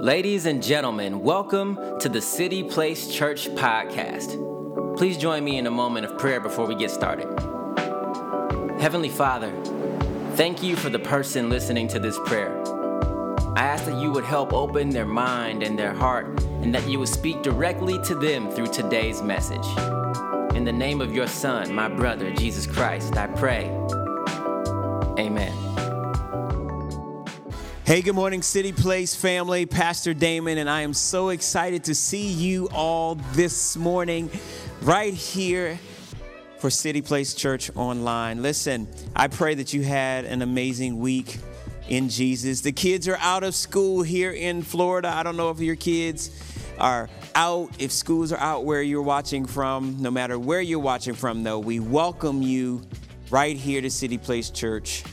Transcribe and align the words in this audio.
Ladies 0.00 0.44
and 0.44 0.62
gentlemen, 0.62 1.20
welcome 1.20 1.78
to 2.00 2.10
the 2.10 2.20
City 2.20 2.62
Place 2.62 3.08
Church 3.08 3.48
podcast. 3.48 4.36
Please 4.98 5.16
join 5.16 5.42
me 5.42 5.56
in 5.56 5.66
a 5.66 5.70
moment 5.70 6.04
of 6.04 6.18
prayer 6.18 6.38
before 6.38 6.66
we 6.66 6.74
get 6.74 6.90
started. 6.90 7.26
Heavenly 8.78 9.08
Father, 9.08 9.50
thank 10.34 10.62
you 10.62 10.76
for 10.76 10.90
the 10.90 10.98
person 10.98 11.48
listening 11.48 11.88
to 11.88 11.98
this 11.98 12.18
prayer. 12.26 12.62
I 13.56 13.62
ask 13.62 13.86
that 13.86 13.98
you 13.98 14.10
would 14.12 14.24
help 14.24 14.52
open 14.52 14.90
their 14.90 15.06
mind 15.06 15.62
and 15.62 15.78
their 15.78 15.94
heart, 15.94 16.26
and 16.60 16.74
that 16.74 16.86
you 16.86 16.98
would 16.98 17.08
speak 17.08 17.42
directly 17.42 17.98
to 18.02 18.14
them 18.14 18.50
through 18.50 18.68
today's 18.68 19.22
message. 19.22 19.66
In 20.54 20.64
the 20.64 20.74
name 20.74 21.00
of 21.00 21.14
your 21.14 21.26
Son, 21.26 21.74
my 21.74 21.88
brother, 21.88 22.30
Jesus 22.32 22.66
Christ, 22.66 23.16
I 23.16 23.28
pray. 23.28 23.70
Amen. 25.18 25.65
Hey, 27.86 28.02
good 28.02 28.16
morning, 28.16 28.42
City 28.42 28.72
Place 28.72 29.14
family. 29.14 29.64
Pastor 29.64 30.12
Damon, 30.12 30.58
and 30.58 30.68
I 30.68 30.80
am 30.80 30.92
so 30.92 31.28
excited 31.28 31.84
to 31.84 31.94
see 31.94 32.26
you 32.26 32.68
all 32.74 33.14
this 33.34 33.76
morning 33.76 34.28
right 34.82 35.14
here 35.14 35.78
for 36.58 36.68
City 36.68 37.00
Place 37.00 37.32
Church 37.32 37.70
Online. 37.76 38.42
Listen, 38.42 38.88
I 39.14 39.28
pray 39.28 39.54
that 39.54 39.72
you 39.72 39.82
had 39.82 40.24
an 40.24 40.42
amazing 40.42 40.98
week 40.98 41.38
in 41.88 42.08
Jesus. 42.08 42.60
The 42.60 42.72
kids 42.72 43.06
are 43.06 43.18
out 43.20 43.44
of 43.44 43.54
school 43.54 44.02
here 44.02 44.32
in 44.32 44.62
Florida. 44.62 45.06
I 45.06 45.22
don't 45.22 45.36
know 45.36 45.50
if 45.50 45.60
your 45.60 45.76
kids 45.76 46.32
are 46.80 47.08
out, 47.36 47.70
if 47.78 47.92
schools 47.92 48.32
are 48.32 48.40
out 48.40 48.64
where 48.64 48.82
you're 48.82 49.00
watching 49.00 49.46
from. 49.46 50.02
No 50.02 50.10
matter 50.10 50.40
where 50.40 50.60
you're 50.60 50.80
watching 50.80 51.14
from, 51.14 51.44
though, 51.44 51.60
we 51.60 51.78
welcome 51.78 52.42
you 52.42 52.82
right 53.30 53.56
here 53.56 53.80
to 53.80 53.90
City 53.90 54.18
Place 54.18 54.50
Church 54.50 55.04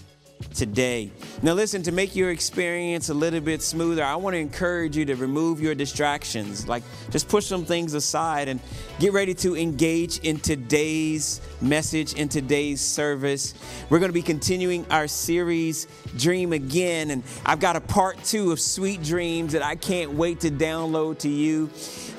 today. 0.53 1.11
Now, 1.41 1.53
listen, 1.53 1.83
to 1.83 1.91
make 1.91 2.15
your 2.15 2.31
experience 2.31 3.09
a 3.09 3.13
little 3.13 3.41
bit 3.41 3.61
smoother, 3.61 4.03
I 4.03 4.15
want 4.15 4.35
to 4.35 4.39
encourage 4.39 4.95
you 4.95 5.05
to 5.05 5.15
remove 5.15 5.61
your 5.61 5.75
distractions. 5.75 6.67
Like, 6.67 6.83
just 7.09 7.27
push 7.27 7.45
some 7.45 7.65
things 7.65 7.93
aside 7.93 8.47
and 8.47 8.59
get 8.99 9.13
ready 9.13 9.33
to 9.35 9.57
engage 9.57 10.19
in 10.19 10.39
today's 10.39 11.41
message, 11.61 12.13
in 12.13 12.29
today's 12.29 12.81
service. 12.81 13.53
We're 13.89 13.99
going 13.99 14.09
to 14.09 14.13
be 14.13 14.21
continuing 14.21 14.85
our 14.89 15.07
series, 15.07 15.87
Dream 16.17 16.53
Again, 16.53 17.11
and 17.11 17.23
I've 17.45 17.59
got 17.59 17.75
a 17.75 17.81
part 17.81 18.23
two 18.23 18.51
of 18.51 18.59
Sweet 18.59 19.03
Dreams 19.03 19.53
that 19.53 19.63
I 19.63 19.75
can't 19.75 20.13
wait 20.13 20.39
to 20.41 20.51
download 20.51 21.19
to 21.19 21.29
you. 21.29 21.69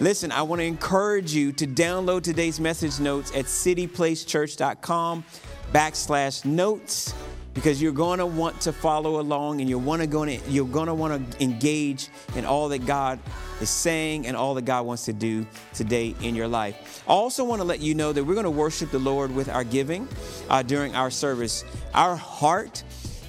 Listen, 0.01 0.33
I 0.33 0.43
want 0.43 0.61
to 0.61 0.67
encourage 0.67 1.33
you 1.33 1.53
to 1.53 1.67
download 1.67 2.23
today's 2.23 2.59
message 2.61 3.01
notes 3.01 3.31
at 3.31 3.47
cityplacechurch.com 3.47 5.25
backslash 5.73 6.45
notes 6.45 7.15
because 7.55 7.81
you're 7.81 7.93
going 7.93 8.19
to 8.19 8.27
want 8.27 8.61
to 8.63 8.73
follow 8.73 9.21
along 9.21 9.61
and 9.61 9.71
you're 9.71 9.99
to 9.99 10.07
going 10.07 10.41
to 10.41 10.51
you're 10.51 10.67
going 10.67 10.89
to 10.89 10.95
want 10.95 11.33
to 11.33 11.43
engage 11.43 12.09
in 12.37 12.45
all 12.45 12.69
that 12.69 12.85
God 12.85 13.19
is 13.61 13.71
saying 13.71 14.27
and 14.27 14.37
all 14.37 14.55
that 14.55 14.65
God 14.65 14.85
wants 14.85 15.05
to 15.07 15.13
do 15.13 15.47
today 15.73 16.15
in 16.21 16.35
your 16.35 16.49
life. 16.49 17.03
I 17.09 17.13
also 17.13 17.45
want 17.45 17.61
to 17.61 17.65
let 17.65 17.81
you 17.81 17.95
know 17.95 18.13
that 18.13 18.23
we're 18.23 18.35
going 18.35 18.45
to 18.45 18.51
worship 18.51 18.91
the 18.91 18.99
Lord 18.99 19.35
with 19.35 19.49
our 19.49 19.65
giving 19.65 20.09
uh, 20.51 20.63
during 20.63 20.95
our 20.95 21.11
service. 21.11 21.65
Our 21.95 22.17
heart 22.17 22.83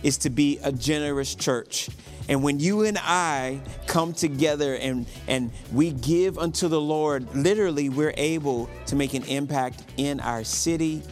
is 0.03 0.18
to 0.20 0.30
be 0.30 0.59
a 0.64 0.72
generous 0.72 1.36
church. 1.36 1.90
And 2.28 2.42
when 2.42 2.59
you 2.59 2.84
and 2.84 2.98
I 3.00 3.59
come 3.86 4.14
together 4.14 4.76
and, 4.76 5.06
and 5.28 5.52
we 5.72 5.92
give 5.92 6.40
unto 6.40 6.68
the 6.68 6.81
Lord, 6.81 7.36
literally, 7.36 7.90
we're 7.90 8.16
able 8.18 8.70
to 8.88 8.96
make 8.96 9.14
an 9.14 9.23
impact 9.26 9.84
in 9.98 10.20
our 10.20 10.44
city, 10.44 11.03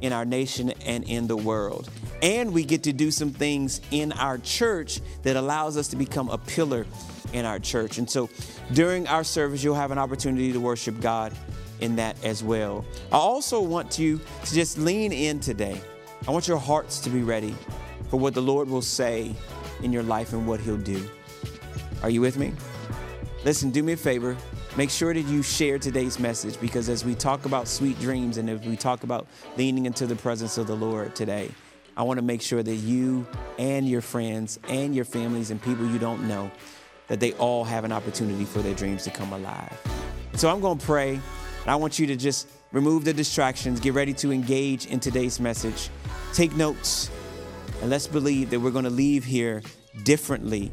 in 0.00 0.12
our 0.12 0.24
nation, 0.24 0.70
and 0.84 1.04
in 1.04 1.26
the 1.26 1.36
world 1.36 1.88
and 2.22 2.52
we 2.52 2.64
get 2.64 2.82
to 2.84 2.92
do 2.92 3.10
some 3.10 3.30
things 3.30 3.80
in 3.90 4.12
our 4.12 4.38
church 4.38 5.00
that 5.22 5.36
allows 5.36 5.76
us 5.76 5.88
to 5.88 5.96
become 5.96 6.28
a 6.28 6.38
pillar 6.38 6.86
in 7.32 7.44
our 7.44 7.58
church. 7.58 7.98
And 7.98 8.08
so 8.08 8.28
during 8.72 9.06
our 9.06 9.24
service, 9.24 9.62
you'll 9.62 9.74
have 9.74 9.90
an 9.90 9.98
opportunity 9.98 10.52
to 10.52 10.60
worship 10.60 11.00
God 11.00 11.32
in 11.80 11.96
that 11.96 12.22
as 12.24 12.44
well. 12.44 12.84
I 13.10 13.16
also 13.16 13.60
want 13.60 13.98
you 13.98 14.20
to 14.44 14.54
just 14.54 14.78
lean 14.78 15.12
in 15.12 15.40
today. 15.40 15.80
I 16.28 16.30
want 16.30 16.46
your 16.46 16.58
hearts 16.58 17.00
to 17.00 17.10
be 17.10 17.22
ready 17.22 17.54
for 18.10 18.18
what 18.18 18.34
the 18.34 18.42
Lord 18.42 18.68
will 18.68 18.82
say 18.82 19.34
in 19.82 19.92
your 19.92 20.02
life 20.02 20.32
and 20.32 20.46
what 20.46 20.60
He'll 20.60 20.76
do. 20.76 21.08
Are 22.02 22.10
you 22.10 22.20
with 22.20 22.36
me? 22.36 22.52
Listen, 23.44 23.70
do 23.70 23.82
me 23.82 23.94
a 23.94 23.96
favor. 23.96 24.36
Make 24.76 24.90
sure 24.90 25.12
that 25.12 25.22
you 25.22 25.42
share 25.42 25.80
today's 25.80 26.20
message 26.20 26.60
because 26.60 26.88
as 26.88 27.04
we 27.04 27.16
talk 27.16 27.44
about 27.44 27.66
sweet 27.66 27.98
dreams 27.98 28.36
and 28.36 28.48
as 28.48 28.60
we 28.60 28.76
talk 28.76 29.02
about 29.02 29.26
leaning 29.56 29.84
into 29.84 30.06
the 30.06 30.14
presence 30.14 30.58
of 30.58 30.68
the 30.68 30.76
Lord 30.76 31.16
today, 31.16 31.50
I 31.96 32.04
want 32.04 32.18
to 32.18 32.24
make 32.24 32.40
sure 32.40 32.62
that 32.62 32.74
you 32.76 33.26
and 33.58 33.88
your 33.88 34.00
friends 34.00 34.60
and 34.68 34.94
your 34.94 35.04
families 35.04 35.50
and 35.50 35.60
people 35.60 35.86
you 35.86 35.98
don't 35.98 36.28
know 36.28 36.52
that 37.08 37.18
they 37.18 37.32
all 37.32 37.64
have 37.64 37.84
an 37.84 37.90
opportunity 37.90 38.44
for 38.44 38.60
their 38.60 38.74
dreams 38.74 39.02
to 39.04 39.10
come 39.10 39.32
alive. 39.32 39.76
So 40.34 40.48
I'm 40.48 40.60
going 40.60 40.78
to 40.78 40.86
pray, 40.86 41.14
and 41.14 41.66
I 41.66 41.74
want 41.74 41.98
you 41.98 42.06
to 42.06 42.16
just 42.16 42.46
remove 42.70 43.04
the 43.04 43.12
distractions, 43.12 43.80
get 43.80 43.94
ready 43.94 44.14
to 44.14 44.30
engage 44.30 44.86
in 44.86 45.00
today's 45.00 45.40
message, 45.40 45.90
take 46.32 46.54
notes, 46.54 47.10
and 47.80 47.90
let's 47.90 48.06
believe 48.06 48.50
that 48.50 48.60
we're 48.60 48.70
going 48.70 48.84
to 48.84 48.90
leave 48.90 49.24
here 49.24 49.62
differently 50.04 50.70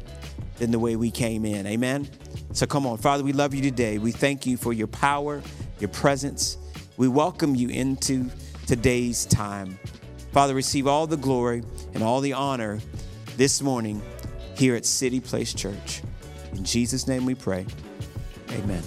than 0.58 0.70
the 0.70 0.78
way 0.78 0.94
we 0.94 1.10
came 1.10 1.44
in. 1.44 1.66
Amen. 1.66 2.08
So 2.52 2.66
come 2.66 2.86
on, 2.86 2.98
Father, 2.98 3.22
we 3.22 3.32
love 3.32 3.54
you 3.54 3.62
today. 3.62 3.98
We 3.98 4.10
thank 4.10 4.46
you 4.46 4.56
for 4.56 4.72
your 4.72 4.86
power, 4.86 5.42
your 5.80 5.88
presence. 5.88 6.56
We 6.96 7.06
welcome 7.06 7.54
you 7.54 7.68
into 7.68 8.30
today's 8.66 9.26
time. 9.26 9.78
Father, 10.32 10.54
receive 10.54 10.86
all 10.86 11.06
the 11.06 11.16
glory 11.16 11.62
and 11.94 12.02
all 12.02 12.20
the 12.20 12.32
honor 12.32 12.80
this 13.36 13.62
morning 13.62 14.02
here 14.56 14.74
at 14.74 14.84
City 14.84 15.20
Place 15.20 15.54
Church. 15.54 16.02
In 16.52 16.64
Jesus' 16.64 17.06
name 17.06 17.26
we 17.26 17.34
pray. 17.34 17.66
Amen. 18.50 18.82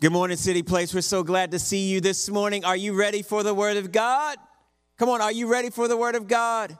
Good 0.00 0.12
morning, 0.12 0.38
City 0.38 0.62
Place. 0.62 0.94
We're 0.94 1.02
so 1.02 1.22
glad 1.22 1.50
to 1.50 1.58
see 1.58 1.90
you 1.90 2.00
this 2.00 2.30
morning. 2.30 2.64
Are 2.64 2.74
you 2.74 2.94
ready 2.94 3.20
for 3.20 3.42
the 3.42 3.52
Word 3.52 3.76
of 3.76 3.92
God? 3.92 4.38
Come 4.96 5.10
on, 5.10 5.20
are 5.20 5.30
you 5.30 5.46
ready 5.46 5.68
for 5.68 5.88
the 5.88 5.96
Word 5.98 6.14
of 6.14 6.26
God? 6.26 6.74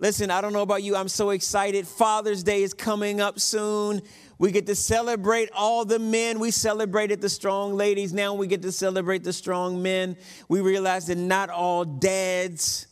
Listen, 0.00 0.28
I 0.32 0.40
don't 0.40 0.52
know 0.52 0.62
about 0.62 0.82
you, 0.82 0.96
I'm 0.96 1.06
so 1.06 1.30
excited. 1.30 1.86
Father's 1.86 2.42
Day 2.42 2.64
is 2.64 2.74
coming 2.74 3.20
up 3.20 3.38
soon. 3.38 4.02
We 4.40 4.50
get 4.50 4.66
to 4.66 4.74
celebrate 4.74 5.50
all 5.54 5.84
the 5.84 6.00
men. 6.00 6.40
We 6.40 6.50
celebrated 6.50 7.20
the 7.20 7.28
strong 7.28 7.74
ladies. 7.74 8.12
Now 8.12 8.34
we 8.34 8.48
get 8.48 8.62
to 8.62 8.72
celebrate 8.72 9.22
the 9.22 9.32
strong 9.32 9.80
men. 9.80 10.16
We 10.48 10.60
realize 10.60 11.06
that 11.06 11.16
not 11.18 11.50
all 11.50 11.84
dads 11.84 12.88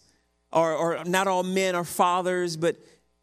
or, 0.53 0.75
or 0.75 1.04
not 1.06 1.27
all 1.27 1.43
men 1.43 1.75
are 1.75 1.83
fathers, 1.83 2.56
but 2.56 2.77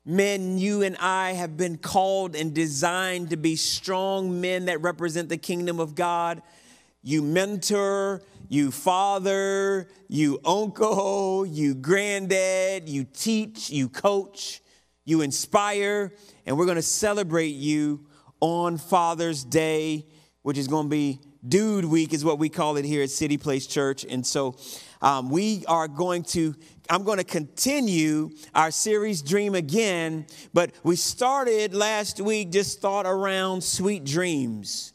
Men, 0.05 0.57
you 0.57 0.81
and 0.81 0.97
I 0.97 1.31
have 1.31 1.55
been 1.55 1.77
called 1.77 2.35
and 2.35 2.53
designed 2.53 3.29
to 3.29 3.37
be 3.37 3.55
strong 3.55 4.41
men 4.41 4.65
that 4.65 4.81
represent 4.81 5.29
the 5.29 5.37
kingdom 5.37 5.79
of 5.79 5.95
God. 5.95 6.41
You 7.01 7.21
mentor, 7.21 8.21
you 8.49 8.71
father, 8.71 9.87
you 10.09 10.39
uncle, 10.43 11.45
you 11.45 11.73
granddad, 11.73 12.89
you 12.89 13.05
teach, 13.05 13.69
you 13.69 13.87
coach, 13.87 14.61
you 15.05 15.21
inspire, 15.21 16.13
and 16.45 16.57
we're 16.57 16.65
going 16.65 16.75
to 16.75 16.81
celebrate 16.81 17.55
you 17.55 18.05
on 18.41 18.77
Father's 18.77 19.45
Day, 19.45 20.05
which 20.41 20.57
is 20.57 20.67
going 20.67 20.87
to 20.87 20.89
be 20.89 21.21
Dude 21.47 21.85
Week, 21.85 22.13
is 22.13 22.25
what 22.25 22.39
we 22.39 22.49
call 22.49 22.75
it 22.75 22.83
here 22.85 23.03
at 23.03 23.09
City 23.09 23.37
Place 23.37 23.67
Church. 23.67 24.05
And 24.09 24.25
so 24.25 24.55
um, 25.03 25.29
we 25.29 25.65
are 25.67 25.87
going 25.87 26.23
to 26.23 26.55
I'm 26.89 27.03
going 27.03 27.17
to 27.17 27.23
continue 27.23 28.31
our 28.53 28.69
series 28.69 29.21
Dream 29.21 29.55
Again, 29.55 30.25
but 30.53 30.71
we 30.83 30.97
started 30.97 31.73
last 31.73 32.19
week 32.19 32.51
just 32.51 32.81
thought 32.81 33.05
around 33.05 33.63
sweet 33.63 34.03
dreams. 34.03 34.92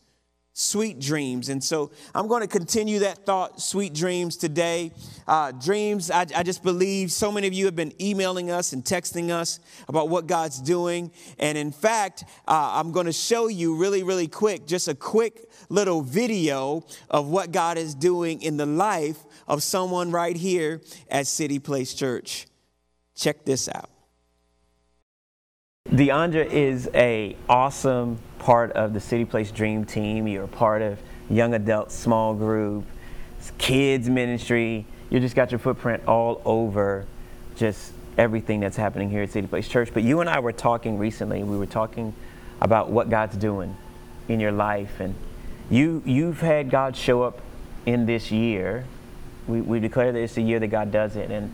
Sweet 0.60 0.98
dreams. 0.98 1.50
And 1.50 1.62
so 1.62 1.92
I'm 2.12 2.26
going 2.26 2.40
to 2.40 2.48
continue 2.48 2.98
that 2.98 3.24
thought, 3.24 3.62
sweet 3.62 3.94
dreams, 3.94 4.36
today. 4.36 4.90
Uh, 5.28 5.52
dreams, 5.52 6.10
I, 6.10 6.26
I 6.34 6.42
just 6.42 6.64
believe 6.64 7.12
so 7.12 7.30
many 7.30 7.46
of 7.46 7.52
you 7.52 7.66
have 7.66 7.76
been 7.76 7.92
emailing 8.02 8.50
us 8.50 8.72
and 8.72 8.84
texting 8.84 9.30
us 9.30 9.60
about 9.86 10.08
what 10.08 10.26
God's 10.26 10.60
doing. 10.60 11.12
And 11.38 11.56
in 11.56 11.70
fact, 11.70 12.24
uh, 12.48 12.72
I'm 12.74 12.90
going 12.90 13.06
to 13.06 13.12
show 13.12 13.46
you 13.46 13.76
really, 13.76 14.02
really 14.02 14.26
quick, 14.26 14.66
just 14.66 14.88
a 14.88 14.96
quick 14.96 15.48
little 15.68 16.02
video 16.02 16.84
of 17.08 17.28
what 17.28 17.52
God 17.52 17.78
is 17.78 17.94
doing 17.94 18.42
in 18.42 18.56
the 18.56 18.66
life 18.66 19.18
of 19.46 19.62
someone 19.62 20.10
right 20.10 20.34
here 20.34 20.82
at 21.08 21.28
City 21.28 21.60
Place 21.60 21.94
Church. 21.94 22.48
Check 23.14 23.44
this 23.44 23.68
out. 23.68 23.97
Deandra 25.90 26.44
is 26.44 26.90
a 26.92 27.34
awesome 27.48 28.18
part 28.40 28.72
of 28.72 28.92
the 28.92 29.00
City 29.00 29.24
Place 29.24 29.50
Dream 29.50 29.86
Team. 29.86 30.28
You're 30.28 30.44
a 30.44 30.48
part 30.48 30.82
of 30.82 30.98
young 31.30 31.54
adult 31.54 31.90
small 31.90 32.34
group, 32.34 32.84
kids 33.56 34.06
ministry. 34.06 34.84
You 35.08 35.18
just 35.18 35.34
got 35.34 35.50
your 35.50 35.58
footprint 35.58 36.02
all 36.06 36.42
over 36.44 37.06
just 37.56 37.94
everything 38.18 38.60
that's 38.60 38.76
happening 38.76 39.08
here 39.08 39.22
at 39.22 39.30
City 39.30 39.46
Place 39.46 39.66
Church. 39.66 39.88
But 39.94 40.02
you 40.02 40.20
and 40.20 40.28
I 40.28 40.40
were 40.40 40.52
talking 40.52 40.98
recently. 40.98 41.42
We 41.42 41.56
were 41.56 41.64
talking 41.64 42.12
about 42.60 42.90
what 42.90 43.08
God's 43.08 43.38
doing 43.38 43.74
in 44.28 44.40
your 44.40 44.52
life, 44.52 45.00
and 45.00 45.14
you 45.70 46.02
you've 46.04 46.42
had 46.42 46.68
God 46.68 46.96
show 46.96 47.22
up 47.22 47.40
in 47.86 48.04
this 48.04 48.30
year. 48.30 48.84
We, 49.46 49.62
we 49.62 49.80
declare 49.80 50.12
that 50.12 50.18
it's 50.18 50.34
the 50.34 50.42
year 50.42 50.60
that 50.60 50.68
God 50.68 50.92
does 50.92 51.16
it, 51.16 51.30
and 51.30 51.50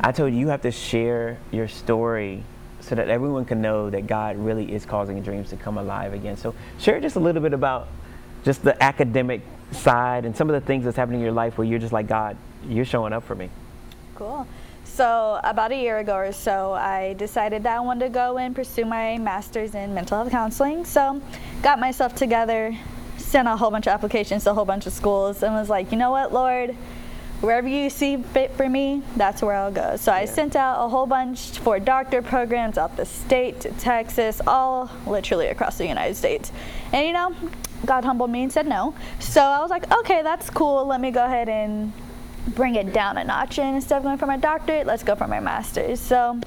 I 0.00 0.12
told 0.12 0.34
you 0.34 0.40
you 0.40 0.48
have 0.48 0.60
to 0.60 0.70
share 0.70 1.38
your 1.50 1.68
story 1.68 2.44
so 2.86 2.94
that 2.94 3.08
everyone 3.08 3.44
can 3.44 3.60
know 3.60 3.90
that 3.90 4.06
God 4.06 4.36
really 4.36 4.72
is 4.72 4.86
causing 4.86 5.20
dreams 5.20 5.50
to 5.50 5.56
come 5.56 5.76
alive 5.76 6.12
again. 6.12 6.36
So 6.36 6.54
share 6.78 7.00
just 7.00 7.16
a 7.16 7.20
little 7.20 7.42
bit 7.42 7.52
about 7.52 7.88
just 8.44 8.62
the 8.62 8.80
academic 8.80 9.42
side 9.72 10.24
and 10.24 10.36
some 10.36 10.48
of 10.48 10.54
the 10.54 10.64
things 10.64 10.84
that's 10.84 10.96
happening 10.96 11.18
in 11.20 11.24
your 11.24 11.32
life 11.32 11.58
where 11.58 11.66
you're 11.66 11.80
just 11.80 11.92
like, 11.92 12.06
God, 12.06 12.36
you're 12.68 12.84
showing 12.84 13.12
up 13.12 13.24
for 13.24 13.34
me. 13.34 13.50
Cool. 14.14 14.46
So, 14.84 15.40
about 15.42 15.72
a 15.72 15.76
year 15.76 15.98
ago 15.98 16.14
or 16.14 16.32
so, 16.32 16.72
I 16.72 17.14
decided 17.14 17.64
that 17.64 17.76
I 17.76 17.80
wanted 17.80 18.06
to 18.06 18.10
go 18.10 18.38
and 18.38 18.54
pursue 18.54 18.84
my 18.84 19.18
master's 19.18 19.74
in 19.74 19.92
mental 19.92 20.16
health 20.16 20.30
counseling. 20.30 20.84
So, 20.84 21.20
got 21.60 21.80
myself 21.80 22.14
together, 22.14 22.74
sent 23.18 23.48
a 23.48 23.56
whole 23.56 23.70
bunch 23.70 23.86
of 23.86 23.92
applications 23.92 24.44
to 24.44 24.52
a 24.52 24.54
whole 24.54 24.64
bunch 24.64 24.86
of 24.86 24.92
schools, 24.92 25.42
and 25.42 25.52
was 25.54 25.68
like, 25.68 25.90
you 25.92 25.98
know 25.98 26.12
what, 26.12 26.32
Lord, 26.32 26.74
wherever 27.40 27.68
you 27.68 27.90
see 27.90 28.16
fit 28.16 28.52
for 28.52 28.68
me, 28.68 29.02
that's 29.16 29.42
where 29.42 29.54
I'll 29.54 29.72
go. 29.72 29.96
So, 29.96 30.12
I 30.12 30.24
sent 30.24 30.56
out 30.56 30.84
a 30.84 30.88
whole 30.88 31.06
bunch 31.06 31.58
for 31.58 31.78
doctor 31.78 32.22
programs 32.22 32.78
out 32.78 32.96
the 32.96 33.04
state 33.04 33.60
to 33.60 33.70
Texas, 33.72 34.40
all 34.46 34.90
literally 35.06 35.48
across 35.48 35.78
the 35.78 35.86
United 35.86 36.16
States. 36.16 36.52
And 36.92 37.06
you 37.06 37.12
know, 37.12 37.34
God 37.84 38.04
humbled 38.04 38.30
me 38.30 38.42
and 38.42 38.52
said 38.52 38.66
no. 38.66 38.94
So, 39.20 39.42
I 39.42 39.60
was 39.60 39.70
like, 39.70 39.90
okay, 39.92 40.22
that's 40.22 40.50
cool. 40.50 40.86
Let 40.86 41.00
me 41.00 41.10
go 41.10 41.24
ahead 41.24 41.48
and 41.48 41.92
bring 42.48 42.76
it 42.76 42.92
down 42.92 43.18
a 43.18 43.24
notch 43.24 43.58
and 43.58 43.74
instead 43.74 43.98
of 43.98 44.04
going 44.04 44.18
for 44.18 44.26
my 44.26 44.36
doctorate 44.36 44.86
let's 44.86 45.02
go 45.02 45.16
for 45.16 45.26
my 45.26 45.40
master's 45.40 45.98
so 45.98 46.38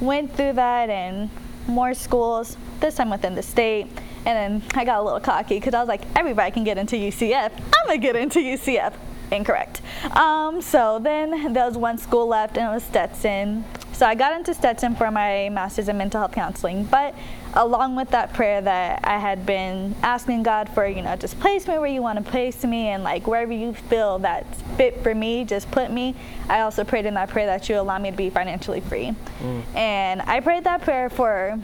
went 0.00 0.34
through 0.34 0.52
that 0.52 0.88
and 0.88 1.28
more 1.66 1.92
schools 1.92 2.56
this 2.80 2.94
time 2.94 3.10
within 3.10 3.34
the 3.34 3.42
state 3.42 3.86
and 4.24 4.62
then 4.62 4.62
i 4.74 4.84
got 4.84 4.98
a 4.98 5.02
little 5.02 5.20
cocky 5.20 5.56
because 5.56 5.74
i 5.74 5.78
was 5.78 5.88
like 5.88 6.02
everybody 6.16 6.50
can 6.50 6.64
get 6.64 6.78
into 6.78 6.96
ucf 6.96 7.52
i'm 7.52 7.86
gonna 7.86 7.98
get 7.98 8.16
into 8.16 8.38
ucf 8.38 8.94
incorrect 9.32 9.80
um, 10.12 10.60
so 10.60 10.98
then 10.98 11.52
there 11.52 11.66
was 11.66 11.76
one 11.76 11.98
school 11.98 12.26
left 12.26 12.56
and 12.56 12.68
it 12.70 12.74
was 12.74 12.82
stetson 12.84 13.64
so 13.92 14.06
i 14.06 14.14
got 14.14 14.32
into 14.32 14.52
stetson 14.54 14.94
for 14.94 15.10
my 15.10 15.48
master's 15.48 15.88
in 15.88 15.96
mental 15.96 16.20
health 16.20 16.32
counseling 16.32 16.84
but 16.84 17.14
along 17.54 17.96
with 17.96 18.10
that 18.10 18.32
prayer 18.32 18.60
that 18.60 19.00
I 19.04 19.18
had 19.18 19.44
been 19.44 19.94
asking 20.02 20.42
God 20.42 20.68
for, 20.70 20.86
you 20.86 21.02
know, 21.02 21.16
just 21.16 21.38
place 21.40 21.66
me 21.66 21.78
where 21.78 21.86
you 21.86 22.02
want 22.02 22.24
to 22.24 22.30
place 22.30 22.64
me 22.64 22.88
and 22.88 23.02
like 23.02 23.26
wherever 23.26 23.52
you 23.52 23.74
feel 23.74 24.18
that's 24.20 24.62
fit 24.76 25.02
for 25.02 25.14
me, 25.14 25.44
just 25.44 25.70
put 25.70 25.90
me. 25.90 26.14
I 26.48 26.60
also 26.60 26.84
prayed 26.84 27.06
in 27.06 27.14
that 27.14 27.28
prayer 27.28 27.46
that 27.46 27.68
you 27.68 27.78
allow 27.78 27.98
me 27.98 28.10
to 28.10 28.16
be 28.16 28.30
financially 28.30 28.80
free. 28.80 29.14
Mm. 29.40 29.76
And 29.76 30.22
I 30.22 30.40
prayed 30.40 30.64
that 30.64 30.82
prayer 30.82 31.10
for 31.10 31.58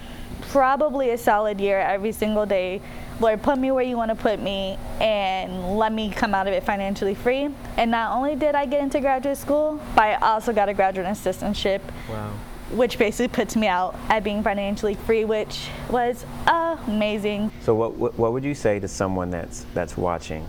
probably 0.50 1.11
a 1.11 1.19
solid 1.19 1.61
year 1.61 1.79
every 1.79 2.12
single 2.12 2.47
day. 2.47 2.81
Lord, 3.20 3.43
put 3.43 3.59
me 3.59 3.73
where 3.73 3.85
you 3.85 3.97
want 3.97 4.11
to 4.11 4.15
put 4.15 4.41
me 4.41 4.79
and 5.00 5.76
let 5.76 5.93
me 5.93 6.11
come 6.11 6.35
out 6.35 6.47
of 6.47 6.53
it 6.53 6.62
financially 6.62 7.15
free. 7.15 7.49
And 7.76 7.91
not 7.91 8.17
only 8.17 8.37
did 8.37 8.55
I 8.55 8.65
get 8.67 8.81
into 8.81 9.00
graduate 9.00 9.37
school, 9.37 9.81
but 9.97 10.03
I 10.03 10.15
also 10.15 10.53
got 10.53 10.69
a 10.69 10.75
graduate 10.75 11.06
assistantship. 11.06 11.81
Wow 12.09 12.32
which 12.70 12.99
basically 12.99 13.29
puts 13.29 13.56
me 13.56 13.67
out 13.67 13.99
at 14.09 14.23
being 14.23 14.43
financially 14.43 14.94
free, 14.94 15.25
which 15.25 15.69
was 15.88 16.26
amazing. 16.47 17.50
So, 17.62 17.75
what, 17.75 17.94
what, 17.94 18.19
what 18.19 18.32
would 18.32 18.44
you 18.44 18.55
say 18.55 18.79
to 18.79 18.88
someone 18.88 19.31
that's 19.31 19.65
that's 19.75 19.97
watching 19.97 20.47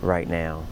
right 0.00 0.28
now, 0.28 0.64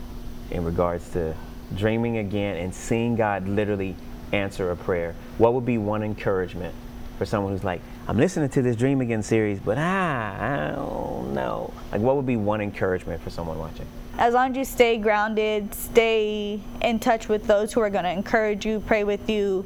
in 0.50 0.64
regards 0.64 1.08
to 1.10 1.34
dreaming 1.74 2.18
again 2.18 2.56
and 2.56 2.72
seeing 2.72 3.16
God 3.16 3.48
literally 3.48 3.96
answer 4.32 4.70
a 4.70 4.76
prayer? 4.76 5.14
What 5.38 5.54
would 5.54 5.66
be 5.66 5.78
one 5.78 6.02
encouragement 6.02 6.74
for 7.18 7.26
someone 7.26 7.52
who's 7.52 7.64
like, 7.64 7.80
I'm 8.08 8.18
listening 8.18 8.48
to 8.50 8.62
this 8.62 8.76
Dream 8.76 9.00
Again 9.00 9.22
series, 9.22 9.58
but 9.58 9.78
ah, 9.78 10.36
I 10.38 10.74
don't 10.76 11.34
know. 11.34 11.72
Like, 11.90 12.00
what 12.00 12.14
would 12.14 12.26
be 12.26 12.36
one 12.36 12.60
encouragement 12.60 13.20
for 13.20 13.30
someone 13.30 13.58
watching? 13.58 13.86
As 14.16 14.32
long 14.32 14.52
as 14.52 14.56
you 14.56 14.64
stay 14.64 14.96
grounded, 14.96 15.74
stay 15.74 16.60
in 16.80 17.00
touch 17.00 17.28
with 17.28 17.48
those 17.48 17.72
who 17.72 17.80
are 17.80 17.90
going 17.90 18.04
to 18.04 18.12
encourage 18.12 18.64
you, 18.64 18.78
pray 18.78 19.02
with 19.02 19.28
you, 19.28 19.64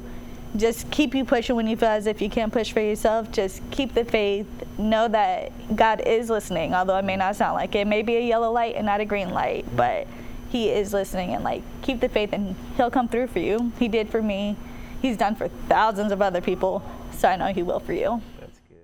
just 0.56 0.90
keep 0.90 1.14
you 1.14 1.24
pushing 1.24 1.54
when 1.54 1.66
you 1.66 1.76
feel 1.76 1.90
as 1.90 2.06
if 2.06 2.22
you 2.22 2.30
can't 2.30 2.50
push 2.50 2.72
for 2.72 2.80
yourself. 2.80 3.30
Just 3.30 3.62
keep 3.70 3.92
the 3.92 4.06
faith. 4.06 4.46
Know 4.78 5.06
that 5.08 5.76
God 5.76 6.00
is 6.06 6.30
listening, 6.30 6.74
although 6.74 6.96
it 6.96 7.04
may 7.04 7.16
not 7.16 7.36
sound 7.36 7.54
like 7.54 7.74
it. 7.74 7.80
it 7.80 7.86
may 7.86 8.00
be 8.00 8.16
a 8.16 8.20
yellow 8.20 8.50
light 8.50 8.74
and 8.74 8.86
not 8.86 9.00
a 9.00 9.04
green 9.04 9.30
light, 9.30 9.64
but 9.76 10.06
He 10.48 10.70
is 10.70 10.94
listening. 10.94 11.34
And 11.34 11.44
like, 11.44 11.62
keep 11.82 12.00
the 12.00 12.08
faith, 12.08 12.32
and 12.32 12.56
He'll 12.76 12.90
come 12.90 13.06
through 13.06 13.26
for 13.26 13.38
you. 13.38 13.70
He 13.78 13.86
did 13.86 14.08
for 14.08 14.22
me. 14.22 14.56
He's 15.00 15.16
done 15.16 15.34
for 15.34 15.48
thousands 15.68 16.10
of 16.10 16.20
other 16.20 16.40
people, 16.40 16.82
so 17.12 17.28
I 17.28 17.36
know 17.36 17.52
He 17.52 17.62
will 17.62 17.80
for 17.80 17.92
you. 17.92 18.20
That's 18.38 18.60
good. 18.68 18.78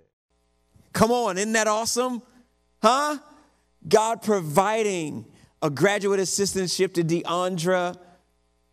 Come 0.92 1.10
on, 1.10 1.38
isn't 1.38 1.52
that 1.52 1.66
awesome? 1.66 2.22
Huh? 2.82 3.18
God 3.88 4.22
providing 4.22 5.26
a 5.62 5.70
graduate 5.70 6.20
assistantship 6.20 6.94
to 6.94 7.04
Deandra 7.04 7.96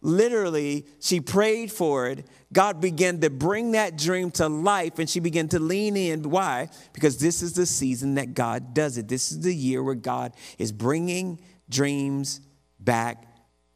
literally, 0.04 0.86
she 1.00 1.20
prayed 1.20 1.72
for 1.72 2.08
it. 2.08 2.28
God 2.52 2.80
began 2.80 3.22
to 3.22 3.30
bring 3.30 3.72
that 3.72 3.98
dream 3.98 4.30
to 4.32 4.48
life 4.48 5.00
and 5.00 5.10
she 5.10 5.20
began 5.20 5.48
to 5.50 5.60
lean 5.60 5.98
in. 5.98 6.30
Why? 6.30 6.70
Because 6.92 7.18
this 7.18 7.42
is 7.42 7.54
the 7.54 7.66
season 7.66 8.16
that 8.16 8.36
God 8.36 8.74
does 8.76 8.98
it. 8.98 9.08
This 9.08 9.32
is 9.32 9.40
the 9.40 9.56
year 9.56 9.82
where 9.82 9.96
God 9.96 10.34
is 10.60 10.72
bringing 10.72 11.40
dreams 11.70 12.42
back 12.80 13.26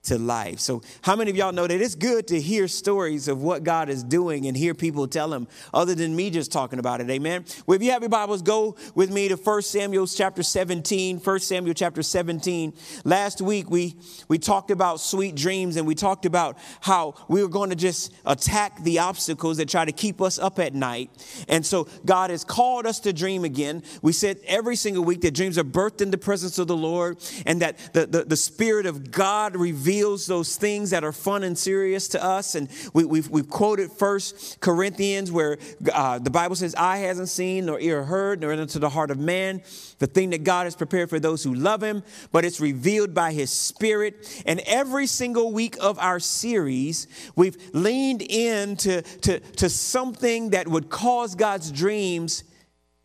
to 0.08 0.18
life. 0.18 0.60
So, 0.60 0.82
how 1.02 1.16
many 1.16 1.30
of 1.30 1.38
y'all 1.38 1.52
know 1.52 1.68
that 1.68 1.82
it's 1.82 1.96
good 1.96 2.28
to 2.28 2.40
hear 2.40 2.68
stories 2.68 3.28
of 3.28 3.42
what 3.42 3.64
God 3.64 3.90
is 3.90 4.04
doing 4.04 4.48
and 4.48 4.56
hear 4.56 4.74
people 4.74 5.08
tell 5.08 5.30
them 5.30 5.48
other 5.74 5.96
than 5.96 6.16
me 6.16 6.30
just 6.30 6.52
talking 6.52 6.80
about 6.80 7.02
it? 7.02 7.10
Amen. 7.10 7.46
Well, 7.66 7.76
if 7.76 7.84
you 7.84 7.92
have 7.92 8.02
your 8.02 8.10
Bibles, 8.10 8.42
go 8.42 8.76
with 8.96 9.12
me 9.12 9.28
to 9.28 9.36
1 9.36 9.62
Samuel 9.64 10.08
chapter 10.08 10.44
17. 10.44 11.20
1 11.20 11.40
Samuel 11.40 11.74
chapter 11.74 12.02
17. 12.02 12.74
Last 13.04 13.42
week 13.42 13.70
we 13.70 13.96
we 14.30 14.38
talked 14.38 14.72
about 14.72 15.02
sweet 15.02 15.36
dreams 15.36 15.76
and 15.76 15.86
we 15.86 15.96
talked 15.96 16.26
about 16.26 16.58
how 16.80 17.16
we 17.28 17.44
were 17.44 17.50
going 17.50 17.70
to 17.70 17.76
just 17.76 18.14
attack 18.26 18.82
the 18.84 19.00
obstacles 19.00 19.58
that 19.58 19.68
try 19.68 19.84
to 19.84 19.92
keep 19.92 20.22
us 20.22 20.40
up 20.40 20.58
at 20.58 20.74
night. 20.74 21.12
And 21.50 21.66
so 21.66 21.88
God 22.06 22.30
has 22.30 22.44
called 22.46 22.86
us 22.86 23.02
to 23.02 23.12
dream 23.12 23.44
again. 23.44 23.84
We 24.02 24.14
said 24.14 24.40
every 24.46 24.78
single 24.78 25.04
week 25.04 25.22
that 25.22 25.34
dreams 25.34 25.58
are 25.58 25.66
birthed 25.66 26.02
in 26.02 26.12
the 26.12 26.18
presence 26.18 26.58
of 26.60 26.68
the 26.68 26.78
Lord 26.78 27.18
and 27.46 27.62
that 27.62 27.78
the, 27.94 28.06
the, 28.06 28.24
the 28.24 28.38
Spirit 28.38 28.86
of 28.86 29.12
God 29.12 29.56
reveals 29.56 29.97
reveals 29.98 30.28
those 30.28 30.58
things 30.58 30.92
that 30.92 31.04
are 31.04 31.12
fun 31.12 31.44
and 31.44 31.58
serious 31.58 32.08
to 32.10 32.24
us. 32.24 32.54
And 32.54 32.70
we, 32.94 33.04
we've, 33.04 33.30
we've 33.30 33.50
quoted 33.50 33.92
First 33.92 34.60
Corinthians, 34.60 35.32
where 35.32 35.58
uh, 35.92 36.20
the 36.20 36.30
Bible 36.30 36.56
says, 36.56 36.76
"Eye 36.76 36.98
hasn't 36.98 37.30
seen, 37.30 37.66
nor 37.66 37.80
ear 37.80 38.04
heard, 38.04 38.42
nor 38.42 38.52
into 38.54 38.78
the 38.78 38.90
heart 38.90 39.10
of 39.10 39.18
man 39.18 39.62
the 39.98 40.06
thing 40.06 40.30
that 40.30 40.44
God 40.44 40.66
has 40.66 40.76
prepared 40.76 41.10
for 41.10 41.20
those 41.20 41.44
who 41.44 41.56
love 41.56 41.82
Him, 41.82 42.04
but 42.32 42.46
it's 42.46 42.60
revealed 42.60 43.16
by 43.16 43.34
His 43.34 43.52
Spirit." 43.52 44.44
And 44.46 44.60
every 44.68 45.08
single 45.08 45.52
week 45.52 45.76
of 45.82 45.98
our 45.98 46.20
series, 46.20 47.08
we've 47.36 47.58
leaned 47.74 48.22
into 48.22 49.02
to, 49.02 49.40
to 49.40 49.70
something 49.70 50.52
that 50.52 50.68
would 50.68 50.90
cause 50.90 51.34
God's 51.34 51.72
dreams 51.72 52.44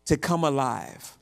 to 0.05 0.17
come 0.17 0.43
alive. 0.43 1.17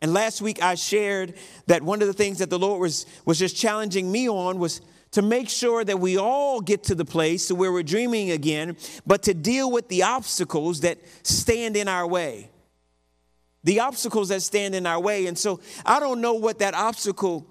And 0.00 0.12
last 0.12 0.42
week 0.42 0.62
I 0.62 0.74
shared 0.74 1.34
that 1.66 1.82
one 1.82 2.02
of 2.02 2.08
the 2.08 2.14
things 2.14 2.38
that 2.38 2.50
the 2.50 2.58
Lord 2.58 2.80
was, 2.80 3.06
was 3.24 3.38
just 3.38 3.56
challenging 3.56 4.10
me 4.10 4.28
on 4.28 4.58
was 4.58 4.80
to 5.12 5.22
make 5.22 5.48
sure 5.48 5.84
that 5.84 6.00
we 6.00 6.18
all 6.18 6.60
get 6.60 6.82
to 6.84 6.94
the 6.94 7.04
place 7.04 7.50
where 7.50 7.72
we're 7.72 7.84
dreaming 7.84 8.32
again, 8.32 8.76
but 9.06 9.22
to 9.22 9.32
deal 9.32 9.70
with 9.70 9.88
the 9.88 10.02
obstacles 10.02 10.80
that 10.80 10.98
stand 11.22 11.76
in 11.76 11.86
our 11.86 12.06
way. 12.06 12.50
The 13.62 13.80
obstacles 13.80 14.28
that 14.30 14.42
stand 14.42 14.74
in 14.74 14.86
our 14.86 15.00
way. 15.00 15.26
And 15.26 15.38
so 15.38 15.60
I 15.86 16.00
don't 16.00 16.20
know 16.20 16.34
what 16.34 16.58
that 16.58 16.74
obstacle 16.74 17.46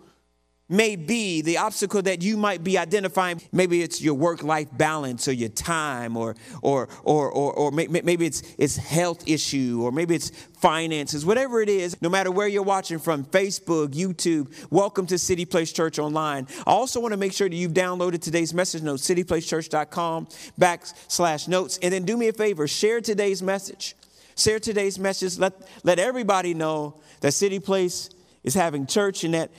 may 0.74 0.96
be 0.96 1.42
the 1.42 1.58
obstacle 1.58 2.01
that 2.01 2.22
you 2.24 2.36
might 2.36 2.63
be 2.63 2.77
identifying. 2.77 3.39
Maybe 3.51 3.82
it's 3.82 4.01
your 4.01 4.15
work 4.15 4.44
life 4.44 4.68
balance 4.74 5.27
or 5.27 5.34
your 5.34 5.50
time 5.50 6.18
or 6.18 6.36
or 6.62 6.89
or 7.03 7.32
or, 7.32 7.53
or 7.53 7.72
maybe 7.72 8.25
it's 8.25 8.42
it's 8.58 8.75
health 8.75 9.24
issue 9.27 9.82
or 9.84 9.92
maybe 9.92 10.15
it's 10.15 10.32
finances. 10.60 11.25
Whatever 11.25 11.62
it 11.62 11.70
is 11.70 11.96
no 12.01 12.10
matter 12.10 12.32
where 12.32 12.48
you're 12.48 12.63
watching 12.63 12.98
from 12.98 13.24
facebook 13.25 13.89
youtube 13.89 14.51
welcome 14.72 15.06
to 15.06 15.18
city 15.18 15.46
place 15.46 15.72
church 15.72 16.00
online. 16.00 16.48
I 16.65 16.72
also 16.72 17.00
want 17.00 17.12
to 17.12 17.18
make 17.18 17.34
sure 17.34 17.48
that 17.48 17.56
you've 17.56 17.74
downloaded 17.74 18.22
today's 18.22 18.53
message 18.53 18.82
notes 18.82 19.08
cityplacechurch.com 19.08 20.27
backslash 20.60 21.48
notes. 21.48 21.77
And 21.82 21.94
then 21.94 22.03
do 22.03 22.18
me 22.18 22.30
a 22.30 22.34
favor 22.34 22.68
share 22.68 23.00
today's 23.00 23.44
message. 23.44 23.96
Share 24.36 24.60
today's 24.60 24.98
message. 24.98 25.38
Let 25.38 25.53
let 25.84 26.00
everybody 26.00 26.56
know 26.56 27.00
that 27.22 27.34
city 27.34 27.60
place 27.60 28.10
is 28.44 28.53
having 28.53 28.86
church 28.86 29.24
and 29.24 29.34
that 29.34 29.51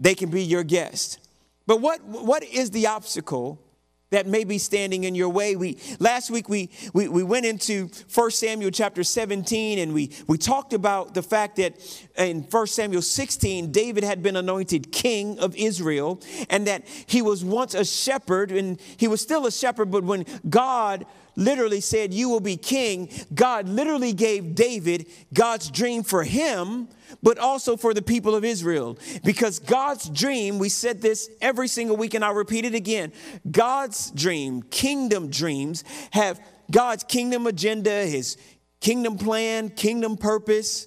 they 0.00 0.14
can 0.14 0.30
be 0.30 0.42
your 0.42 0.64
guest. 0.64 1.18
But 1.66 1.80
what, 1.80 2.02
what 2.02 2.42
is 2.42 2.70
the 2.70 2.88
obstacle 2.88 3.62
that 4.10 4.26
may 4.26 4.42
be 4.42 4.58
standing 4.58 5.04
in 5.04 5.14
your 5.14 5.28
way? 5.28 5.54
We, 5.54 5.78
last 6.00 6.30
week 6.30 6.48
we, 6.48 6.70
we, 6.92 7.06
we 7.06 7.22
went 7.22 7.46
into 7.46 7.90
1 8.12 8.30
Samuel 8.32 8.72
chapter 8.72 9.04
17 9.04 9.78
and 9.78 9.94
we, 9.94 10.10
we 10.26 10.36
talked 10.36 10.72
about 10.72 11.14
the 11.14 11.22
fact 11.22 11.56
that 11.56 11.76
in 12.16 12.42
1 12.42 12.66
Samuel 12.66 13.02
16, 13.02 13.70
David 13.70 14.02
had 14.02 14.22
been 14.22 14.34
anointed 14.34 14.90
king 14.90 15.38
of 15.38 15.54
Israel 15.54 16.20
and 16.48 16.66
that 16.66 16.88
he 17.06 17.22
was 17.22 17.44
once 17.44 17.74
a 17.74 17.84
shepherd 17.84 18.50
and 18.50 18.80
he 18.96 19.06
was 19.06 19.20
still 19.20 19.46
a 19.46 19.52
shepherd, 19.52 19.92
but 19.92 20.02
when 20.02 20.24
God 20.48 21.06
literally 21.36 21.80
said, 21.80 22.12
You 22.12 22.28
will 22.28 22.40
be 22.40 22.56
king, 22.56 23.10
God 23.34 23.68
literally 23.68 24.12
gave 24.12 24.54
David 24.54 25.06
God's 25.32 25.70
dream 25.70 26.02
for 26.02 26.22
him, 26.24 26.88
but 27.22 27.38
also 27.38 27.76
for 27.76 27.94
the 27.94 28.02
people 28.02 28.34
of 28.34 28.44
Israel. 28.44 28.98
Because 29.24 29.58
God's 29.58 30.08
dream, 30.08 30.58
we 30.58 30.68
said 30.68 31.02
this 31.02 31.28
every 31.40 31.68
single 31.68 31.96
week, 31.96 32.14
and 32.14 32.24
I'll 32.24 32.34
repeat 32.34 32.64
it 32.64 32.74
again 32.74 33.12
God's 33.50 34.10
dream, 34.10 34.62
kingdom 34.62 35.30
dreams, 35.30 35.84
have 36.12 36.40
God's 36.70 37.04
kingdom 37.04 37.46
agenda, 37.46 38.06
his 38.06 38.36
kingdom 38.80 39.18
plan, 39.18 39.70
kingdom 39.70 40.16
purpose 40.16 40.86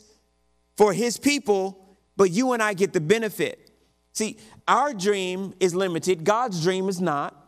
for 0.77 0.93
his 0.93 1.17
people, 1.17 1.97
but 2.17 2.31
you 2.31 2.53
and 2.53 2.63
I 2.63 2.73
get 2.73 2.93
the 2.93 3.01
benefit. 3.01 3.71
See, 4.13 4.37
our 4.67 4.93
dream 4.93 5.53
is 5.59 5.75
limited, 5.75 6.23
God's 6.23 6.63
dream 6.63 6.89
is 6.89 7.01
not. 7.01 7.42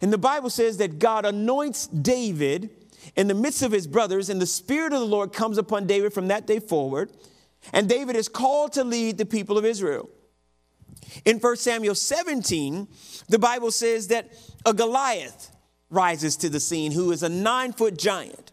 And 0.00 0.12
the 0.12 0.18
Bible 0.18 0.50
says 0.50 0.78
that 0.78 0.98
God 0.98 1.24
anoints 1.24 1.86
David 1.86 2.70
in 3.16 3.28
the 3.28 3.34
midst 3.34 3.62
of 3.62 3.72
his 3.72 3.86
brothers, 3.86 4.28
and 4.28 4.40
the 4.40 4.46
Spirit 4.46 4.92
of 4.92 5.00
the 5.00 5.06
Lord 5.06 5.32
comes 5.32 5.58
upon 5.58 5.86
David 5.86 6.12
from 6.12 6.28
that 6.28 6.46
day 6.46 6.60
forward. 6.60 7.10
And 7.72 7.88
David 7.88 8.16
is 8.16 8.28
called 8.28 8.72
to 8.72 8.84
lead 8.84 9.18
the 9.18 9.26
people 9.26 9.58
of 9.58 9.64
Israel. 9.64 10.08
In 11.24 11.38
1 11.38 11.56
Samuel 11.56 11.94
17, 11.94 12.88
the 13.28 13.38
Bible 13.38 13.70
says 13.70 14.08
that 14.08 14.32
a 14.64 14.72
Goliath 14.72 15.50
rises 15.90 16.36
to 16.38 16.48
the 16.48 16.60
scene 16.60 16.92
who 16.92 17.12
is 17.12 17.22
a 17.22 17.28
nine 17.28 17.72
foot 17.72 17.98
giant. 17.98 18.52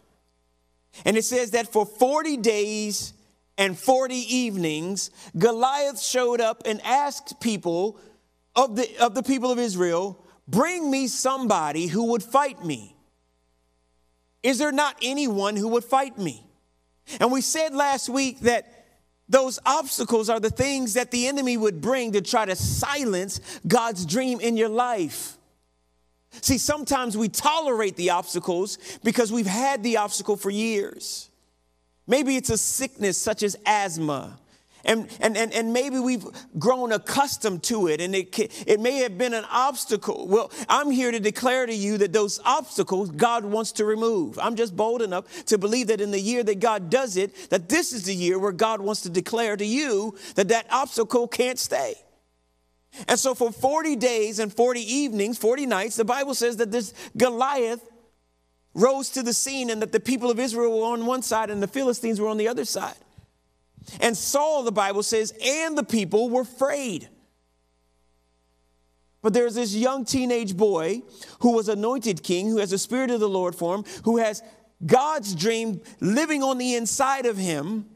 And 1.04 1.16
it 1.16 1.24
says 1.24 1.52
that 1.52 1.72
for 1.72 1.86
40 1.86 2.36
days 2.38 3.14
and 3.56 3.78
40 3.78 4.14
evenings, 4.14 5.10
Goliath 5.38 6.00
showed 6.00 6.40
up 6.40 6.62
and 6.66 6.80
asked 6.82 7.40
people 7.40 7.98
of 8.54 8.76
the, 8.76 8.88
of 8.98 9.14
the 9.14 9.22
people 9.22 9.50
of 9.50 9.58
Israel, 9.58 10.22
Bring 10.50 10.90
me 10.90 11.06
somebody 11.06 11.86
who 11.86 12.06
would 12.06 12.22
fight 12.22 12.64
me. 12.64 12.96
Is 14.42 14.58
there 14.58 14.72
not 14.72 14.96
anyone 15.00 15.54
who 15.54 15.68
would 15.68 15.84
fight 15.84 16.18
me? 16.18 16.44
And 17.20 17.30
we 17.30 17.40
said 17.40 17.74
last 17.74 18.08
week 18.08 18.40
that 18.40 18.80
those 19.28 19.60
obstacles 19.64 20.28
are 20.28 20.40
the 20.40 20.50
things 20.50 20.94
that 20.94 21.12
the 21.12 21.28
enemy 21.28 21.56
would 21.56 21.80
bring 21.80 22.12
to 22.12 22.20
try 22.20 22.46
to 22.46 22.56
silence 22.56 23.40
God's 23.66 24.04
dream 24.04 24.40
in 24.40 24.56
your 24.56 24.68
life. 24.68 25.36
See, 26.40 26.58
sometimes 26.58 27.16
we 27.16 27.28
tolerate 27.28 27.96
the 27.96 28.10
obstacles 28.10 28.78
because 29.04 29.30
we've 29.32 29.46
had 29.46 29.82
the 29.82 29.98
obstacle 29.98 30.36
for 30.36 30.50
years. 30.50 31.30
Maybe 32.06 32.36
it's 32.36 32.50
a 32.50 32.58
sickness 32.58 33.16
such 33.16 33.44
as 33.44 33.56
asthma. 33.66 34.38
And, 34.84 35.08
and, 35.20 35.36
and, 35.36 35.52
and 35.52 35.72
maybe 35.72 35.98
we've 35.98 36.24
grown 36.58 36.92
accustomed 36.92 37.62
to 37.64 37.88
it 37.88 38.00
and 38.00 38.14
it, 38.14 38.38
it 38.66 38.80
may 38.80 38.98
have 38.98 39.18
been 39.18 39.34
an 39.34 39.44
obstacle. 39.50 40.26
Well, 40.26 40.50
I'm 40.68 40.90
here 40.90 41.10
to 41.10 41.20
declare 41.20 41.66
to 41.66 41.74
you 41.74 41.98
that 41.98 42.12
those 42.12 42.40
obstacles 42.44 43.10
God 43.10 43.44
wants 43.44 43.72
to 43.72 43.84
remove. 43.84 44.38
I'm 44.38 44.56
just 44.56 44.76
bold 44.76 45.02
enough 45.02 45.44
to 45.46 45.58
believe 45.58 45.88
that 45.88 46.00
in 46.00 46.10
the 46.10 46.20
year 46.20 46.42
that 46.42 46.60
God 46.60 46.90
does 46.90 47.16
it, 47.16 47.50
that 47.50 47.68
this 47.68 47.92
is 47.92 48.04
the 48.04 48.14
year 48.14 48.38
where 48.38 48.52
God 48.52 48.80
wants 48.80 49.02
to 49.02 49.10
declare 49.10 49.56
to 49.56 49.64
you 49.64 50.16
that 50.34 50.48
that 50.48 50.66
obstacle 50.70 51.28
can't 51.28 51.58
stay. 51.58 51.94
And 53.06 53.18
so 53.18 53.34
for 53.34 53.52
40 53.52 53.96
days 53.96 54.38
and 54.38 54.52
40 54.52 54.80
evenings, 54.80 55.38
40 55.38 55.66
nights, 55.66 55.96
the 55.96 56.04
Bible 56.04 56.34
says 56.34 56.56
that 56.56 56.72
this 56.72 56.92
Goliath 57.16 57.86
rose 58.74 59.10
to 59.10 59.22
the 59.22 59.32
scene 59.32 59.70
and 59.70 59.82
that 59.82 59.92
the 59.92 60.00
people 60.00 60.30
of 60.30 60.38
Israel 60.38 60.80
were 60.80 60.86
on 60.86 61.06
one 61.06 61.22
side 61.22 61.50
and 61.50 61.62
the 61.62 61.68
Philistines 61.68 62.20
were 62.20 62.28
on 62.28 62.36
the 62.36 62.48
other 62.48 62.64
side. 62.64 62.96
And 64.00 64.16
Saul, 64.16 64.62
the 64.62 64.72
Bible 64.72 65.02
says, 65.02 65.32
and 65.44 65.76
the 65.76 65.84
people 65.84 66.30
were 66.30 66.42
afraid. 66.42 67.08
But 69.22 69.34
there's 69.34 69.54
this 69.54 69.74
young 69.74 70.04
teenage 70.04 70.56
boy 70.56 71.02
who 71.40 71.52
was 71.52 71.68
anointed 71.68 72.22
king, 72.22 72.48
who 72.48 72.58
has 72.58 72.70
the 72.70 72.78
Spirit 72.78 73.10
of 73.10 73.20
the 73.20 73.28
Lord 73.28 73.54
for 73.54 73.74
him, 73.74 73.84
who 74.04 74.16
has 74.18 74.42
God's 74.84 75.34
dream 75.34 75.82
living 76.00 76.42
on 76.42 76.58
the 76.58 76.74
inside 76.74 77.26
of 77.26 77.36
him, 77.36 77.86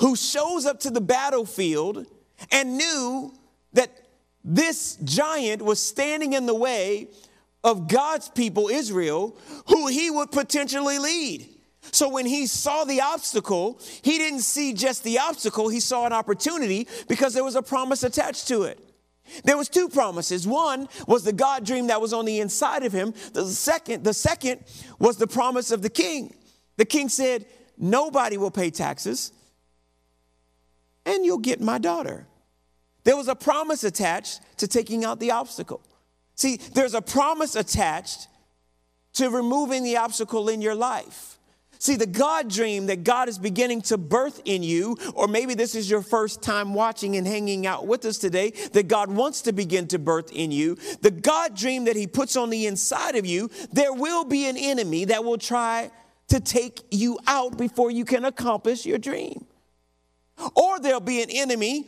who 0.00 0.16
shows 0.16 0.64
up 0.64 0.80
to 0.80 0.90
the 0.90 1.00
battlefield 1.00 2.06
and 2.50 2.78
knew 2.78 3.34
that 3.74 3.90
this 4.42 4.96
giant 5.04 5.60
was 5.60 5.82
standing 5.82 6.32
in 6.32 6.46
the 6.46 6.54
way 6.54 7.08
of 7.62 7.88
God's 7.88 8.30
people, 8.30 8.68
Israel, 8.68 9.36
who 9.68 9.86
he 9.88 10.10
would 10.10 10.30
potentially 10.32 10.98
lead. 10.98 11.46
So 11.92 12.08
when 12.08 12.26
he 12.26 12.46
saw 12.46 12.84
the 12.84 13.00
obstacle, 13.00 13.80
he 14.02 14.18
didn't 14.18 14.40
see 14.40 14.72
just 14.72 15.02
the 15.02 15.18
obstacle, 15.18 15.68
he 15.68 15.80
saw 15.80 16.06
an 16.06 16.12
opportunity 16.12 16.86
because 17.08 17.34
there 17.34 17.44
was 17.44 17.56
a 17.56 17.62
promise 17.62 18.02
attached 18.02 18.48
to 18.48 18.62
it. 18.62 18.78
There 19.44 19.56
was 19.56 19.68
two 19.68 19.88
promises. 19.88 20.46
One 20.46 20.88
was 21.06 21.24
the 21.24 21.32
God 21.32 21.64
dream 21.64 21.86
that 21.86 22.00
was 22.00 22.12
on 22.12 22.24
the 22.24 22.40
inside 22.40 22.82
of 22.82 22.92
him. 22.92 23.14
The 23.32 23.46
second, 23.46 24.04
the 24.04 24.14
second 24.14 24.64
was 24.98 25.16
the 25.16 25.26
promise 25.26 25.70
of 25.70 25.82
the 25.82 25.90
king. 25.90 26.34
The 26.76 26.84
king 26.84 27.08
said, 27.08 27.46
"Nobody 27.78 28.36
will 28.36 28.50
pay 28.50 28.70
taxes 28.70 29.32
and 31.06 31.24
you'll 31.24 31.38
get 31.38 31.60
my 31.60 31.78
daughter." 31.78 32.26
There 33.04 33.16
was 33.16 33.28
a 33.28 33.34
promise 33.34 33.84
attached 33.84 34.40
to 34.58 34.68
taking 34.68 35.04
out 35.04 35.20
the 35.20 35.30
obstacle. 35.30 35.80
See, 36.34 36.56
there's 36.74 36.94
a 36.94 37.02
promise 37.02 37.54
attached 37.54 38.28
to 39.14 39.30
removing 39.30 39.82
the 39.82 39.96
obstacle 39.96 40.48
in 40.48 40.60
your 40.60 40.74
life. 40.74 41.38
See, 41.80 41.96
the 41.96 42.04
God 42.04 42.50
dream 42.50 42.86
that 42.86 43.04
God 43.04 43.30
is 43.30 43.38
beginning 43.38 43.80
to 43.82 43.96
birth 43.96 44.42
in 44.44 44.62
you, 44.62 44.98
or 45.14 45.26
maybe 45.26 45.54
this 45.54 45.74
is 45.74 45.88
your 45.88 46.02
first 46.02 46.42
time 46.42 46.74
watching 46.74 47.16
and 47.16 47.26
hanging 47.26 47.66
out 47.66 47.86
with 47.86 48.04
us 48.04 48.18
today, 48.18 48.50
that 48.72 48.86
God 48.86 49.10
wants 49.10 49.40
to 49.42 49.52
begin 49.52 49.88
to 49.88 49.98
birth 49.98 50.30
in 50.30 50.50
you, 50.50 50.76
the 51.00 51.10
God 51.10 51.56
dream 51.56 51.86
that 51.86 51.96
He 51.96 52.06
puts 52.06 52.36
on 52.36 52.50
the 52.50 52.66
inside 52.66 53.16
of 53.16 53.24
you, 53.24 53.48
there 53.72 53.94
will 53.94 54.24
be 54.24 54.46
an 54.46 54.58
enemy 54.58 55.06
that 55.06 55.24
will 55.24 55.38
try 55.38 55.90
to 56.28 56.38
take 56.38 56.82
you 56.90 57.18
out 57.26 57.56
before 57.56 57.90
you 57.90 58.04
can 58.04 58.26
accomplish 58.26 58.84
your 58.84 58.98
dream. 58.98 59.46
Or 60.54 60.80
there'll 60.80 61.00
be 61.00 61.22
an 61.22 61.30
enemy 61.30 61.86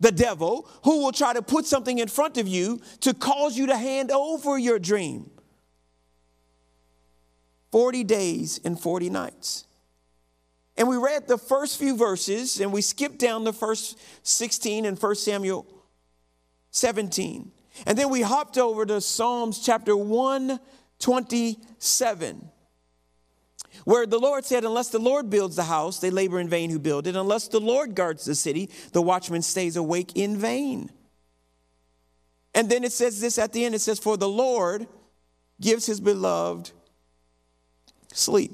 the 0.00 0.10
devil, 0.10 0.68
who 0.82 1.00
will 1.00 1.12
try 1.12 1.32
to 1.32 1.42
put 1.42 1.64
something 1.64 2.00
in 2.00 2.08
front 2.08 2.36
of 2.36 2.48
you 2.48 2.80
to 2.98 3.14
cause 3.14 3.56
you 3.56 3.66
to 3.68 3.76
hand 3.76 4.10
over 4.10 4.58
your 4.58 4.80
dream. 4.80 5.30
40 7.72 8.04
days 8.04 8.60
and 8.64 8.78
40 8.78 9.10
nights. 9.10 9.66
And 10.76 10.86
we 10.88 10.96
read 10.96 11.26
the 11.26 11.38
first 11.38 11.76
few 11.78 11.96
verses 11.96 12.60
and 12.60 12.72
we 12.72 12.82
skipped 12.82 13.18
down 13.18 13.42
the 13.44 13.52
first 13.52 13.98
16 14.22 14.84
in 14.84 14.94
1 14.94 15.14
Samuel 15.16 15.66
17. 16.70 17.50
And 17.86 17.98
then 17.98 18.10
we 18.10 18.22
hopped 18.22 18.58
over 18.58 18.86
to 18.86 19.00
Psalms 19.00 19.64
chapter 19.64 19.96
127, 19.96 22.50
where 23.84 24.06
the 24.06 24.18
Lord 24.18 24.44
said, 24.44 24.64
Unless 24.64 24.90
the 24.90 24.98
Lord 24.98 25.30
builds 25.30 25.56
the 25.56 25.64
house, 25.64 25.98
they 25.98 26.10
labor 26.10 26.38
in 26.38 26.50
vain 26.50 26.70
who 26.70 26.78
build 26.78 27.06
it. 27.06 27.16
Unless 27.16 27.48
the 27.48 27.60
Lord 27.60 27.94
guards 27.94 28.26
the 28.26 28.34
city, 28.34 28.68
the 28.92 29.00
watchman 29.00 29.40
stays 29.42 29.76
awake 29.76 30.12
in 30.14 30.36
vain. 30.36 30.90
And 32.54 32.68
then 32.68 32.84
it 32.84 32.92
says 32.92 33.18
this 33.20 33.38
at 33.38 33.54
the 33.54 33.64
end 33.64 33.74
it 33.74 33.80
says, 33.80 33.98
For 33.98 34.18
the 34.18 34.28
Lord 34.28 34.86
gives 35.60 35.86
his 35.86 36.00
beloved 36.00 36.72
sleep. 38.12 38.52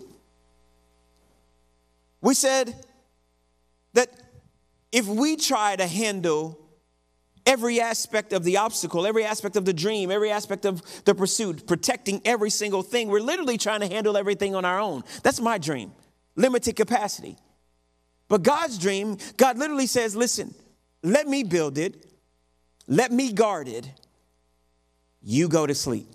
We 2.20 2.34
said 2.34 2.74
that 3.94 4.10
if 4.90 5.06
we 5.06 5.36
try 5.36 5.76
to 5.76 5.86
handle 5.86 6.58
every 7.46 7.80
aspect 7.80 8.32
of 8.32 8.44
the 8.44 8.58
obstacle, 8.58 9.06
every 9.06 9.24
aspect 9.24 9.56
of 9.56 9.64
the 9.64 9.72
dream, 9.72 10.10
every 10.10 10.30
aspect 10.30 10.66
of 10.66 10.82
the 11.04 11.14
pursuit, 11.14 11.66
protecting 11.66 12.20
every 12.24 12.50
single 12.50 12.82
thing, 12.82 13.08
we're 13.08 13.20
literally 13.20 13.56
trying 13.56 13.80
to 13.80 13.88
handle 13.88 14.16
everything 14.16 14.54
on 14.54 14.64
our 14.64 14.80
own. 14.80 15.02
That's 15.22 15.40
my 15.40 15.58
dream, 15.58 15.92
limited 16.36 16.76
capacity. 16.76 17.36
But 18.28 18.42
God's 18.42 18.78
dream, 18.78 19.16
God 19.36 19.56
literally 19.56 19.86
says, 19.86 20.14
listen, 20.14 20.54
let 21.02 21.26
me 21.26 21.42
build 21.42 21.78
it, 21.78 22.04
let 22.86 23.10
me 23.12 23.32
guard 23.32 23.68
it, 23.68 23.88
you 25.22 25.48
go 25.48 25.66
to 25.66 25.74
sleep. 25.74 26.06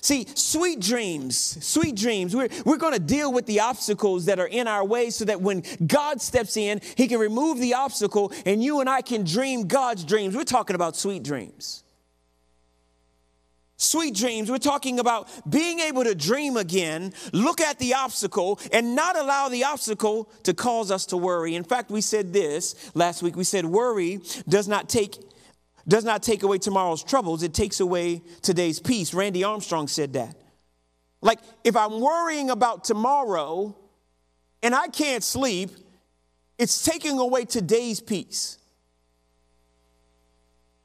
See, 0.00 0.26
sweet 0.34 0.80
dreams, 0.80 1.36
sweet 1.64 1.96
dreams, 1.96 2.36
we're, 2.36 2.48
we're 2.64 2.76
going 2.76 2.92
to 2.92 3.00
deal 3.00 3.32
with 3.32 3.46
the 3.46 3.60
obstacles 3.60 4.26
that 4.26 4.38
are 4.38 4.46
in 4.46 4.68
our 4.68 4.84
way 4.84 5.10
so 5.10 5.24
that 5.24 5.40
when 5.40 5.62
God 5.86 6.20
steps 6.20 6.56
in, 6.56 6.80
He 6.96 7.08
can 7.08 7.18
remove 7.18 7.58
the 7.58 7.74
obstacle 7.74 8.32
and 8.44 8.62
you 8.62 8.80
and 8.80 8.90
I 8.90 9.00
can 9.00 9.24
dream 9.24 9.66
God's 9.66 10.04
dreams. 10.04 10.36
We're 10.36 10.44
talking 10.44 10.76
about 10.76 10.96
sweet 10.96 11.22
dreams. 11.22 11.84
Sweet 13.76 14.14
dreams, 14.14 14.50
we're 14.50 14.58
talking 14.58 15.00
about 15.00 15.28
being 15.48 15.80
able 15.80 16.04
to 16.04 16.14
dream 16.14 16.56
again, 16.56 17.12
look 17.32 17.60
at 17.60 17.78
the 17.78 17.94
obstacle, 17.94 18.60
and 18.72 18.94
not 18.94 19.16
allow 19.16 19.48
the 19.48 19.64
obstacle 19.64 20.30
to 20.44 20.54
cause 20.54 20.90
us 20.90 21.06
to 21.06 21.16
worry. 21.16 21.54
In 21.54 21.64
fact, 21.64 21.90
we 21.90 22.00
said 22.00 22.32
this 22.32 22.90
last 22.94 23.22
week. 23.22 23.36
We 23.36 23.44
said, 23.44 23.66
worry 23.66 24.20
does 24.48 24.68
not 24.68 24.88
take 24.88 25.16
does 25.86 26.04
not 26.04 26.22
take 26.22 26.42
away 26.42 26.58
tomorrow's 26.58 27.02
troubles, 27.04 27.42
it 27.42 27.54
takes 27.54 27.80
away 27.80 28.22
today's 28.42 28.80
peace. 28.80 29.12
Randy 29.12 29.44
Armstrong 29.44 29.88
said 29.88 30.14
that. 30.14 30.36
Like, 31.20 31.40
if 31.62 31.76
I'm 31.76 32.00
worrying 32.00 32.50
about 32.50 32.84
tomorrow 32.84 33.76
and 34.62 34.74
I 34.74 34.88
can't 34.88 35.24
sleep, 35.24 35.70
it's 36.58 36.84
taking 36.84 37.18
away 37.18 37.44
today's 37.44 38.00
peace. 38.00 38.58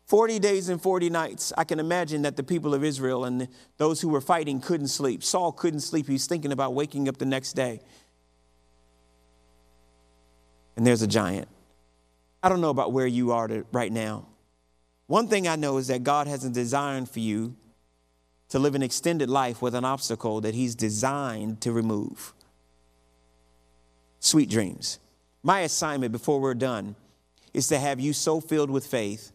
40 0.08 0.40
days 0.40 0.70
and 0.70 0.82
40 0.82 1.12
nights. 1.12 1.54
I 1.56 1.64
can 1.64 1.80
imagine 1.80 2.24
that 2.24 2.36
the 2.36 2.42
people 2.42 2.74
of 2.74 2.84
Israel 2.84 3.26
and 3.26 3.48
those 3.78 4.02
who 4.02 4.10
were 4.10 4.22
fighting 4.22 4.60
couldn't 4.60 4.88
sleep. 4.88 5.24
Saul 5.24 5.52
couldn't 5.52 5.82
sleep. 5.82 6.08
He 6.08 6.14
was 6.14 6.26
thinking 6.26 6.52
about 6.52 6.74
waking 6.74 7.08
up 7.08 7.18
the 7.18 7.26
next 7.26 7.54
day. 7.54 7.80
And 10.76 10.88
there's 10.88 11.04
a 11.04 11.08
giant. 11.08 11.48
I 12.42 12.50
don't 12.50 12.60
know 12.60 12.72
about 12.72 12.92
where 12.92 13.06
you 13.06 13.34
are 13.34 13.48
to, 13.48 13.66
right 13.72 13.92
now. 13.92 14.29
One 15.10 15.28
thing 15.28 15.48
I 15.48 15.56
know 15.56 15.78
is 15.78 15.88
that 15.88 16.04
God 16.04 16.28
has 16.28 16.46
a 16.46 16.52
design 16.52 17.08
for 17.08 17.20
you 17.20 17.56
to 18.50 18.60
live 18.60 18.76
an 18.76 18.84
extended 18.84 19.28
life 19.28 19.60
with 19.60 19.74
an 19.74 19.84
obstacle 19.84 20.40
that 20.42 20.54
He's 20.54 20.76
designed 20.76 21.62
to 21.62 21.72
remove. 21.72 22.32
Sweet 24.20 24.52
dreams. 24.52 25.00
My 25.42 25.62
assignment 25.62 26.12
before 26.12 26.40
we're 26.40 26.54
done 26.54 26.96
is 27.56 27.66
to 27.70 27.80
have 27.80 28.00
you 28.00 28.14
so 28.14 28.40
filled 28.40 28.70
with 28.70 28.86
faith 28.86 29.32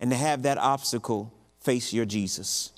and 0.00 0.10
to 0.10 0.16
have 0.16 0.40
that 0.44 0.56
obstacle 0.56 1.34
face 1.60 1.92
your 1.92 2.06
Jesus. 2.06 2.72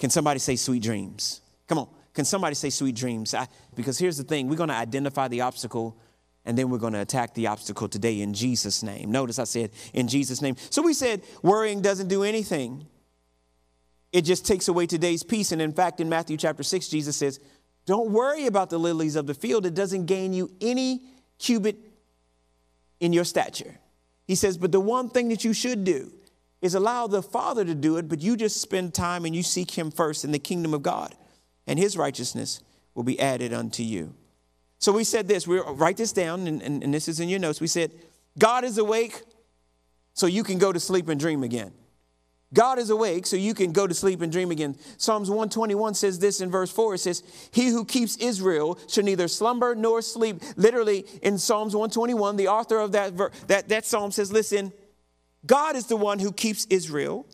Can 0.00 0.10
somebody 0.10 0.40
say 0.40 0.56
sweet 0.56 0.82
dreams? 0.82 1.42
Come 1.68 1.78
on. 1.78 1.88
Can 2.12 2.24
somebody 2.24 2.56
say 2.56 2.70
sweet 2.70 2.96
dreams? 2.96 3.34
I, 3.34 3.46
because 3.76 4.00
here's 4.00 4.16
the 4.16 4.24
thing 4.24 4.48
we're 4.48 4.56
going 4.56 4.68
to 4.68 4.74
identify 4.74 5.28
the 5.28 5.42
obstacle 5.42 5.96
and 6.44 6.58
then 6.58 6.70
we're 6.70 6.78
going 6.78 6.92
to 6.92 7.00
attack 7.00 7.34
the 7.34 7.46
obstacle 7.46 7.88
today 7.88 8.20
in 8.20 8.34
Jesus' 8.34 8.82
name. 8.82 9.12
Notice 9.12 9.38
I 9.38 9.44
said 9.44 9.70
in 9.92 10.08
Jesus' 10.08 10.42
name. 10.42 10.56
So 10.70 10.82
we 10.82 10.94
said 10.94 11.22
worrying 11.42 11.80
doesn't 11.80 12.08
do 12.08 12.22
anything, 12.22 12.86
it 14.12 14.22
just 14.22 14.46
takes 14.46 14.68
away 14.68 14.86
today's 14.86 15.22
peace. 15.22 15.52
And 15.52 15.62
in 15.62 15.72
fact, 15.72 16.00
in 16.00 16.08
Matthew 16.08 16.36
chapter 16.36 16.62
6, 16.62 16.88
Jesus 16.88 17.16
says, 17.16 17.40
Don't 17.86 18.10
worry 18.10 18.46
about 18.46 18.70
the 18.70 18.78
lilies 18.78 19.16
of 19.16 19.26
the 19.26 19.34
field, 19.34 19.64
it 19.66 19.74
doesn't 19.74 20.06
gain 20.06 20.32
you 20.32 20.50
any 20.60 21.02
cubit 21.38 21.76
in 23.00 23.12
your 23.12 23.24
stature. 23.24 23.78
He 24.26 24.34
says, 24.34 24.58
But 24.58 24.72
the 24.72 24.80
one 24.80 25.08
thing 25.08 25.28
that 25.28 25.44
you 25.44 25.52
should 25.52 25.84
do 25.84 26.12
is 26.60 26.74
allow 26.74 27.06
the 27.06 27.22
Father 27.22 27.64
to 27.64 27.74
do 27.74 27.96
it, 27.96 28.08
but 28.08 28.20
you 28.20 28.36
just 28.36 28.60
spend 28.60 28.94
time 28.94 29.24
and 29.24 29.34
you 29.34 29.42
seek 29.42 29.76
Him 29.76 29.90
first 29.90 30.24
in 30.24 30.30
the 30.30 30.38
kingdom 30.38 30.74
of 30.74 30.82
God, 30.82 31.14
and 31.66 31.78
His 31.78 31.96
righteousness 31.96 32.60
will 32.94 33.02
be 33.02 33.18
added 33.18 33.52
unto 33.52 33.82
you. 33.82 34.14
So 34.82 34.90
we 34.90 35.04
said 35.04 35.28
this, 35.28 35.46
we 35.46 35.60
write 35.60 35.96
this 35.96 36.10
down, 36.10 36.48
and, 36.48 36.60
and, 36.60 36.82
and 36.82 36.92
this 36.92 37.06
is 37.06 37.20
in 37.20 37.28
your 37.28 37.38
notes. 37.38 37.60
We 37.60 37.68
said, 37.68 37.92
God 38.36 38.64
is 38.64 38.78
awake, 38.78 39.22
so 40.12 40.26
you 40.26 40.42
can 40.42 40.58
go 40.58 40.72
to 40.72 40.80
sleep 40.80 41.08
and 41.08 41.20
dream 41.20 41.44
again. 41.44 41.70
God 42.52 42.80
is 42.80 42.90
awake, 42.90 43.26
so 43.26 43.36
you 43.36 43.54
can 43.54 43.70
go 43.70 43.86
to 43.86 43.94
sleep 43.94 44.22
and 44.22 44.32
dream 44.32 44.50
again. 44.50 44.76
Psalms 44.96 45.30
121 45.30 45.94
says 45.94 46.18
this 46.18 46.40
in 46.40 46.50
verse 46.50 46.72
4 46.72 46.96
it 46.96 46.98
says, 46.98 47.22
He 47.52 47.68
who 47.68 47.84
keeps 47.84 48.16
Israel 48.16 48.76
shall 48.88 49.04
neither 49.04 49.28
slumber 49.28 49.76
nor 49.76 50.02
sleep. 50.02 50.42
Literally, 50.56 51.06
in 51.22 51.38
Psalms 51.38 51.76
121, 51.76 52.34
the 52.34 52.48
author 52.48 52.78
of 52.78 52.90
that, 52.90 53.16
that, 53.46 53.68
that 53.68 53.84
psalm 53.86 54.10
says, 54.10 54.32
Listen, 54.32 54.72
God 55.46 55.76
is 55.76 55.86
the 55.86 55.96
one 55.96 56.18
who 56.18 56.32
keeps 56.32 56.66
Israel. 56.70 57.24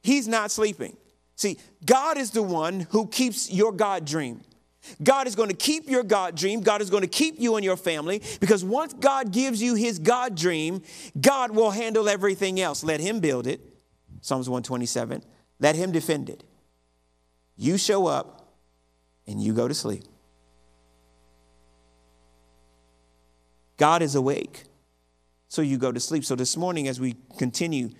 He's 0.00 0.28
not 0.28 0.52
sleeping. 0.52 0.96
See, 1.34 1.58
God 1.84 2.16
is 2.18 2.30
the 2.30 2.42
one 2.44 2.86
who 2.90 3.08
keeps 3.08 3.50
your 3.50 3.72
God 3.72 4.04
dream. 4.04 4.42
God 5.02 5.26
is 5.26 5.34
going 5.34 5.48
to 5.48 5.54
keep 5.54 5.88
your 5.88 6.02
God 6.02 6.36
dream. 6.36 6.60
God 6.60 6.80
is 6.80 6.90
going 6.90 7.02
to 7.02 7.08
keep 7.08 7.38
you 7.38 7.56
and 7.56 7.64
your 7.64 7.76
family 7.76 8.22
because 8.40 8.64
once 8.64 8.92
God 8.94 9.32
gives 9.32 9.62
you 9.62 9.74
his 9.74 9.98
God 9.98 10.34
dream, 10.34 10.82
God 11.20 11.50
will 11.50 11.70
handle 11.70 12.08
everything 12.08 12.60
else. 12.60 12.84
Let 12.84 13.00
him 13.00 13.20
build 13.20 13.46
it. 13.46 13.60
Psalms 14.20 14.48
127. 14.48 15.22
Let 15.60 15.76
him 15.76 15.92
defend 15.92 16.28
it. 16.30 16.44
You 17.56 17.78
show 17.78 18.06
up 18.06 18.54
and 19.26 19.42
you 19.42 19.52
go 19.52 19.68
to 19.68 19.74
sleep. 19.74 20.04
God 23.76 24.00
is 24.02 24.14
awake, 24.14 24.64
so 25.48 25.60
you 25.60 25.76
go 25.76 25.92
to 25.92 26.00
sleep. 26.00 26.24
So 26.24 26.34
this 26.34 26.56
morning, 26.56 26.88
as 26.88 26.98
we 26.98 27.14
continue 27.38 27.90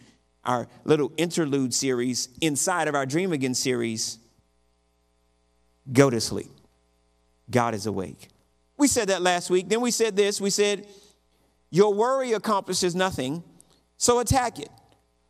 our 0.45 0.69
little 0.85 1.13
interlude 1.17 1.75
series 1.75 2.29
inside 2.41 2.89
of 2.89 2.95
our 2.95 3.05
Dream 3.05 3.33
Again 3.33 3.55
series, 3.55 4.19
go 5.93 6.09
to 6.09 6.21
sleep. 6.21 6.51
God 7.51 7.75
is 7.75 7.87
awake. 7.87 8.29
We 8.77 8.89
said 8.89 9.09
that 9.09 9.23
last 9.23 9.51
week. 9.51 9.69
Then 9.69 9.81
we 9.81 9.91
said 9.91 10.17
this 10.17 10.41
we 10.41 10.51
said, 10.51 10.87
Your 11.71 11.95
worry 11.95 12.33
accomplishes 12.33 12.95
nothing, 12.95 13.43
so 13.97 14.19
attack 14.19 14.59
it. 14.59 14.71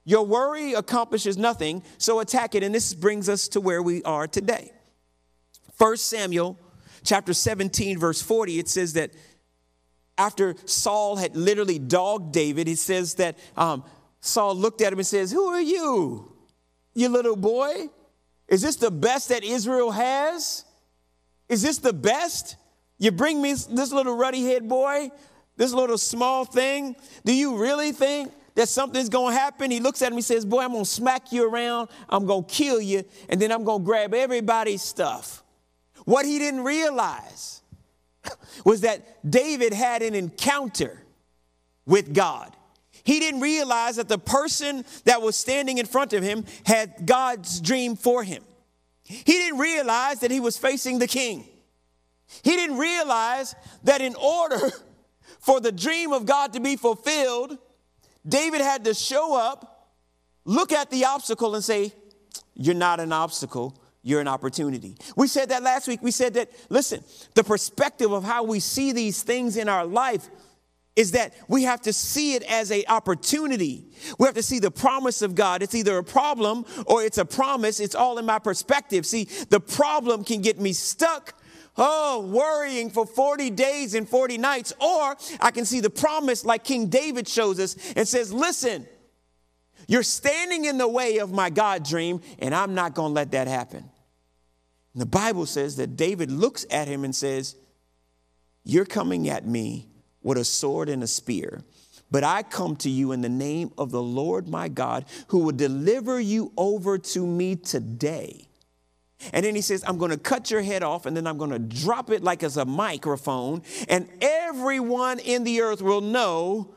Your 0.05 0.25
worry 0.25 0.73
accomplishes 0.73 1.37
nothing, 1.37 1.83
so 1.99 2.21
attack 2.21 2.55
it. 2.55 2.63
And 2.63 2.75
this 2.75 2.95
brings 2.95 3.29
us 3.29 3.49
to 3.49 3.61
where 3.61 3.83
we 3.83 4.03
are 4.05 4.27
today. 4.27 4.71
1 5.79 5.97
Samuel 5.97 6.59
chapter 7.05 7.33
17, 7.33 7.99
verse 7.99 8.23
40, 8.23 8.59
it 8.59 8.69
says 8.69 8.95
that 8.95 9.11
after 10.19 10.55
Saul 10.65 11.17
had 11.17 11.37
literally 11.37 11.79
dogged 11.79 12.33
David, 12.33 12.69
it 12.69 12.79
says 12.79 13.15
that 13.15 13.39
um, 13.57 13.85
Saul 14.21 14.55
looked 14.55 14.81
at 14.81 14.93
him 14.93 14.99
and 14.99 15.07
says, 15.07 15.31
Who 15.33 15.47
are 15.47 15.61
you, 15.61 16.33
you 16.95 17.09
little 17.09 17.37
boy? 17.37 17.89
Is 18.49 18.63
this 18.63 18.77
the 18.77 18.91
best 18.91 19.29
that 19.31 19.45
Israel 19.45 19.91
has? 19.91 20.65
Is 21.49 21.63
this 21.63 21.79
the 21.79 21.93
best? 21.93 22.57
You 22.99 23.13
bring 23.13 23.41
me 23.41 23.53
this 23.53 23.93
little 23.93 24.17
ruddy 24.17 24.45
head 24.45 24.69
boy, 24.69 25.11
this 25.57 25.73
little 25.73 25.99
small 25.99 26.45
thing? 26.45 26.97
Do 27.25 27.33
you 27.33 27.57
really 27.57 27.93
think 27.93 28.33
that 28.57 28.69
something's 28.69 29.11
gonna 29.11 29.37
happen. 29.37 29.71
He 29.71 29.81
looks 29.81 30.03
at 30.03 30.11
him, 30.11 30.17
he 30.17 30.23
says, 30.23 30.45
Boy, 30.45 30.63
I'm 30.63 30.73
gonna 30.73 30.85
smack 30.85 31.31
you 31.31 31.49
around, 31.49 31.89
I'm 32.09 32.27
gonna 32.27 32.43
kill 32.43 32.81
you, 32.81 33.05
and 33.29 33.41
then 33.41 33.53
I'm 33.53 33.65
gonna 33.65 33.85
grab 33.85 34.13
everybody's 34.13 34.83
stuff. 34.83 35.45
What 36.05 36.27
he 36.27 36.39
didn't 36.39 36.65
realize 36.65 37.63
was 38.65 38.81
that 38.81 39.31
David 39.31 39.73
had 39.73 40.03
an 40.03 40.15
encounter 40.15 41.03
with 41.85 42.13
God. 42.13 42.57
He 43.05 43.21
didn't 43.21 43.41
realize 43.41 43.97
that 43.97 44.09
the 44.09 44.19
person 44.19 44.85
that 45.05 45.23
was 45.23 45.37
standing 45.37 45.79
in 45.79 45.87
front 45.87 46.13
of 46.13 46.23
him 46.23 46.45
had 46.65 47.07
God's 47.07 47.61
dream 47.61 47.95
for 47.95 48.25
him. 48.25 48.43
He 49.07 49.33
didn't 49.33 49.59
realize 49.59 50.21
that 50.21 50.31
he 50.31 50.41
was 50.41 50.59
facing 50.59 50.99
the 50.99 51.07
king. 51.07 51.47
He 52.43 52.51
didn't 52.51 52.77
realize 52.77 53.55
that 53.85 54.01
in 54.01 54.15
order 54.17 54.59
for 55.41 55.61
the 55.61 55.71
dream 55.71 56.13
of 56.13 56.27
God 56.27 56.53
to 56.55 56.61
be 56.61 56.77
fulfilled, 56.77 57.57
David 58.27 58.61
had 58.61 58.85
to 58.85 58.95
show 58.95 59.37
up, 59.37 59.93
look 60.45 60.73
at 60.73 60.91
the 60.91 61.05
obstacle, 61.05 61.55
and 61.55 61.63
say, 61.63 61.93
You're 62.55 62.75
not 62.75 62.99
an 62.99 63.13
obstacle, 63.13 63.81
you're 64.03 64.21
an 64.21 64.29
opportunity. 64.29 64.97
We 65.17 65.29
said 65.29 65.51
that 65.51 65.63
last 65.63 65.87
week. 65.87 66.03
We 66.03 66.11
said 66.11 66.35
that, 66.35 66.51
listen, 66.69 67.05
the 67.35 67.45
perspective 67.45 68.13
of 68.13 68.25
how 68.25 68.43
we 68.43 68.59
see 68.59 68.91
these 68.91 69.23
things 69.23 69.57
in 69.57 69.69
our 69.69 69.85
life 69.85 70.29
is 70.97 71.13
that 71.13 71.35
we 71.47 71.65
have 71.65 71.83
to 71.83 71.93
see 71.93 72.35
it 72.35 72.43
as 72.45 72.71
an 72.71 72.83
opportunity. 72.89 73.85
We 74.19 74.27
have 74.27 74.35
to 74.35 74.43
see 74.43 74.59
the 74.59 74.71
promise 74.71 75.23
of 75.23 75.35
God. 75.35 75.63
It's 75.63 75.75
either 75.75 75.99
a 75.99 76.05
problem 76.05 76.65
or 76.87 77.05
it's 77.05 77.19
a 77.19 77.25
promise. 77.25 77.79
It's 77.79 77.95
all 77.95 78.19
in 78.19 78.25
my 78.25 78.39
perspective. 78.39 79.05
See, 79.05 79.25
the 79.51 79.61
problem 79.61 80.25
can 80.25 80.41
get 80.41 80.59
me 80.59 80.73
stuck 80.73 81.35
oh, 81.79 82.27
worrying 82.27 82.91
for 82.91 83.07
40 83.07 83.51
days 83.51 83.95
and 83.95 84.09
40 84.09 84.39
nights. 84.39 84.73
Or 84.81 85.17
I 85.41 85.51
can 85.51 85.65
see 85.65 85.81
the 85.81 85.91
promise 85.91 86.45
like 86.45 86.65
King 86.65 86.89
David 86.89 87.29
shows 87.29 87.61
us 87.61 87.77
and 87.95 88.09
says, 88.09 88.33
listen, 88.33 88.87
you're 89.87 90.03
standing 90.03 90.65
in 90.65 90.79
the 90.79 90.89
way 90.89 91.19
of 91.19 91.33
my 91.33 91.51
God 91.51 91.85
dream, 91.85 92.21
and 92.39 92.55
I'm 92.55 92.75
not 92.75 92.95
going 92.95 93.11
to 93.11 93.15
let 93.15 93.33
that 93.33 93.47
happen. 93.47 93.89
And 94.95 95.03
the 95.03 95.07
Bible 95.07 95.47
says 95.47 95.77
that 95.77 95.97
David 95.97 96.31
looks 96.31 96.67
at 96.71 96.89
him 96.89 97.05
and 97.05 97.15
says, 97.15 97.55
You're 98.65 98.87
coming 98.87 99.29
at 99.29 99.47
me 99.47 99.87
with 100.27 100.37
a 100.37 100.45
sword 100.45 100.89
and 100.89 101.05
a 101.05 101.07
spear. 101.07 101.63
But 102.11 102.25
I 102.25 102.43
come 102.43 102.75
to 102.79 102.91
you 102.91 103.13
in 103.13 103.21
the 103.21 103.29
name 103.29 103.71
of 103.79 103.93
the 103.93 104.03
Lord 104.03 104.49
my 104.49 104.67
God, 104.67 105.05
who 105.29 105.39
will 105.39 105.53
deliver 105.53 106.19
you 106.19 106.53
over 106.57 106.99
to 106.99 107.25
me 107.25 107.55
today. 107.55 108.49
And 109.33 109.47
then 109.47 109.55
he 109.55 109.61
says, 109.61 109.85
I'm 109.87 109.99
going 109.99 110.11
to 110.11 110.19
cut 110.19 110.51
your 110.51 110.63
head 110.63 110.83
off 110.83 111.07
and 111.07 111.17
then 111.17 111.29
I'm 111.29 111.39
going 111.39 111.51
to 111.51 111.61
drop 111.61 112.11
it 112.11 112.25
like 112.25 112.43
as 112.43 112.57
a 112.57 112.65
microphone. 112.65 113.63
And 113.89 114.09
everyone 114.21 115.21
in 115.21 115.45
the 115.45 115.61
earth 115.61 115.81
will 115.81 116.01
know 116.01 116.75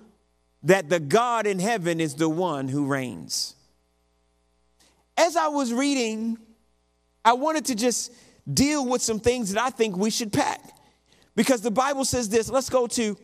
that 0.61 0.87
the 0.89 0.99
God 0.99 1.47
in 1.47 1.57
heaven 1.57 1.99
is 1.99 2.13
the 2.13 2.29
one 2.29 2.67
who 2.67 2.85
reigns. 2.85 3.55
As 5.17 5.35
I 5.35 5.47
was 5.47 5.73
reading, 5.73 6.37
I 7.25 7.33
wanted 7.33 7.65
to 7.65 7.75
just 7.75 8.13
deal 8.51 8.85
with 8.85 9.01
some 9.01 9.19
things 9.19 9.53
that 9.53 9.63
I 9.63 9.71
think 9.71 9.97
we 9.97 10.11
should 10.11 10.31
pack. 10.31 10.61
Because 11.35 11.61
the 11.61 11.71
Bible 11.71 12.05
says 12.05 12.29
this. 12.29 12.47
Let's 12.47 12.69
go 12.69 12.85
to 12.85 13.17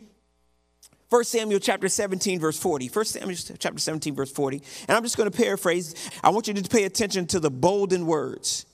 1 1.08 1.24
Samuel 1.24 1.60
chapter 1.60 1.88
17, 1.88 2.40
verse 2.40 2.58
40. 2.58 2.88
1 2.88 3.04
Samuel 3.04 3.38
chapter 3.58 3.78
17, 3.78 4.14
verse 4.14 4.30
40. 4.30 4.62
And 4.88 4.96
I'm 4.96 5.02
just 5.02 5.16
going 5.16 5.30
to 5.30 5.36
paraphrase. 5.36 5.94
I 6.24 6.30
want 6.30 6.48
you 6.48 6.54
to 6.54 6.68
pay 6.68 6.84
attention 6.84 7.26
to 7.28 7.40
the 7.40 7.50
bolden 7.50 8.06
words. 8.06 8.66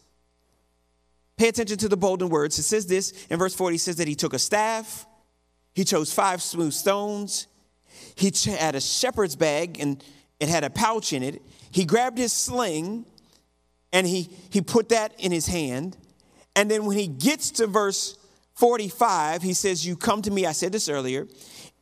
Pay 1.37 1.49
attention 1.49 1.77
to 1.79 1.89
the 1.89 1.97
bolden 1.97 2.29
words. 2.29 2.59
It 2.59 2.63
says 2.63 2.87
this 2.87 3.27
in 3.29 3.39
verse 3.39 3.55
40 3.55 3.77
it 3.77 3.79
says 3.81 3.97
that 3.97 4.09
he 4.09 4.15
took 4.15 4.33
a 4.33 4.39
staff, 4.39 5.07
he 5.75 5.85
chose 5.85 6.13
five 6.13 6.41
smooth 6.43 6.73
stones, 6.73 7.49
he 8.15 8.33
had 8.51 8.75
a 8.75 8.81
shepherd's 8.81 9.37
bag 9.37 9.79
and 9.81 10.03
it 10.41 10.49
had 10.49 10.65
a 10.65 10.71
pouch 10.71 11.13
in 11.13 11.23
it. 11.23 11.43
He 11.71 11.85
grabbed 11.85 12.19
his 12.19 12.33
sling 12.33 13.07
and 13.93 14.07
he, 14.07 14.29
he 14.51 14.61
put 14.61 14.91
that 14.91 15.19
in 15.19 15.33
his 15.33 15.47
hand. 15.47 15.97
And 16.55 16.71
then 16.71 16.85
when 16.85 16.99
he 16.99 17.07
gets 17.07 17.51
to 17.53 17.67
verse 17.67 18.17
45, 18.55 19.43
he 19.43 19.55
says, 19.55 19.87
You 19.87 19.97
come 19.97 20.23
to 20.23 20.31
me, 20.31 20.47
I 20.47 20.53
said 20.53 20.73
this 20.73 20.89
earlier, 20.89 21.27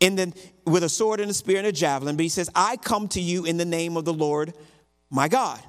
in 0.00 0.16
the, 0.16 0.32
with 0.64 0.82
a 0.82 0.88
sword 0.88 1.20
and 1.20 1.30
a 1.30 1.34
spear 1.34 1.58
and 1.58 1.66
a 1.66 1.72
javelin, 1.72 2.16
but 2.16 2.22
he 2.22 2.28
says, 2.28 2.50
I 2.54 2.76
come 2.76 3.06
to 3.08 3.20
you 3.20 3.44
in 3.44 3.58
the 3.58 3.64
name 3.64 3.96
of 3.96 4.04
the 4.04 4.14
Lord 4.14 4.54
my 5.10 5.28
God. 5.28 5.62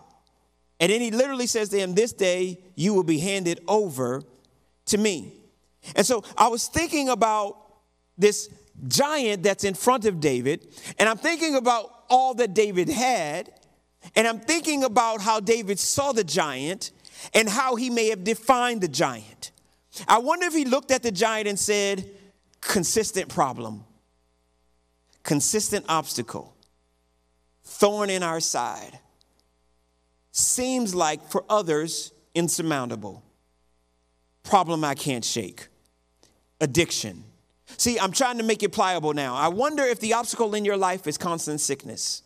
And 0.80 0.91
then 0.91 1.02
he 1.02 1.12
literally 1.12 1.48
says 1.48 1.70
to 1.70 1.78
him, 1.78 1.94
This 1.94 2.13
day 2.13 2.60
you 2.76 2.94
will 2.94 3.04
be 3.04 3.20
handed 3.20 3.60
over 3.67 4.24
to 4.86 4.98
me. 4.98 5.34
And 5.96 6.06
so 6.06 6.24
I 6.38 6.48
was 6.48 6.67
thinking 6.67 7.10
about 7.10 7.58
this 8.17 8.50
giant 8.88 9.44
that's 9.44 9.63
in 9.63 9.74
front 9.74 10.06
of 10.06 10.20
David, 10.20 10.67
and 10.98 11.08
I'm 11.08 11.17
thinking 11.17 11.56
about 11.56 11.91
all 12.10 12.34
that 12.36 12.54
David 12.54 12.89
had, 12.89 13.52
and 14.15 14.28
I'm 14.28 14.39
thinking 14.39 14.84
about 14.84 15.22
how 15.22 15.39
David 15.39 15.80
saw 15.80 16.12
the 16.12 16.24
giant 16.24 16.91
and 17.34 17.48
how 17.48 17.76
he 17.76 17.89
may 17.89 18.10
have 18.10 18.24
defined 18.24 18.82
the 18.82 18.88
giant. 18.88 19.52
I 20.08 20.20
wonder 20.20 20.46
if 20.46 20.54
he 20.54 20.65
looked 20.65 20.91
at 20.91 21.04
the 21.04 21.12
giant 21.12 21.48
and 21.48 21.60
said, 21.60 22.10
consistent 22.62 23.30
problem, 23.30 23.84
consistent 25.23 25.86
obstacle, 25.88 26.55
thorn 27.63 28.10
in 28.10 28.23
our 28.23 28.39
side, 28.39 28.99
seems 30.31 30.95
like 30.95 31.29
for 31.29 31.43
others 31.49 32.12
insurmountable, 32.34 33.23
problem 34.43 34.84
I 34.84 34.95
can't 34.95 35.25
shake, 35.25 35.67
addiction. 36.60 37.23
See, 37.77 37.99
I'm 37.99 38.12
trying 38.12 38.38
to 38.38 38.43
make 38.43 38.63
it 38.63 38.71
pliable 38.71 39.13
now. 39.13 39.36
I 39.36 39.47
wonder 39.47 39.84
if 39.84 39.99
the 39.99 40.13
obstacle 40.13 40.55
in 40.55 40.65
your 40.65 40.77
life 40.77 41.07
is 41.07 41.17
constant 41.17 41.62
sickness. 41.62 42.23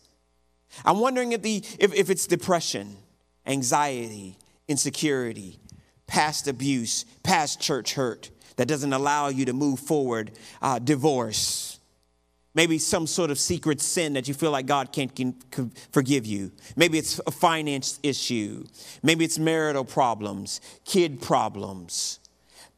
I'm 0.84 0.98
wondering 0.98 1.32
if, 1.32 1.42
the, 1.42 1.62
if, 1.78 1.94
if 1.94 2.10
it's 2.10 2.26
depression, 2.26 2.96
anxiety, 3.46 4.36
insecurity, 4.68 5.58
past 6.06 6.48
abuse, 6.48 7.04
past 7.22 7.60
church 7.60 7.94
hurt 7.94 8.30
that 8.56 8.68
doesn't 8.68 8.92
allow 8.92 9.28
you 9.28 9.44
to 9.44 9.52
move 9.52 9.78
forward, 9.78 10.32
uh, 10.62 10.78
divorce, 10.78 11.75
maybe 12.56 12.78
some 12.78 13.06
sort 13.06 13.30
of 13.30 13.38
secret 13.38 13.80
sin 13.80 14.14
that 14.14 14.26
you 14.26 14.34
feel 14.34 14.50
like 14.50 14.66
God 14.66 14.90
can't 14.90 15.14
can, 15.14 15.34
forgive 15.92 16.26
you. 16.26 16.50
Maybe 16.74 16.98
it's 16.98 17.20
a 17.26 17.30
finance 17.30 18.00
issue, 18.02 18.64
maybe 19.02 19.24
it's 19.24 19.38
marital 19.38 19.84
problems, 19.84 20.60
kid 20.84 21.20
problems, 21.22 22.18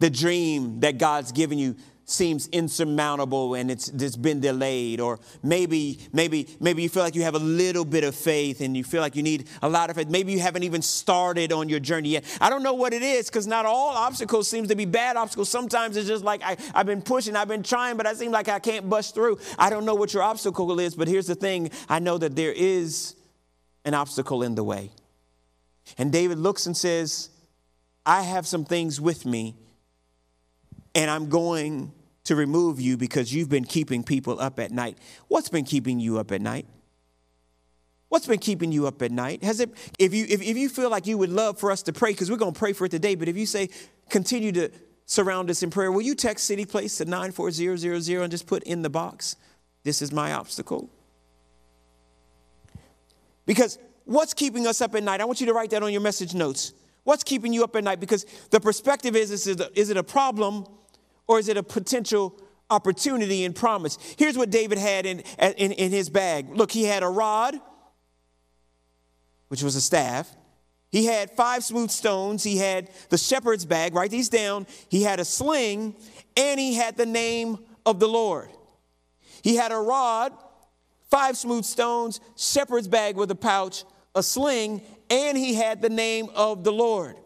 the 0.01 0.11
dream 0.11 0.81
that 0.81 0.99
God's 0.99 1.33
given 1.33 1.59
you 1.59 1.77
seems 2.11 2.49
insurmountable 2.49 3.55
and 3.55 3.71
it's, 3.71 3.89
it's 3.89 4.17
been 4.17 4.41
delayed 4.41 4.99
or 4.99 5.21
maybe 5.43 5.99
maybe 6.11 6.49
maybe 6.59 6.83
you 6.83 6.89
feel 6.89 7.03
like 7.03 7.15
you 7.15 7.23
have 7.23 7.35
a 7.35 7.39
little 7.39 7.85
bit 7.85 8.03
of 8.03 8.15
faith 8.15 8.63
and 8.63 8.75
you 8.75 8.83
feel 8.83 9.03
like 9.03 9.15
you 9.15 9.23
need 9.23 9.47
a 9.61 9.69
lot 9.69 9.91
of 9.91 9.97
faith. 9.97 10.09
Maybe 10.09 10.33
you 10.33 10.41
haven't 10.41 10.63
even 10.63 10.81
started 10.81 11.53
on 11.53 11.69
your 11.69 11.81
journey 11.81 12.11
yet. 12.11 12.25
I 12.41 12.49
don't 12.49 12.63
know 12.63 12.73
what 12.73 12.95
it 12.95 13.03
is 13.03 13.29
because 13.29 13.47
not 13.47 13.67
all 13.67 13.91
obstacles 13.91 14.49
seems 14.49 14.69
to 14.69 14.75
be 14.75 14.87
bad 14.87 15.17
obstacles. 15.17 15.51
Sometimes 15.51 15.99
it's 15.99 16.09
just 16.09 16.25
like 16.25 16.43
I, 16.43 16.57
i've 16.75 16.87
been 16.87 17.03
pushing 17.03 17.37
i've 17.37 17.49
been 17.49 17.63
trying 17.63 17.99
but 17.99 18.07
i 18.07 18.15
seem 18.15 18.33
like 18.33 18.49
i 18.49 18.59
can't 18.59 18.89
bust 18.89 19.15
through. 19.15 19.39
I 19.59 19.69
don't 19.69 19.85
know 19.85 19.95
what 19.95 20.15
your 20.15 20.23
obstacle 20.23 20.81
is 20.81 20.95
but 20.95 21.09
here's 21.09 21.27
the 21.27 21.35
thing. 21.35 21.71
I 21.91 21.99
know 21.99 22.17
that 22.17 22.35
there 22.35 22.53
is 22.53 23.17
an 23.85 23.93
obstacle 23.93 24.43
in 24.43 24.55
the 24.55 24.65
way. 24.65 24.93
And 25.99 26.11
david 26.11 26.39
looks 26.39 26.65
and 26.65 26.77
says 26.77 27.29
i 28.07 28.23
have 28.23 28.47
some 28.47 28.65
things 28.65 28.99
with 28.99 29.27
me 29.27 29.57
and 30.95 31.11
i'm 31.11 31.29
going 31.29 31.93
to 32.29 32.37
remove 32.37 32.79
you 32.79 32.99
because 32.99 33.35
you've 33.35 33.49
been 33.49 33.65
keeping 33.65 34.03
people 34.03 34.39
up 34.39 34.61
at 34.61 34.71
night. 34.71 34.99
What's 35.29 35.49
been 35.49 35.65
keeping 35.65 35.99
you 35.99 36.19
up 36.19 36.31
at 36.31 36.43
night? 36.43 36.67
What's 38.11 38.27
been 38.27 38.39
keeping 38.39 38.71
you 38.71 38.87
up 38.87 39.01
at 39.01 39.11
night? 39.11 39.43
Has 39.43 39.61
it, 39.61 39.71
if 39.99 40.13
you, 40.13 40.27
if, 40.29 40.43
if 40.43 40.55
you 40.59 40.69
feel 40.69 40.91
like 40.91 41.07
you 41.07 41.17
would 41.17 41.31
love 41.31 41.59
for 41.59 41.71
us 41.73 41.83
to 41.85 41.93
pray, 41.95 42.11
because 42.11 42.31
we're 42.31 42.37
going 42.37 42.53
to 42.53 42.59
pray 42.59 42.75
for 42.75 42.85
it 42.85 42.91
today, 42.91 43.15
but 43.15 43.29
if 43.29 43.37
you 43.39 43.47
say, 43.47 43.71
continue 44.11 44.53
to 44.53 44.71
surround 45.07 45.49
us 45.49 45.63
in 45.63 45.71
prayer, 45.71 45.91
will 45.91 46.03
you 46.03 46.15
text 46.15 46.45
City 46.45 46.67
Place 46.67 46.99
to 46.99 47.07
94000 47.07 48.23
and 48.23 48.31
just 48.31 48.47
put 48.47 48.63
in 48.65 48.83
the 48.83 48.91
box, 48.91 49.37
this 49.85 50.03
is 50.03 50.13
my 50.13 50.35
obstacle? 50.35 50.91
Because 53.47 53.79
what's 54.05 54.35
keeping 54.35 54.67
us 54.67 54.83
up 54.83 54.95
at 54.95 55.03
night? 55.03 55.23
I 55.23 55.25
want 55.25 55.41
you 55.41 55.47
to 55.47 55.55
write 55.55 55.71
that 55.71 55.83
on 55.83 55.93
your 55.93 56.03
message 56.03 56.35
notes. 56.35 56.75
What's 57.05 57.25
keeping 57.25 57.55
you 57.55 57.65
up 57.65 57.75
at 57.75 57.85
night? 57.85 58.01
Because 58.01 58.27
the 58.51 58.61
perspective 58.61 59.17
is, 59.17 59.31
is 59.31 59.47
it 59.47 59.61
a, 59.61 59.71
is 59.75 59.89
it 59.89 59.97
a 59.97 60.03
problem 60.03 60.67
or 61.29 61.39
is 61.39 61.49
it 61.49 61.57
a 61.57 61.63
potential 61.63 62.41
opportunity 62.71 63.45
and 63.45 63.55
promise? 63.55 63.99
Here's 64.19 64.37
what 64.37 64.51
David 64.51 64.79
had 64.79 65.07
in, 65.07 65.21
in, 65.39 65.73
in 65.73 65.93
his 65.93 66.11
bag. 66.11 66.49
Look, 66.51 66.73
he 66.73 66.85
had 66.85 67.03
a 67.03 67.09
rod, 67.09 67.61
which 69.49 69.63
was 69.63 69.77
a 69.77 69.81
staff. 69.81 70.35
He 70.91 71.05
had 71.05 71.31
five 71.31 71.63
smooth 71.63 71.91
stones. 71.91 72.43
He 72.43 72.57
had 72.57 72.91
the 73.11 73.19
shepherd's 73.19 73.67
bag, 73.67 73.95
write 73.95 74.11
these 74.11 74.31
down. 74.31 74.67
He 74.89 75.03
had 75.03 75.21
a 75.21 75.25
sling, 75.25 75.95
and 76.37 76.59
he 76.59 76.75
had 76.75 76.97
the 76.97 77.07
name 77.07 77.59
of 77.85 78.01
the 78.01 78.09
Lord. 78.09 78.49
He 79.43 79.57
had 79.57 79.71
a 79.71 79.77
rod, 79.77 80.33
five 81.11 81.37
smooth 81.37 81.65
stones, 81.65 82.21
shepherd's 82.37 82.89
bag 82.89 83.17
with 83.17 83.31
a 83.31 83.35
pouch, 83.35 83.85
a 84.15 84.23
sling, 84.23 84.83
and 85.11 85.37
he 85.37 85.55
had 85.55 85.83
the 85.83 85.91
name 85.91 86.29
of 86.35 86.65
the 86.65 86.73
Lord. 86.73 87.17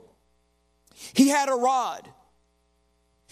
He 1.15 1.29
had 1.29 1.49
a 1.49 1.55
rod. 1.55 2.09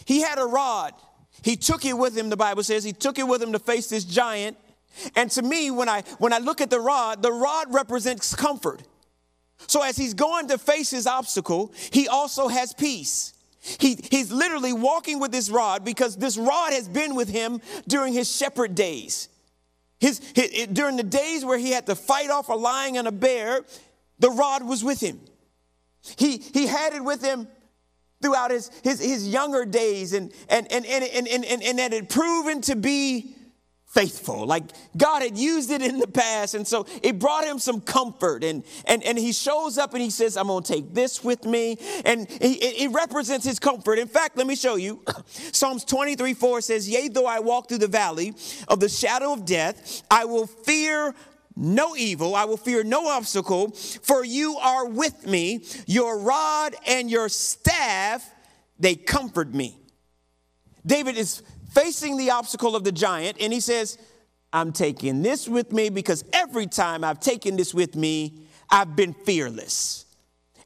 He 0.05 0.21
had 0.21 0.39
a 0.39 0.45
rod. 0.45 0.95
He 1.43 1.57
took 1.57 1.85
it 1.85 1.95
with 1.95 2.17
him, 2.17 2.31
the 2.31 2.37
Bible 2.37 2.63
says. 2.63 2.85
He 2.85 2.93
took 2.93 3.19
it 3.19 3.27
with 3.27 3.43
him 3.43 3.53
to 3.53 3.59
face 3.59 3.89
this 3.89 4.05
giant. 4.05 4.57
And 5.17 5.31
to 5.33 5.43
me, 5.43 5.71
when 5.71 5.89
I 5.89 6.03
when 6.19 6.33
I 6.33 6.39
look 6.39 6.61
at 6.61 6.71
the 6.71 6.81
rod, 6.81 7.23
the 7.23 7.33
rod 7.33 7.73
represents 7.73 8.35
comfort. 8.35 8.83
So 9.67 9.83
as 9.83 9.97
he's 9.97 10.15
going 10.15 10.49
to 10.49 10.59
face 10.59 10.91
his 10.91 11.07
obstacle, 11.07 11.73
he 11.91 12.09
also 12.09 12.49
has 12.49 12.73
peace. 12.73 13.35
He, 13.61 13.99
he's 14.11 14.33
literally 14.33 14.73
walking 14.73 15.21
with 15.21 15.33
this 15.33 15.51
rod 15.51 15.85
because 15.85 16.17
this 16.17 16.39
rod 16.39 16.73
has 16.73 16.89
been 16.89 17.15
with 17.15 17.29
him 17.29 17.61
during 17.87 18.15
his 18.15 18.35
shepherd 18.35 18.75
days. 18.75 19.29
His, 19.99 20.21
his, 20.35 20.69
during 20.69 20.97
the 20.97 21.03
days 21.03 21.45
where 21.45 21.59
he 21.59 21.71
had 21.71 21.87
to 21.87 21.95
fight 21.95 22.31
off 22.31 22.49
a 22.49 22.55
lion 22.55 22.97
and 22.97 23.07
a 23.07 23.13
bear, 23.13 23.61
the 24.19 24.31
rod 24.31 24.63
was 24.63 24.83
with 24.83 25.01
him. 25.01 25.21
He, 26.17 26.39
he 26.39 26.67
had 26.67 26.95
it 26.95 27.05
with 27.05 27.23
him 27.23 27.49
throughout 28.23 28.51
his, 28.51 28.71
his, 28.83 29.01
his 29.01 29.29
younger 29.29 29.65
days 29.65 30.13
and, 30.13 30.33
and, 30.49 30.71
and, 30.71 30.85
and, 30.85 31.05
and, 31.05 31.29
and, 31.29 31.45
and, 31.45 31.63
and 31.63 31.79
that 31.79 31.93
had 31.93 32.09
proven 32.09 32.61
to 32.63 32.77
be 32.77 33.35
faithful. 33.91 34.47
Like 34.47 34.65
God 34.97 35.23
had 35.23 35.37
used 35.37 35.71
it 35.71 35.83
in 35.83 35.99
the 35.99 36.07
past. 36.07 36.55
And 36.55 36.67
so 36.67 36.87
it 37.03 37.19
brought 37.19 37.45
him 37.45 37.59
some 37.59 37.81
comfort. 37.81 38.45
And, 38.45 38.63
and, 38.87 39.03
and 39.03 39.19
he 39.19 39.33
shows 39.33 39.79
up 39.79 39.95
and 39.95 40.03
he 40.03 40.11
says, 40.11 40.37
I'm 40.37 40.47
going 40.47 40.63
to 40.63 40.73
take 40.73 40.95
this 40.95 41.25
with 41.25 41.45
me. 41.45 41.77
And 42.05 42.27
it 42.31 42.93
represents 42.93 43.45
his 43.45 43.59
comfort. 43.59 43.99
In 43.99 44.07
fact, 44.07 44.37
let 44.37 44.47
me 44.47 44.55
show 44.55 44.77
you. 44.77 45.03
Psalms 45.27 45.85
23 45.85 46.35
4 46.35 46.61
says, 46.61 46.89
Yea, 46.89 47.09
though 47.09 47.27
I 47.27 47.41
walk 47.41 47.69
through 47.69 47.79
the 47.79 47.89
valley 47.89 48.35
of 48.69 48.81
the 48.81 48.89
shadow 48.89 49.33
of 49.33 49.45
death, 49.45 50.03
I 50.11 50.25
will 50.25 50.47
fear 50.47 51.15
no 51.61 51.95
evil, 51.95 52.35
I 52.35 52.47
will 52.47 52.57
fear 52.57 52.83
no 52.83 53.09
obstacle, 53.09 53.71
for 53.71 54.25
you 54.25 54.57
are 54.57 54.87
with 54.89 55.27
me. 55.27 55.65
Your 55.87 56.19
rod 56.19 56.75
and 56.87 57.11
your 57.11 57.29
staff, 57.29 58.29
they 58.79 58.95
comfort 58.95 59.53
me. 59.53 59.77
David 60.87 61.19
is 61.19 61.43
facing 61.73 62.17
the 62.17 62.31
obstacle 62.31 62.75
of 62.75 62.85
the 62.85 62.93
giant, 62.93 63.37
and 63.41 63.53
he 63.53 63.61
says, 63.61 63.99
I'm 64.53 64.73
taking 64.73 65.23
this 65.23 65.47
with 65.47 65.71
me 65.71 65.91
because 65.91 66.25
every 66.33 66.67
time 66.67 67.05
I've 67.05 67.21
taken 67.21 67.57
this 67.57 67.75
with 67.75 67.95
me, 67.95 68.47
I've 68.71 68.97
been 68.97 69.13
fearless. 69.13 70.07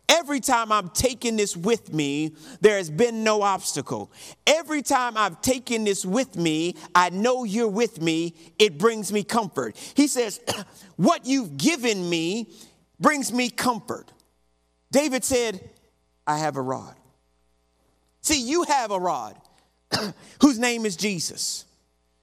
Every 0.09 0.40
time 0.40 0.71
I'm 0.71 0.90
taking 0.90 1.37
this 1.37 1.57
with 1.57 1.93
me, 1.93 2.35
there 2.61 2.77
has 2.77 2.90
been 2.90 3.25
no 3.25 3.43
obstacle. 3.43 4.12
Every 4.47 4.83
time 4.83 5.17
I've 5.17 5.40
taken 5.40 5.85
this 5.85 6.05
with 6.05 6.37
me, 6.37 6.77
I 6.95 7.11
know 7.11 7.45
you're 7.45 7.69
with 7.69 8.03
me. 8.03 8.35
It 8.59 8.79
brings 8.79 9.12
me 9.12 9.25
comfort. 9.25 9.77
He 9.95 10.07
says, 10.07 10.40
What 10.97 11.27
you've 11.27 11.57
given 11.57 12.09
me 12.09 12.53
brings 13.01 13.33
me 13.33 13.49
comfort. 13.51 14.12
David 14.93 15.25
said, 15.25 15.61
I 16.27 16.38
have 16.38 16.57
a 16.57 16.62
rod. 16.62 16.95
See, 18.21 18.40
you 18.40 18.62
have 18.64 18.90
a 18.90 18.99
rod 18.99 19.37
whose 20.40 20.59
name 20.59 20.87
is 20.87 20.97
Jesus. 20.97 21.64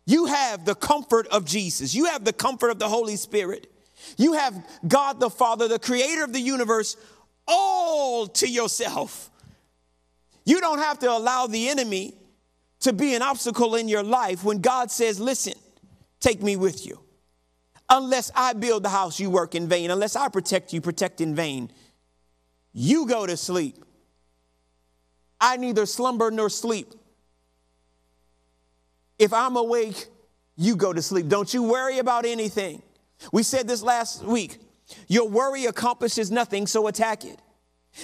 You 0.05 0.25
have 0.25 0.65
the 0.65 0.75
comfort 0.75 1.27
of 1.27 1.45
Jesus. 1.45 1.93
You 1.93 2.05
have 2.05 2.25
the 2.25 2.33
comfort 2.33 2.69
of 2.69 2.79
the 2.79 2.89
Holy 2.89 3.15
Spirit. 3.15 3.71
You 4.17 4.33
have 4.33 4.65
God 4.87 5.19
the 5.19 5.29
Father, 5.29 5.67
the 5.67 5.79
creator 5.79 6.23
of 6.23 6.33
the 6.33 6.39
universe, 6.39 6.97
all 7.51 8.27
to 8.27 8.47
yourself. 8.47 9.29
You 10.45 10.59
don't 10.59 10.79
have 10.79 10.99
to 10.99 11.11
allow 11.11 11.47
the 11.47 11.69
enemy 11.69 12.15
to 12.81 12.93
be 12.93 13.13
an 13.13 13.21
obstacle 13.21 13.75
in 13.75 13.87
your 13.87 14.03
life 14.03 14.43
when 14.43 14.59
God 14.59 14.89
says, 14.89 15.19
Listen, 15.19 15.53
take 16.19 16.41
me 16.41 16.55
with 16.55 16.85
you. 16.85 16.99
Unless 17.89 18.31
I 18.33 18.53
build 18.53 18.83
the 18.83 18.89
house, 18.89 19.19
you 19.19 19.29
work 19.29 19.53
in 19.53 19.67
vain. 19.67 19.91
Unless 19.91 20.15
I 20.15 20.29
protect 20.29 20.71
you, 20.73 20.81
protect 20.81 21.19
in 21.21 21.35
vain. 21.35 21.71
You 22.73 23.05
go 23.05 23.25
to 23.25 23.35
sleep. 23.35 23.83
I 25.39 25.57
neither 25.57 25.85
slumber 25.85 26.31
nor 26.31 26.49
sleep. 26.49 26.93
If 29.19 29.33
I'm 29.33 29.57
awake, 29.57 30.07
you 30.55 30.75
go 30.75 30.93
to 30.93 31.01
sleep. 31.01 31.27
Don't 31.27 31.53
you 31.53 31.63
worry 31.63 31.99
about 31.99 32.25
anything. 32.25 32.81
We 33.31 33.43
said 33.43 33.67
this 33.67 33.83
last 33.83 34.23
week. 34.23 34.59
Your 35.07 35.27
worry 35.27 35.65
accomplishes 35.65 36.31
nothing, 36.31 36.67
so 36.67 36.87
attack 36.87 37.25
it. 37.25 37.39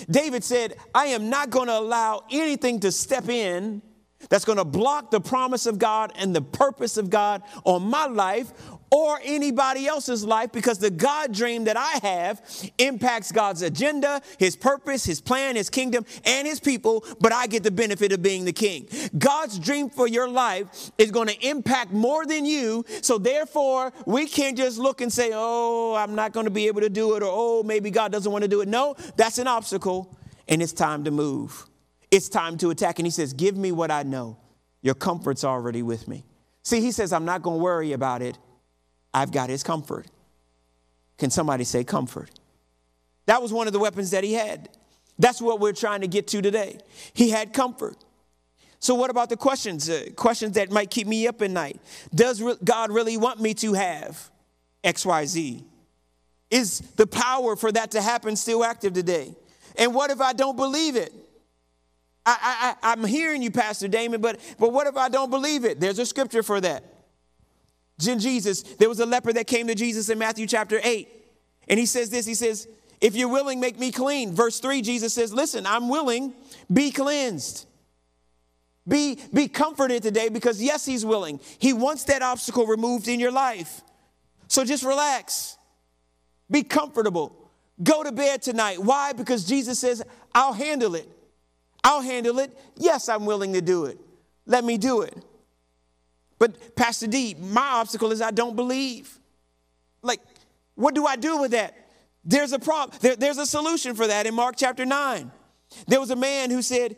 David 0.09 0.43
said, 0.43 0.75
I 0.93 1.07
am 1.07 1.29
not 1.29 1.49
going 1.49 1.67
to 1.67 1.77
allow 1.77 2.23
anything 2.29 2.81
to 2.81 2.91
step 2.91 3.29
in 3.29 3.81
that's 4.29 4.45
going 4.45 4.57
to 4.57 4.65
block 4.65 5.11
the 5.11 5.21
promise 5.21 5.65
of 5.65 5.79
God 5.79 6.11
and 6.15 6.35
the 6.35 6.41
purpose 6.41 6.97
of 6.97 7.09
God 7.09 7.43
on 7.63 7.83
my 7.83 8.05
life 8.05 8.51
or 8.89 9.19
anybody 9.23 9.87
else's 9.87 10.23
life 10.25 10.51
because 10.51 10.79
the 10.79 10.89
God 10.89 11.33
dream 11.33 11.65
that 11.65 11.77
I 11.77 11.99
have 12.07 12.41
impacts 12.77 13.31
God's 13.31 13.61
agenda, 13.61 14.21
His 14.37 14.55
purpose, 14.55 15.05
His 15.05 15.21
plan, 15.21 15.55
His 15.55 15.69
kingdom, 15.69 16.05
and 16.25 16.47
His 16.47 16.59
people, 16.59 17.05
but 17.19 17.33
I 17.33 17.47
get 17.47 17.63
the 17.63 17.71
benefit 17.71 18.11
of 18.11 18.21
being 18.21 18.45
the 18.45 18.53
king. 18.53 18.87
God's 19.17 19.59
dream 19.59 19.89
for 19.89 20.07
your 20.07 20.29
life 20.29 20.91
is 20.97 21.11
going 21.11 21.27
to 21.27 21.47
impact 21.47 21.91
more 21.91 22.25
than 22.25 22.45
you, 22.45 22.85
so 23.01 23.17
therefore 23.17 23.91
we 24.05 24.25
can't 24.25 24.57
just 24.57 24.77
look 24.77 25.01
and 25.01 25.11
say, 25.11 25.31
oh, 25.33 25.95
I'm 25.95 26.15
not 26.15 26.31
going 26.31 26.45
to 26.45 26.51
be 26.51 26.67
able 26.67 26.81
to 26.81 26.89
do 26.89 27.15
it, 27.15 27.23
or 27.23 27.29
oh, 27.31 27.63
maybe 27.63 27.91
God 27.91 28.11
doesn't 28.11 28.31
want 28.31 28.43
to 28.43 28.47
do 28.47 28.61
it. 28.61 28.67
No, 28.67 28.95
that's 29.15 29.37
an 29.37 29.47
obstacle, 29.47 30.17
and 30.47 30.61
it's 30.61 30.73
time 30.73 31.03
to 31.03 31.11
move. 31.11 31.65
It's 32.09 32.29
time 32.29 32.57
to 32.59 32.69
attack. 32.69 32.99
And 32.99 33.05
He 33.05 33.11
says, 33.11 33.33
Give 33.33 33.57
me 33.57 33.71
what 33.71 33.91
I 33.91 34.03
know. 34.03 34.37
Your 34.81 34.95
comfort's 34.95 35.43
already 35.43 35.81
with 35.83 36.07
me. 36.07 36.23
See, 36.63 36.81
He 36.81 36.91
says, 36.91 37.11
I'm 37.11 37.25
not 37.25 37.41
going 37.41 37.59
to 37.59 37.63
worry 37.63 37.93
about 37.93 38.21
it. 38.21 38.37
I've 39.17 39.31
got 39.31 39.49
his 39.49 39.63
comfort. 39.63 40.05
Can 41.17 41.31
somebody 41.31 41.63
say 41.63 41.83
comfort? 41.83 42.29
That 43.25 43.41
was 43.41 43.51
one 43.51 43.65
of 43.65 43.73
the 43.73 43.79
weapons 43.79 44.11
that 44.11 44.23
he 44.23 44.33
had. 44.33 44.69
That's 45.17 45.41
what 45.41 45.59
we're 45.59 45.73
trying 45.73 46.01
to 46.01 46.07
get 46.07 46.27
to 46.27 46.41
today. 46.41 46.77
He 47.13 47.31
had 47.31 47.51
comfort. 47.51 47.97
So, 48.79 48.93
what 48.93 49.09
about 49.09 49.29
the 49.29 49.37
questions? 49.37 49.89
Uh, 49.89 50.09
questions 50.15 50.53
that 50.53 50.69
might 50.69 50.91
keep 50.91 51.07
me 51.07 51.27
up 51.27 51.41
at 51.41 51.49
night. 51.49 51.81
Does 52.13 52.43
re- 52.43 52.57
God 52.63 52.91
really 52.91 53.17
want 53.17 53.41
me 53.41 53.55
to 53.55 53.73
have 53.73 54.29
XYZ? 54.83 55.63
Is 56.51 56.81
the 56.95 57.07
power 57.07 57.55
for 57.55 57.71
that 57.71 57.91
to 57.91 58.01
happen 58.01 58.35
still 58.35 58.63
active 58.63 58.93
today? 58.93 59.35
And 59.77 59.95
what 59.95 60.11
if 60.11 60.21
I 60.21 60.33
don't 60.33 60.55
believe 60.55 60.95
it? 60.95 61.11
I, 62.23 62.75
I, 62.83 62.91
I'm 62.91 63.03
hearing 63.03 63.41
you, 63.41 63.49
Pastor 63.49 63.87
Damon, 63.87 64.21
but, 64.21 64.39
but 64.59 64.71
what 64.71 64.85
if 64.85 64.95
I 64.95 65.09
don't 65.09 65.31
believe 65.31 65.65
it? 65.65 65.79
There's 65.79 65.97
a 65.97 66.05
scripture 66.05 66.43
for 66.43 66.61
that. 66.61 66.83
Jesus, 67.99 68.61
there 68.63 68.89
was 68.89 68.99
a 68.99 69.05
leper 69.05 69.33
that 69.33 69.47
came 69.47 69.67
to 69.67 69.75
Jesus 69.75 70.09
in 70.09 70.19
Matthew 70.19 70.47
chapter 70.47 70.79
8. 70.83 71.07
And 71.67 71.79
he 71.79 71.85
says 71.85 72.09
this 72.09 72.25
He 72.25 72.35
says, 72.35 72.67
If 73.01 73.15
you're 73.15 73.29
willing, 73.29 73.59
make 73.59 73.79
me 73.79 73.91
clean. 73.91 74.33
Verse 74.33 74.59
3, 74.59 74.81
Jesus 74.81 75.13
says, 75.13 75.33
Listen, 75.33 75.65
I'm 75.65 75.89
willing, 75.89 76.33
be 76.71 76.91
cleansed. 76.91 77.65
Be, 78.87 79.19
be 79.33 79.49
comforted 79.49 80.01
today 80.01 80.29
because, 80.29 80.61
yes, 80.61 80.85
He's 80.85 81.05
willing. 81.05 81.39
He 81.59 81.73
wants 81.73 82.05
that 82.05 82.21
obstacle 82.21 82.65
removed 82.65 83.07
in 83.07 83.19
your 83.19 83.31
life. 83.31 83.81
So 84.47 84.63
just 84.63 84.83
relax, 84.83 85.57
be 86.49 86.63
comfortable. 86.63 87.51
Go 87.83 88.03
to 88.03 88.11
bed 88.11 88.41
tonight. 88.41 88.81
Why? 88.81 89.13
Because 89.13 89.45
Jesus 89.45 89.77
says, 89.77 90.03
I'll 90.33 90.53
handle 90.53 90.95
it. 90.95 91.07
I'll 91.83 92.01
handle 92.01 92.39
it. 92.39 92.57
Yes, 92.75 93.07
I'm 93.07 93.25
willing 93.25 93.53
to 93.53 93.61
do 93.61 93.85
it. 93.85 93.99
Let 94.45 94.63
me 94.63 94.77
do 94.77 95.01
it. 95.01 95.15
But 96.39 96.75
Pastor 96.75 97.07
D, 97.07 97.35
my 97.39 97.61
obstacle 97.61 98.11
is 98.11 98.21
I 98.21 98.31
don't 98.31 98.55
believe. 98.55 99.19
Like, 100.01 100.21
what 100.75 100.93
do 100.93 101.05
I 101.05 101.15
do 101.15 101.37
with 101.39 101.51
that? 101.51 101.75
There's 102.23 102.51
a 102.51 102.59
problem. 102.59 102.97
There, 103.01 103.15
there's 103.15 103.37
a 103.37 103.45
solution 103.45 103.95
for 103.95 104.07
that 104.07 104.27
in 104.27 104.35
Mark 104.35 104.55
chapter 104.57 104.85
9. 104.85 105.31
There 105.87 105.99
was 105.99 106.11
a 106.11 106.15
man 106.15 106.49
who 106.51 106.61
said, 106.61 106.95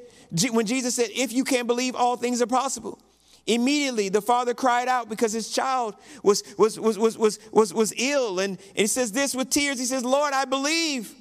when 0.51 0.65
Jesus 0.65 0.95
said, 0.95 1.09
If 1.15 1.31
you 1.33 1.43
can 1.43 1.67
believe, 1.67 1.95
all 1.95 2.17
things 2.17 2.41
are 2.41 2.47
possible. 2.47 2.99
Immediately 3.47 4.09
the 4.09 4.21
father 4.21 4.53
cried 4.53 4.87
out 4.87 5.09
because 5.09 5.31
his 5.33 5.49
child 5.49 5.95
was, 6.23 6.43
was, 6.57 6.79
was, 6.79 6.99
was, 6.99 7.17
was, 7.17 7.39
was, 7.51 7.73
was 7.73 7.93
ill. 7.97 8.39
And, 8.39 8.59
and 8.59 8.77
he 8.77 8.87
says 8.87 9.11
this 9.11 9.33
with 9.33 9.49
tears. 9.49 9.79
He 9.79 9.85
says, 9.85 10.03
Lord, 10.03 10.33
I 10.33 10.45
believe, 10.45 11.13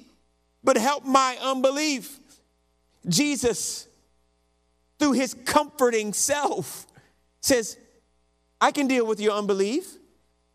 but 0.63 0.77
help 0.77 1.05
my 1.05 1.37
unbelief. 1.41 2.19
Jesus, 3.07 3.87
through 4.99 5.13
his 5.13 5.33
comforting 5.45 6.13
self, 6.13 6.85
says, 7.41 7.77
I 8.61 8.71
can 8.71 8.87
deal 8.87 9.05
with 9.05 9.19
your 9.19 9.33
unbelief. 9.33 9.97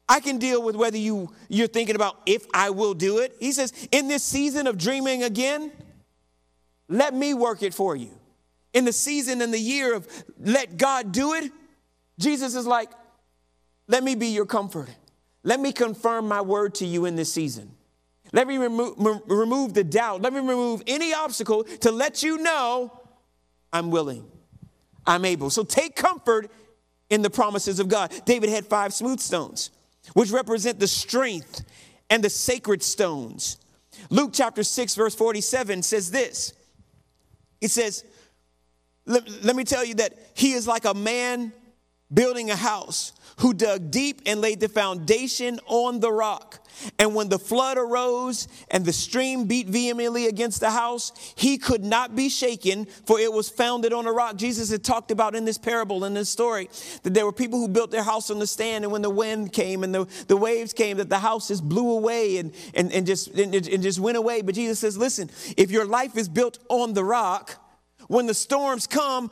I 0.09 0.21
can 0.21 0.38
deal 0.38 0.62
with 0.62 0.77
whether 0.77 0.99
you, 0.99 1.33
you're 1.49 1.67
thinking 1.67 1.97
about 1.97 2.21
if 2.27 2.47
I 2.53 2.71
will 2.71 2.95
do 2.95 3.19
it. 3.19 3.37
He 3.40 3.53
says, 3.53 3.73
in 3.90 4.09
this 4.09 4.23
season 4.23 4.67
of 4.67 4.77
dreaming 4.77 5.23
again, 5.23 5.73
let 6.88 7.14
me 7.14 7.33
work 7.33 7.62
it 7.62 7.73
for 7.73 7.97
you. 7.97 8.11
In 8.75 8.85
the 8.85 8.93
season 8.93 9.40
and 9.40 9.53
the 9.53 9.59
year 9.59 9.95
of 9.95 10.07
let 10.38 10.77
God 10.77 11.12
do 11.12 11.33
it, 11.33 11.51
Jesus 12.19 12.55
is 12.55 12.67
like, 12.67 12.90
let 13.88 14.05
me 14.05 14.14
be 14.14 14.29
your 14.29 14.47
comfort. 14.47 14.88
Let 15.43 15.61
me 15.61 15.73
confirm 15.73 16.29
my 16.29 16.40
word 16.40 16.75
to 16.77 16.87
you 16.87 17.05
in 17.07 17.17
this 17.17 17.33
season. 17.33 17.71
Let 18.33 18.47
me 18.47 18.59
remo- 18.59 19.23
remove 19.27 19.75
the 19.75 19.85
doubt. 19.85 20.23
Let 20.23 20.33
me 20.33 20.40
remove 20.40 20.83
any 20.87 21.14
obstacle 21.14 21.64
to 21.64 21.90
let 21.90 22.23
you 22.23 22.38
know 22.38 22.93
I'm 23.73 23.90
willing, 23.90 24.27
I'm 25.07 25.25
able. 25.25 25.51
So 25.51 25.62
take 25.64 25.97
comfort 25.97 26.51
in 27.14 27.22
the 27.22 27.31
promises 27.31 27.79
of 27.79 27.87
God. 27.87 28.12
David 28.24 28.50
had 28.50 28.66
five 28.66 28.92
smooth 28.92 29.20
stones, 29.20 29.70
which 30.14 30.33
represent 30.33 30.81
the 30.81 30.88
strength 30.88 31.64
and 32.11 32.24
the 32.24 32.29
sacred 32.29 32.83
stones. 32.83 33.57
Luke 34.11 34.31
chapter 34.33 34.64
6, 34.64 34.96
verse 34.96 35.14
47 35.14 35.85
says 35.85 36.11
this 36.11 36.53
It 37.61 37.70
says, 37.70 38.05
let, 39.07 39.44
let 39.44 39.55
me 39.55 39.62
tell 39.62 39.85
you 39.85 39.94
that 39.96 40.14
he 40.35 40.55
is 40.55 40.66
like 40.66 40.85
a 40.87 40.94
man 40.94 41.53
building 42.12 42.50
a 42.50 42.57
house 42.57 43.12
who 43.38 43.55
dug 43.55 43.90
deep 43.90 44.23
and 44.27 44.40
laid 44.40 44.61
the 44.61 44.68
foundation 44.68 45.59
on 45.66 46.01
the 46.01 46.12
rock. 46.12 46.61
And 46.99 47.14
when 47.14 47.29
the 47.29 47.38
flood 47.38 47.79
arose 47.79 48.49
and 48.70 48.85
the 48.85 48.92
stream 48.92 49.44
beat 49.44 49.68
vehemently 49.68 50.27
against 50.27 50.61
the 50.61 50.70
house, 50.70 51.12
he 51.37 51.57
could 51.57 51.85
not 51.85 52.16
be 52.16 52.29
shaken, 52.29 52.87
for 53.07 53.18
it 53.20 53.33
was 53.33 53.49
founded 53.49 53.92
on 53.92 54.07
a 54.07 54.12
rock. 54.12 54.37
Jesus 54.37 54.70
had 54.70 54.83
talked 54.83 55.11
about 55.11 55.35
in 55.35 55.44
this 55.44 55.59
parable, 55.59 56.05
in 56.05 56.14
this 56.14 56.29
story, 56.29 56.68
that 57.03 57.14
there 57.14 57.25
were 57.25 57.33
people 57.33 57.61
who 57.61 57.68
built 57.68 57.90
their 57.90 58.03
house 58.03 58.31
on 58.31 58.38
the 58.38 58.47
stand, 58.47 58.85
and 58.85 58.92
when 58.92 59.03
the 59.03 59.11
wind 59.11 59.53
came 59.53 59.85
and 59.85 59.94
the, 59.94 60.07
the 60.27 60.37
waves 60.37 60.73
came, 60.73 60.97
that 60.97 61.09
the 61.09 61.18
houses 61.18 61.61
blew 61.61 61.92
away 61.92 62.38
and, 62.38 62.53
and, 62.75 62.92
and, 62.92 63.07
just, 63.07 63.29
and, 63.29 63.55
and 63.55 63.83
just 63.83 64.01
went 64.01 64.16
away. 64.16 64.42
But 64.42 64.55
Jesus 64.55 64.81
says, 64.81 64.99
listen, 64.99 65.31
if 65.57 65.70
your 65.70 65.85
life 65.85 66.16
is 66.16 66.29
built 66.29 66.59
on 66.68 66.92
the 66.92 67.05
rock, 67.05 67.57
when 68.09 68.27
the 68.27 68.35
storms 68.35 68.87
come, 68.87 69.31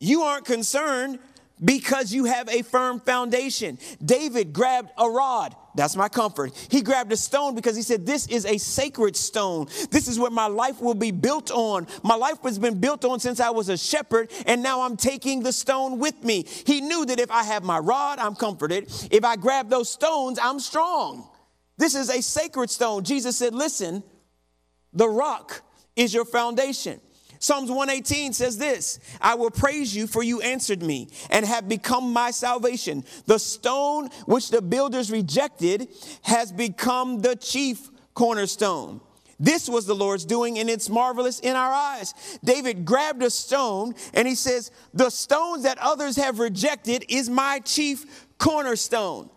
you 0.00 0.22
aren't 0.22 0.44
concerned 0.44 1.18
because 1.64 2.12
you 2.12 2.24
have 2.24 2.48
a 2.48 2.62
firm 2.62 3.00
foundation. 3.00 3.78
David 4.04 4.52
grabbed 4.52 4.90
a 4.96 5.08
rod. 5.08 5.54
That's 5.74 5.96
my 5.96 6.08
comfort. 6.08 6.52
He 6.70 6.82
grabbed 6.82 7.12
a 7.12 7.16
stone 7.16 7.54
because 7.54 7.76
he 7.76 7.82
said, 7.82 8.04
This 8.04 8.26
is 8.26 8.44
a 8.44 8.58
sacred 8.58 9.16
stone. 9.16 9.66
This 9.90 10.08
is 10.08 10.18
what 10.18 10.32
my 10.32 10.46
life 10.46 10.80
will 10.80 10.94
be 10.94 11.10
built 11.10 11.50
on. 11.50 11.86
My 12.02 12.16
life 12.16 12.38
has 12.42 12.58
been 12.58 12.80
built 12.80 13.04
on 13.04 13.20
since 13.20 13.38
I 13.38 13.50
was 13.50 13.68
a 13.68 13.76
shepherd, 13.76 14.30
and 14.46 14.62
now 14.62 14.82
I'm 14.82 14.96
taking 14.96 15.42
the 15.42 15.52
stone 15.52 15.98
with 15.98 16.24
me. 16.24 16.44
He 16.66 16.80
knew 16.80 17.06
that 17.06 17.20
if 17.20 17.30
I 17.30 17.44
have 17.44 17.62
my 17.62 17.78
rod, 17.78 18.18
I'm 18.18 18.34
comforted. 18.34 18.88
If 19.10 19.24
I 19.24 19.36
grab 19.36 19.70
those 19.70 19.88
stones, 19.88 20.38
I'm 20.42 20.58
strong. 20.58 21.28
This 21.76 21.94
is 21.94 22.10
a 22.10 22.22
sacred 22.22 22.70
stone. 22.70 23.04
Jesus 23.04 23.36
said, 23.36 23.54
Listen, 23.54 24.02
the 24.92 25.08
rock 25.08 25.62
is 25.94 26.12
your 26.12 26.24
foundation. 26.24 27.00
Psalms 27.38 27.70
118 27.70 28.32
says 28.32 28.58
this 28.58 28.98
I 29.20 29.34
will 29.34 29.50
praise 29.50 29.94
you, 29.94 30.06
for 30.06 30.22
you 30.22 30.40
answered 30.40 30.82
me 30.82 31.08
and 31.30 31.44
have 31.44 31.68
become 31.68 32.12
my 32.12 32.30
salvation. 32.30 33.04
The 33.26 33.38
stone 33.38 34.08
which 34.26 34.50
the 34.50 34.62
builders 34.62 35.10
rejected 35.10 35.88
has 36.22 36.52
become 36.52 37.20
the 37.20 37.36
chief 37.36 37.90
cornerstone. 38.14 39.00
This 39.40 39.68
was 39.68 39.86
the 39.86 39.94
Lord's 39.94 40.24
doing, 40.24 40.58
and 40.58 40.68
it's 40.68 40.88
marvelous 40.88 41.38
in 41.38 41.54
our 41.54 41.72
eyes. 41.72 42.12
David 42.42 42.84
grabbed 42.84 43.22
a 43.22 43.30
stone 43.30 43.94
and 44.12 44.26
he 44.26 44.34
says, 44.34 44.72
The 44.92 45.10
stones 45.10 45.62
that 45.62 45.78
others 45.78 46.16
have 46.16 46.40
rejected 46.40 47.04
is 47.08 47.30
my 47.30 47.60
chief 47.60 48.26
cornerstone. 48.38 49.30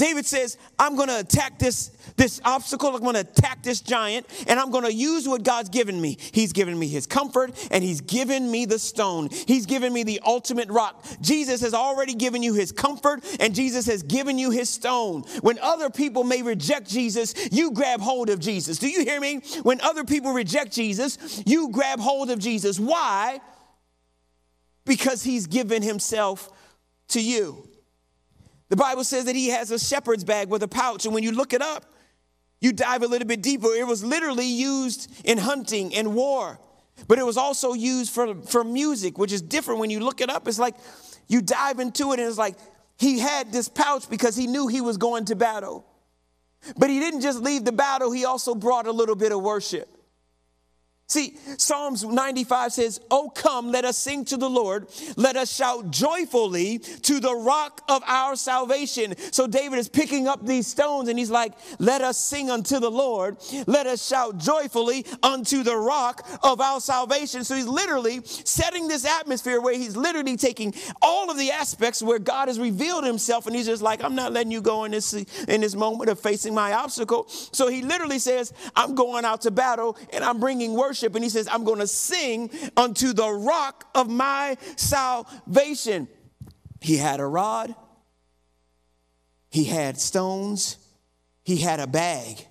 David 0.00 0.24
says, 0.24 0.56
I'm 0.78 0.96
going 0.96 1.08
to 1.08 1.18
attack 1.18 1.58
this, 1.58 1.90
this 2.16 2.40
obstacle. 2.42 2.88
I'm 2.96 3.02
going 3.02 3.16
to 3.16 3.20
attack 3.20 3.62
this 3.62 3.82
giant, 3.82 4.26
and 4.46 4.58
I'm 4.58 4.70
going 4.70 4.84
to 4.84 4.92
use 4.92 5.28
what 5.28 5.42
God's 5.42 5.68
given 5.68 6.00
me. 6.00 6.16
He's 6.32 6.54
given 6.54 6.78
me 6.78 6.88
his 6.88 7.06
comfort, 7.06 7.68
and 7.70 7.84
he's 7.84 8.00
given 8.00 8.50
me 8.50 8.64
the 8.64 8.78
stone. 8.78 9.28
He's 9.30 9.66
given 9.66 9.92
me 9.92 10.02
the 10.02 10.22
ultimate 10.24 10.70
rock. 10.70 11.04
Jesus 11.20 11.60
has 11.60 11.74
already 11.74 12.14
given 12.14 12.42
you 12.42 12.54
his 12.54 12.72
comfort, 12.72 13.22
and 13.40 13.54
Jesus 13.54 13.84
has 13.88 14.02
given 14.02 14.38
you 14.38 14.50
his 14.50 14.70
stone. 14.70 15.20
When 15.42 15.58
other 15.58 15.90
people 15.90 16.24
may 16.24 16.40
reject 16.40 16.88
Jesus, 16.88 17.34
you 17.52 17.72
grab 17.72 18.00
hold 18.00 18.30
of 18.30 18.40
Jesus. 18.40 18.78
Do 18.78 18.88
you 18.88 19.04
hear 19.04 19.20
me? 19.20 19.42
When 19.64 19.82
other 19.82 20.04
people 20.04 20.32
reject 20.32 20.72
Jesus, 20.72 21.42
you 21.44 21.68
grab 21.72 22.00
hold 22.00 22.30
of 22.30 22.38
Jesus. 22.38 22.80
Why? 22.80 23.38
Because 24.86 25.22
he's 25.22 25.46
given 25.46 25.82
himself 25.82 26.48
to 27.08 27.20
you. 27.20 27.69
The 28.70 28.76
Bible 28.76 29.02
says 29.02 29.24
that 29.24 29.34
he 29.34 29.48
has 29.48 29.72
a 29.72 29.78
shepherd's 29.78 30.24
bag 30.24 30.48
with 30.48 30.62
a 30.62 30.68
pouch, 30.68 31.04
and 31.04 31.12
when 31.12 31.24
you 31.24 31.32
look 31.32 31.52
it 31.52 31.60
up, 31.60 31.84
you 32.60 32.72
dive 32.72 33.02
a 33.02 33.06
little 33.06 33.26
bit 33.26 33.42
deeper. 33.42 33.68
It 33.74 33.86
was 33.86 34.04
literally 34.04 34.46
used 34.46 35.10
in 35.24 35.38
hunting 35.38 35.94
and 35.94 36.14
war, 36.14 36.58
but 37.08 37.18
it 37.18 37.26
was 37.26 37.36
also 37.36 37.72
used 37.72 38.12
for, 38.12 38.34
for 38.42 38.62
music, 38.62 39.18
which 39.18 39.32
is 39.32 39.42
different. 39.42 39.80
When 39.80 39.90
you 39.90 39.98
look 39.98 40.20
it 40.20 40.30
up, 40.30 40.46
it's 40.46 40.58
like 40.58 40.76
you 41.26 41.42
dive 41.42 41.80
into 41.80 42.12
it, 42.12 42.20
and 42.20 42.28
it's 42.28 42.38
like 42.38 42.54
he 42.96 43.18
had 43.18 43.52
this 43.52 43.68
pouch 43.68 44.08
because 44.08 44.36
he 44.36 44.46
knew 44.46 44.68
he 44.68 44.80
was 44.80 44.96
going 44.96 45.24
to 45.26 45.34
battle. 45.34 45.84
But 46.76 46.90
he 46.90 47.00
didn't 47.00 47.22
just 47.22 47.40
leave 47.40 47.64
the 47.64 47.72
battle, 47.72 48.12
he 48.12 48.24
also 48.24 48.54
brought 48.54 48.86
a 48.86 48.92
little 48.92 49.16
bit 49.16 49.32
of 49.32 49.42
worship. 49.42 49.88
See, 51.10 51.36
Psalms 51.56 52.04
95 52.04 52.72
says, 52.72 53.00
Oh, 53.10 53.30
come, 53.30 53.72
let 53.72 53.84
us 53.84 53.98
sing 53.98 54.24
to 54.26 54.36
the 54.36 54.48
Lord. 54.48 54.86
Let 55.16 55.34
us 55.34 55.52
shout 55.52 55.90
joyfully 55.90 56.78
to 56.78 57.18
the 57.18 57.34
rock 57.34 57.82
of 57.88 58.04
our 58.06 58.36
salvation. 58.36 59.16
So 59.32 59.48
David 59.48 59.80
is 59.80 59.88
picking 59.88 60.28
up 60.28 60.46
these 60.46 60.68
stones 60.68 61.08
and 61.08 61.18
he's 61.18 61.30
like, 61.30 61.54
Let 61.80 62.00
us 62.00 62.16
sing 62.16 62.48
unto 62.48 62.78
the 62.78 62.92
Lord. 62.92 63.38
Let 63.66 63.88
us 63.88 64.06
shout 64.06 64.38
joyfully 64.38 65.04
unto 65.20 65.64
the 65.64 65.76
rock 65.76 66.24
of 66.44 66.60
our 66.60 66.78
salvation. 66.80 67.42
So 67.42 67.56
he's 67.56 67.66
literally 67.66 68.20
setting 68.24 68.86
this 68.86 69.04
atmosphere 69.04 69.60
where 69.60 69.74
he's 69.74 69.96
literally 69.96 70.36
taking 70.36 70.72
all 71.02 71.28
of 71.28 71.36
the 71.36 71.50
aspects 71.50 72.04
where 72.04 72.20
God 72.20 72.46
has 72.46 72.60
revealed 72.60 73.02
himself 73.02 73.48
and 73.48 73.56
he's 73.56 73.66
just 73.66 73.82
like, 73.82 74.04
I'm 74.04 74.14
not 74.14 74.30
letting 74.32 74.52
you 74.52 74.60
go 74.60 74.84
in 74.84 74.92
this, 74.92 75.12
in 75.12 75.60
this 75.60 75.74
moment 75.74 76.08
of 76.08 76.20
facing 76.20 76.54
my 76.54 76.72
obstacle. 76.72 77.26
So 77.28 77.66
he 77.66 77.82
literally 77.82 78.20
says, 78.20 78.52
I'm 78.76 78.94
going 78.94 79.24
out 79.24 79.40
to 79.40 79.50
battle 79.50 79.98
and 80.12 80.22
I'm 80.22 80.38
bringing 80.38 80.74
worship 80.74 80.99
worship 81.00 81.14
and 81.14 81.24
he 81.24 81.30
says, 81.30 81.48
I'm 81.50 81.64
going 81.64 81.78
to 81.78 81.86
sing 81.86 82.50
unto 82.76 83.12
the 83.12 83.30
rock 83.30 83.86
of 83.94 84.08
my 84.08 84.56
salvation. 84.76 86.08
He 86.80 86.96
had 86.96 87.20
a 87.20 87.26
rod, 87.26 87.74
he 89.50 89.64
had 89.64 90.00
stones, 90.00 90.78
he 91.42 91.56
had 91.56 91.80
a 91.80 91.86
bag. 91.86 92.46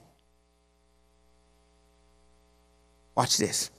Watch 3.15 3.37
this. 3.37 3.69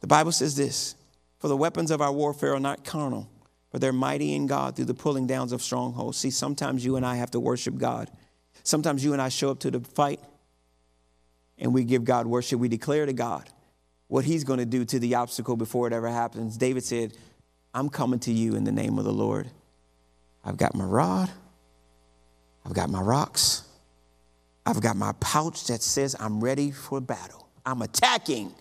The 0.00 0.06
Bible 0.06 0.32
says 0.32 0.56
this 0.56 0.94
For 1.38 1.48
the 1.48 1.56
weapons 1.56 1.90
of 1.90 2.00
our 2.00 2.12
warfare 2.12 2.54
are 2.54 2.60
not 2.60 2.84
carnal, 2.84 3.28
but 3.70 3.80
they're 3.80 3.92
mighty 3.92 4.34
in 4.34 4.46
God 4.46 4.76
through 4.76 4.86
the 4.86 4.94
pulling 4.94 5.26
downs 5.26 5.52
of 5.52 5.62
strongholds. 5.62 6.18
See, 6.18 6.30
sometimes 6.30 6.84
you 6.84 6.96
and 6.96 7.04
I 7.04 7.16
have 7.16 7.30
to 7.32 7.40
worship 7.40 7.76
God. 7.76 8.10
Sometimes 8.62 9.04
you 9.04 9.12
and 9.12 9.20
I 9.20 9.28
show 9.28 9.50
up 9.50 9.58
to 9.60 9.70
the 9.70 9.80
fight 9.80 10.20
and 11.62 11.72
we 11.72 11.84
give 11.84 12.04
God 12.04 12.26
worship. 12.26 12.58
We 12.58 12.68
declare 12.68 13.06
to 13.06 13.12
God 13.12 13.48
what 14.08 14.24
He's 14.24 14.44
going 14.44 14.58
to 14.58 14.66
do 14.66 14.84
to 14.84 14.98
the 14.98 15.14
obstacle 15.14 15.56
before 15.56 15.86
it 15.86 15.94
ever 15.94 16.08
happens. 16.08 16.58
David 16.58 16.82
said, 16.82 17.16
I'm 17.72 17.88
coming 17.88 18.18
to 18.20 18.32
you 18.32 18.56
in 18.56 18.64
the 18.64 18.72
name 18.72 18.98
of 18.98 19.04
the 19.04 19.12
Lord. 19.12 19.48
I've 20.44 20.56
got 20.56 20.74
my 20.74 20.84
rod, 20.84 21.30
I've 22.66 22.74
got 22.74 22.90
my 22.90 23.00
rocks, 23.00 23.62
I've 24.66 24.80
got 24.80 24.96
my 24.96 25.12
pouch 25.20 25.68
that 25.68 25.82
says 25.82 26.16
I'm 26.18 26.42
ready 26.42 26.72
for 26.72 27.00
battle. 27.00 27.48
I'm 27.64 27.80
attacking, 27.80 28.52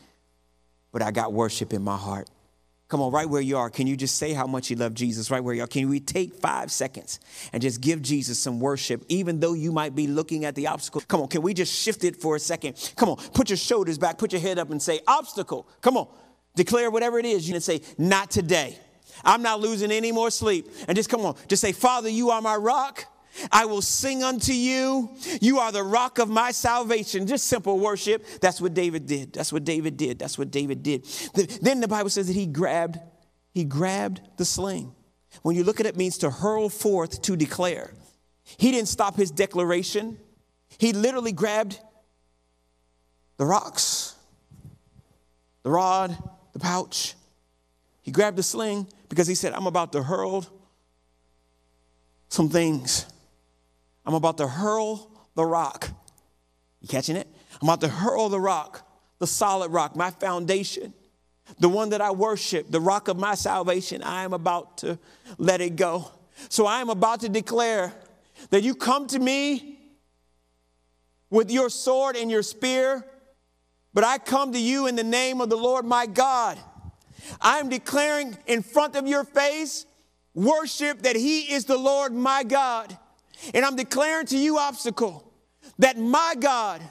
but 0.92 1.02
I 1.02 1.10
got 1.10 1.34
worship 1.34 1.74
in 1.74 1.82
my 1.82 1.98
heart. 1.98 2.30
Come 2.92 3.00
on, 3.00 3.14
right 3.14 3.30
where 3.30 3.42
you 3.42 3.56
are, 3.56 3.70
can 3.70 3.88
you 3.88 3.96
just 3.96 4.18
say 4.18 4.34
how 4.34 4.46
much 4.46 4.70
you 4.70 4.76
love 4.76 4.94
Jesus 4.94 5.32
right 5.32 5.42
where 5.42 5.56
you 5.56 5.64
are? 5.64 5.68
Can 5.68 5.88
we 5.88 6.02
take 6.02 6.34
five 6.34 6.74
seconds 6.74 7.22
and 7.54 7.62
just 7.62 7.80
give 7.80 8.02
Jesus 8.02 8.38
some 8.38 8.60
worship, 8.60 9.06
even 9.08 9.40
though 9.40 9.54
you 9.54 9.72
might 9.72 9.96
be 9.96 10.08
looking 10.08 10.44
at 10.44 10.56
the 10.56 10.68
obstacle? 10.68 11.02
Come 11.08 11.22
on, 11.22 11.30
can 11.30 11.42
we 11.42 11.54
just 11.54 11.74
shift 11.74 12.04
it 12.04 12.18
for 12.18 12.36
a 12.36 12.40
second? 12.40 12.92
Come 12.98 13.08
on, 13.08 13.16
put 13.34 13.50
your 13.50 13.56
shoulders 13.56 13.98
back, 13.98 14.18
put 14.18 14.34
your 14.34 14.42
head 14.42 14.60
up, 14.60 14.72
and 14.72 14.82
say, 14.82 15.00
Obstacle. 15.08 15.70
Come 15.80 15.96
on, 15.96 16.10
declare 16.58 16.92
whatever 16.92 17.18
it 17.18 17.24
is. 17.24 17.48
You 17.48 17.54
can 17.54 17.62
say, 17.62 17.80
Not 17.98 18.30
today. 18.30 18.78
I'm 19.24 19.42
not 19.42 19.62
losing 19.62 19.90
any 19.94 20.12
more 20.12 20.30
sleep. 20.30 20.68
And 20.90 20.98
just 20.98 21.10
come 21.10 21.22
on, 21.22 21.38
just 21.48 21.62
say, 21.62 21.72
Father, 21.72 22.10
you 22.10 22.32
are 22.32 22.42
my 22.42 22.58
rock. 22.58 23.06
I 23.52 23.66
will 23.66 23.82
sing 23.82 24.24
unto 24.24 24.54
you. 24.54 25.16
You 25.42 25.60
are 25.60 25.72
the 25.72 25.84
rock 25.84 26.20
of 26.20 26.30
my 26.30 26.52
salvation. 26.52 27.28
Just 27.28 27.48
simple 27.48 27.80
worship. 27.80 28.26
That's 28.42 28.60
what 28.60 28.74
David 28.74 29.06
did. 29.06 29.34
That's 29.34 29.54
what 29.54 29.64
David 29.64 29.98
did. 29.98 30.20
That's 30.20 30.38
what 30.38 30.52
David 30.52 30.84
did. 30.84 31.06
Then 31.62 31.82
the 31.82 31.88
Bible 31.88 32.10
says 32.10 32.28
that 32.28 32.36
he 32.36 32.46
grabbed, 32.46 33.00
he 33.54 33.64
grabbed 33.64 34.22
the 34.38 34.46
sling. 34.46 34.94
When 35.44 35.56
you 35.56 35.64
look 35.64 35.80
at 35.80 35.86
it, 35.86 35.90
it 35.90 35.98
means 35.98 36.18
to 36.20 36.30
hurl 36.30 36.70
forth 36.70 37.22
to 37.24 37.36
declare. 37.36 37.94
He 38.58 38.72
didn't 38.72 38.90
stop 38.90 39.16
his 39.16 39.32
declaration. 39.32 40.18
He 40.78 40.94
literally 40.94 41.32
grabbed 41.32 41.80
the 43.38 43.46
rocks, 43.46 44.16
the 45.64 45.70
rod, 45.70 46.16
the 46.54 46.60
pouch. 46.60 47.16
He 48.02 48.12
grabbed 48.12 48.38
the 48.38 48.44
sling 48.44 48.88
because 49.10 49.28
he 49.28 49.36
said, 49.36 49.54
I'm 49.54 49.68
about 49.68 49.94
to 49.94 50.04
hurl 50.04 50.46
some 52.30 52.50
things. 52.50 53.06
I'm 54.06 54.14
about 54.14 54.38
to 54.38 54.48
hurl 54.48 55.10
the 55.36 55.46
rock. 55.46 55.90
You 56.82 56.88
catching 56.88 57.16
it? 57.16 57.28
I'm 57.62 57.68
about 57.68 57.82
to 57.82 57.88
hurl 57.88 58.30
the 58.30 58.40
rock, 58.40 58.88
the 59.20 59.28
solid 59.28 59.72
rock, 59.72 59.96
my 59.96 60.12
foundation, 60.12 60.94
the 61.60 61.70
one 61.70 61.90
that 61.90 62.02
I 62.02 62.12
worship, 62.12 62.72
the 62.72 62.82
rock 62.82 63.08
of 63.08 63.18
my 63.18 63.36
salvation. 63.36 64.02
I 64.02 64.24
am 64.24 64.34
about 64.34 64.80
to 64.80 64.98
let 65.38 65.62
it 65.62 65.76
go. 65.76 66.12
So 66.50 66.66
I 66.66 66.82
am 66.82 66.90
about 66.90 67.22
to 67.22 67.30
declare 67.30 67.94
that 68.50 68.64
you 68.64 68.74
come 68.74 69.08
to 69.08 69.20
me 69.20 69.80
with 71.30 71.52
your 71.52 71.70
sword 71.70 72.16
and 72.16 72.32
your 72.32 72.44
spear, 72.44 73.06
but 73.94 74.04
I 74.04 74.18
come 74.18 74.54
to 74.54 74.60
you 74.60 74.88
in 74.88 74.96
the 74.96 75.04
name 75.04 75.42
of 75.42 75.50
the 75.50 75.58
Lord 75.58 75.86
my 75.86 76.06
God. 76.06 76.58
I 77.40 77.60
am 77.60 77.70
declaring 77.70 78.38
in 78.48 78.64
front 78.64 78.96
of 78.96 79.08
your 79.08 79.24
face 79.24 79.86
worship 80.34 81.04
that 81.04 81.16
He 81.16 81.54
is 81.54 81.66
the 81.66 81.78
Lord 81.78 82.14
my 82.14 82.44
God. 82.44 82.98
And 83.54 83.66
I'm 83.66 83.76
declaring 83.76 84.26
to 84.28 84.38
you, 84.38 84.58
obstacle, 84.58 85.32
that 85.80 85.98
my 85.98 86.36
God, 86.40 86.82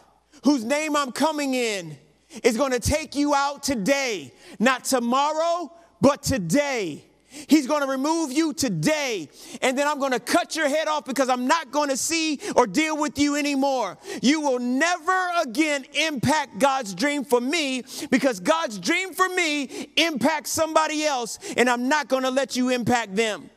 whose 0.44 0.64
name 0.64 0.96
I'm 0.96 1.12
coming 1.12 1.54
in, 1.54 1.96
is 2.42 2.56
going 2.56 2.72
to 2.72 2.80
take 2.80 3.14
you 3.16 3.34
out 3.34 3.62
today, 3.62 4.32
not 4.58 4.84
tomorrow, 4.84 5.72
but 6.00 6.22
today. 6.22 7.04
He's 7.46 7.68
going 7.68 7.82
to 7.82 7.86
remove 7.86 8.32
you 8.32 8.52
today. 8.52 9.28
And 9.62 9.78
then 9.78 9.86
I'm 9.86 10.00
going 10.00 10.10
to 10.12 10.18
cut 10.18 10.56
your 10.56 10.68
head 10.68 10.88
off 10.88 11.04
because 11.04 11.28
I'm 11.28 11.46
not 11.46 11.70
going 11.70 11.88
to 11.88 11.96
see 11.96 12.40
or 12.56 12.66
deal 12.66 12.96
with 12.96 13.18
you 13.18 13.36
anymore. 13.36 13.98
You 14.20 14.40
will 14.40 14.58
never 14.58 15.28
again 15.44 15.84
impact 15.94 16.58
God's 16.58 16.92
dream 16.92 17.24
for 17.24 17.40
me 17.40 17.84
because 18.10 18.40
God's 18.40 18.78
dream 18.78 19.14
for 19.14 19.28
me 19.28 19.90
impacts 19.96 20.50
somebody 20.50 21.04
else, 21.04 21.38
and 21.56 21.70
I'm 21.70 21.88
not 21.88 22.08
going 22.08 22.24
to 22.24 22.30
let 22.30 22.56
you 22.56 22.70
impact 22.70 23.14
them. 23.14 23.48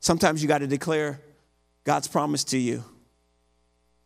Sometimes 0.00 0.42
you 0.42 0.48
got 0.48 0.58
to 0.58 0.66
declare 0.66 1.20
God's 1.84 2.08
promise 2.08 2.44
to 2.44 2.58
you. 2.58 2.84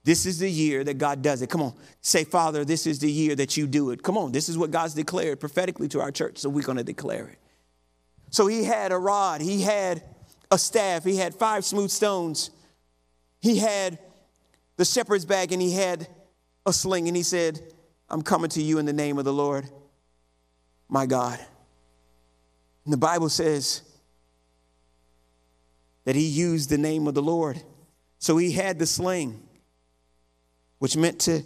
This 0.02 0.26
is 0.26 0.38
the 0.38 0.50
year 0.50 0.84
that 0.84 0.98
God 0.98 1.22
does 1.22 1.40
it. 1.40 1.48
Come 1.48 1.62
on, 1.62 1.72
say, 2.02 2.24
Father, 2.24 2.64
this 2.64 2.86
is 2.86 2.98
the 2.98 3.10
year 3.10 3.34
that 3.36 3.56
you 3.56 3.66
do 3.66 3.90
it. 3.90 4.02
Come 4.02 4.18
on, 4.18 4.32
this 4.32 4.50
is 4.50 4.58
what 4.58 4.70
God's 4.70 4.92
declared 4.92 5.40
prophetically 5.40 5.88
to 5.88 6.00
our 6.00 6.10
church, 6.10 6.38
so 6.38 6.50
we're 6.50 6.62
going 6.62 6.76
to 6.76 6.84
declare 6.84 7.28
it. 7.28 7.38
So 8.30 8.46
he 8.46 8.64
had 8.64 8.92
a 8.92 8.98
rod, 8.98 9.40
he 9.40 9.62
had 9.62 10.02
a 10.50 10.58
staff, 10.58 11.04
he 11.04 11.16
had 11.16 11.34
five 11.34 11.64
smooth 11.64 11.90
stones, 11.90 12.50
he 13.40 13.58
had 13.58 13.98
the 14.76 14.84
shepherd's 14.84 15.24
bag, 15.24 15.52
and 15.52 15.62
he 15.62 15.72
had 15.72 16.06
a 16.66 16.72
sling, 16.72 17.08
and 17.08 17.16
he 17.16 17.22
said, 17.22 17.60
I'm 18.10 18.22
coming 18.22 18.50
to 18.50 18.62
you 18.62 18.78
in 18.78 18.84
the 18.84 18.92
name 18.92 19.18
of 19.18 19.24
the 19.24 19.32
Lord, 19.32 19.66
my 20.88 21.06
God. 21.06 21.38
And 22.84 22.92
the 22.92 22.98
Bible 22.98 23.30
says, 23.30 23.82
that 26.04 26.14
he 26.14 26.26
used 26.26 26.70
the 26.70 26.78
name 26.78 27.06
of 27.06 27.14
the 27.14 27.22
Lord. 27.22 27.60
So 28.18 28.36
he 28.36 28.52
had 28.52 28.78
the 28.78 28.86
sling, 28.86 29.42
which 30.78 30.96
meant 30.96 31.20
to 31.22 31.42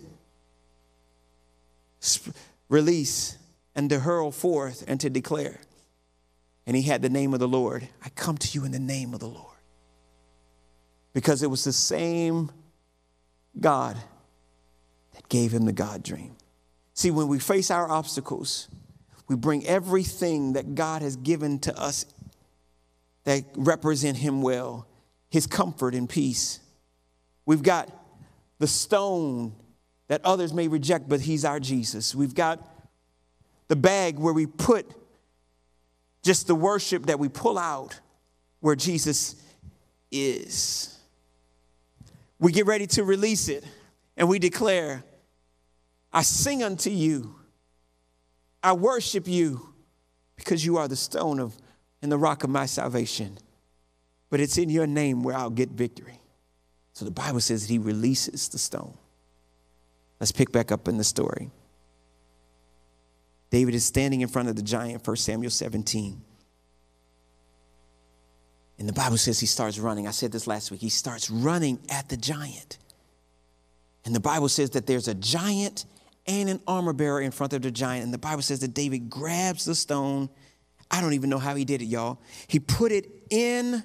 release 2.68 3.36
and 3.74 3.90
to 3.90 3.98
hurl 3.98 4.30
forth 4.30 4.84
and 4.86 5.00
to 5.00 5.10
declare. 5.10 5.60
And 6.66 6.76
he 6.76 6.82
had 6.82 7.02
the 7.02 7.08
name 7.08 7.32
of 7.32 7.40
the 7.40 7.48
Lord. 7.48 7.88
I 8.04 8.10
come 8.10 8.36
to 8.36 8.48
you 8.52 8.64
in 8.64 8.72
the 8.72 8.78
name 8.78 9.14
of 9.14 9.20
the 9.20 9.28
Lord. 9.28 9.56
Because 11.14 11.42
it 11.42 11.50
was 11.50 11.64
the 11.64 11.72
same 11.72 12.50
God 13.58 13.96
that 15.14 15.28
gave 15.28 15.52
him 15.52 15.64
the 15.64 15.72
God 15.72 16.02
dream. 16.02 16.36
See, 16.94 17.10
when 17.10 17.28
we 17.28 17.38
face 17.38 17.70
our 17.70 17.88
obstacles, 17.88 18.68
we 19.28 19.36
bring 19.36 19.66
everything 19.66 20.54
that 20.54 20.74
God 20.74 21.02
has 21.02 21.16
given 21.16 21.58
to 21.60 21.78
us 21.78 22.04
that 23.28 23.44
represent 23.56 24.16
him 24.16 24.40
well, 24.40 24.86
his 25.28 25.46
comfort 25.46 25.94
and 25.94 26.08
peace. 26.08 26.60
We've 27.44 27.62
got 27.62 27.90
the 28.58 28.66
stone 28.66 29.54
that 30.06 30.24
others 30.24 30.54
may 30.54 30.66
reject, 30.66 31.10
but 31.10 31.20
he's 31.20 31.44
our 31.44 31.60
Jesus. 31.60 32.14
We've 32.14 32.34
got 32.34 32.66
the 33.68 33.76
bag 33.76 34.18
where 34.18 34.32
we 34.32 34.46
put 34.46 34.86
just 36.22 36.46
the 36.46 36.54
worship 36.54 37.04
that 37.04 37.18
we 37.18 37.28
pull 37.28 37.58
out 37.58 38.00
where 38.60 38.74
Jesus 38.74 39.36
is. 40.10 40.98
We 42.38 42.50
get 42.50 42.64
ready 42.64 42.86
to 42.86 43.04
release 43.04 43.48
it 43.50 43.62
and 44.16 44.26
we 44.26 44.38
declare, 44.38 45.04
I 46.14 46.22
sing 46.22 46.62
unto 46.62 46.88
you, 46.88 47.36
I 48.62 48.72
worship 48.72 49.28
you 49.28 49.74
because 50.34 50.64
you 50.64 50.78
are 50.78 50.88
the 50.88 50.96
stone 50.96 51.40
of 51.40 51.54
and 52.02 52.10
the 52.10 52.18
rock 52.18 52.44
of 52.44 52.50
my 52.50 52.66
salvation. 52.66 53.38
But 54.30 54.40
it's 54.40 54.58
in 54.58 54.70
your 54.70 54.86
name 54.86 55.22
where 55.22 55.36
I'll 55.36 55.50
get 55.50 55.70
victory. 55.70 56.20
So 56.92 57.04
the 57.04 57.10
Bible 57.10 57.40
says 57.40 57.66
that 57.66 57.72
he 57.72 57.78
releases 57.78 58.48
the 58.48 58.58
stone. 58.58 58.96
Let's 60.20 60.32
pick 60.32 60.52
back 60.52 60.72
up 60.72 60.88
in 60.88 60.96
the 60.96 61.04
story. 61.04 61.50
David 63.50 63.74
is 63.74 63.84
standing 63.84 64.20
in 64.20 64.28
front 64.28 64.48
of 64.48 64.56
the 64.56 64.62
giant, 64.62 65.06
1 65.06 65.16
Samuel 65.16 65.50
17. 65.50 66.20
And 68.78 68.88
the 68.88 68.92
Bible 68.92 69.16
says 69.16 69.40
he 69.40 69.46
starts 69.46 69.78
running. 69.78 70.06
I 70.06 70.12
said 70.12 70.30
this 70.32 70.46
last 70.46 70.70
week. 70.70 70.80
He 70.80 70.88
starts 70.88 71.30
running 71.30 71.80
at 71.88 72.08
the 72.08 72.16
giant. 72.16 72.78
And 74.04 74.14
the 74.14 74.20
Bible 74.20 74.48
says 74.48 74.70
that 74.70 74.86
there's 74.86 75.08
a 75.08 75.14
giant 75.14 75.84
and 76.26 76.48
an 76.48 76.60
armor 76.66 76.92
bearer 76.92 77.20
in 77.20 77.30
front 77.30 77.52
of 77.54 77.62
the 77.62 77.70
giant. 77.70 78.04
And 78.04 78.14
the 78.14 78.18
Bible 78.18 78.42
says 78.42 78.60
that 78.60 78.74
David 78.74 79.10
grabs 79.10 79.64
the 79.64 79.74
stone. 79.74 80.28
I 80.90 81.00
don't 81.00 81.12
even 81.12 81.30
know 81.30 81.38
how 81.38 81.54
he 81.54 81.64
did 81.64 81.82
it, 81.82 81.86
y'all. 81.86 82.18
He 82.46 82.60
put 82.60 82.92
it 82.92 83.06
in 83.30 83.84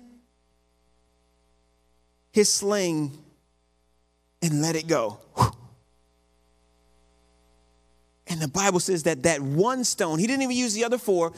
his 2.31 2.51
sling 2.51 3.17
and 4.41 4.61
let 4.61 4.75
it 4.75 4.87
go. 4.87 5.19
And 8.27 8.41
the 8.41 8.47
Bible 8.47 8.79
says 8.79 9.03
that 9.03 9.23
that 9.23 9.41
one 9.41 9.83
stone, 9.83 10.17
he 10.17 10.27
didn't 10.27 10.41
even 10.43 10.55
use 10.55 10.73
the 10.73 10.85
other 10.85 10.97
four, 10.97 11.33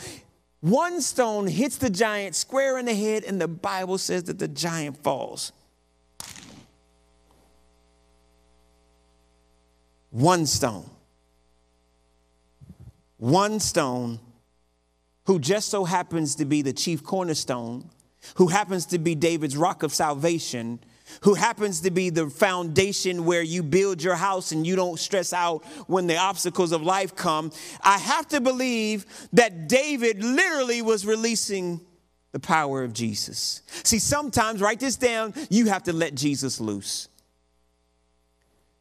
one 0.61 1.01
stone 1.01 1.47
hits 1.47 1.77
the 1.77 1.89
giant 1.89 2.35
square 2.35 2.77
in 2.79 2.85
the 2.85 2.95
head, 2.95 3.23
and 3.23 3.39
the 3.39 3.47
Bible 3.47 3.97
says 3.97 4.23
that 4.23 4.39
the 4.39 4.47
giant 4.47 5.03
falls. 5.03 5.51
One 10.09 10.45
stone. 10.45 10.89
One 13.17 13.59
stone, 13.59 14.19
who 15.25 15.39
just 15.39 15.69
so 15.69 15.83
happens 15.83 16.35
to 16.35 16.45
be 16.45 16.61
the 16.61 16.73
chief 16.73 17.03
cornerstone, 17.03 17.89
who 18.35 18.47
happens 18.47 18.85
to 18.87 18.99
be 18.99 19.15
David's 19.15 19.57
rock 19.57 19.83
of 19.83 19.93
salvation, 19.93 20.79
who 21.21 21.35
happens 21.35 21.81
to 21.81 21.91
be 21.91 22.09
the 22.09 22.29
foundation 22.29 23.25
where 23.25 23.41
you 23.41 23.63
build 23.63 24.01
your 24.01 24.15
house 24.15 24.51
and 24.51 24.65
you 24.65 24.75
don't 24.75 24.99
stress 24.99 25.33
out 25.33 25.63
when 25.87 26.07
the 26.07 26.17
obstacles 26.17 26.71
of 26.71 26.81
life 26.81 27.15
come. 27.15 27.51
I 27.81 27.97
have 27.97 28.27
to 28.29 28.41
believe 28.41 29.05
that 29.33 29.67
David 29.67 30.23
literally 30.23 30.81
was 30.81 31.05
releasing 31.05 31.81
the 32.31 32.39
power 32.39 32.83
of 32.83 32.93
Jesus. 32.93 33.61
See, 33.83 33.99
sometimes, 33.99 34.61
write 34.61 34.79
this 34.79 34.97
down, 34.97 35.33
you 35.49 35.67
have 35.67 35.83
to 35.83 35.93
let 35.93 36.15
Jesus 36.15 36.59
loose. 36.59 37.07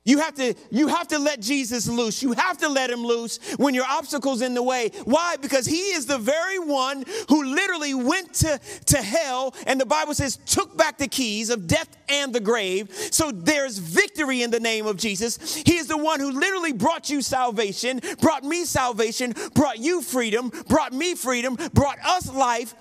You 0.06 0.18
have 0.18 0.34
to 0.34 0.54
you 0.70 0.88
have 0.88 1.08
to 1.08 1.18
let 1.18 1.40
Jesus 1.40 1.88
loose. 1.88 2.22
You 2.22 2.32
have 2.32 2.58
to 2.58 2.68
let 2.68 2.90
him 2.90 3.02
loose 3.02 3.38
when 3.56 3.72
your 3.72 3.86
obstacles 3.86 4.42
in 4.42 4.52
the 4.52 4.62
way. 4.62 4.90
Why? 5.04 5.36
Because 5.40 5.64
he 5.64 5.78
is 5.78 6.04
the 6.04 6.18
very 6.18 6.58
one 6.58 7.04
who 7.30 7.42
literally 7.42 7.94
went 7.94 8.34
to, 8.34 8.60
to 8.86 8.98
hell 8.98 9.54
and 9.66 9.80
the 9.80 9.86
Bible 9.86 10.12
says 10.12 10.36
took 10.44 10.76
back 10.76 10.98
the 10.98 11.08
keys 11.08 11.48
of 11.48 11.66
death 11.66 11.88
and 12.10 12.34
the 12.34 12.40
grave. 12.40 12.90
So 13.10 13.30
there's 13.30 13.78
victory 13.78 14.42
in 14.42 14.50
the 14.50 14.60
name 14.60 14.86
of 14.86 14.98
Jesus. 14.98 15.56
He 15.56 15.76
is 15.76 15.86
the 15.86 15.96
one 15.96 16.20
who 16.20 16.30
literally 16.30 16.74
brought 16.74 17.08
you 17.08 17.22
salvation, 17.22 18.02
brought 18.20 18.44
me 18.44 18.66
salvation, 18.66 19.34
brought 19.54 19.78
you 19.78 20.02
freedom, 20.02 20.52
brought 20.68 20.92
me 20.92 21.14
freedom, 21.14 21.56
brought 21.72 21.98
us 22.04 22.30
life. 22.30 22.74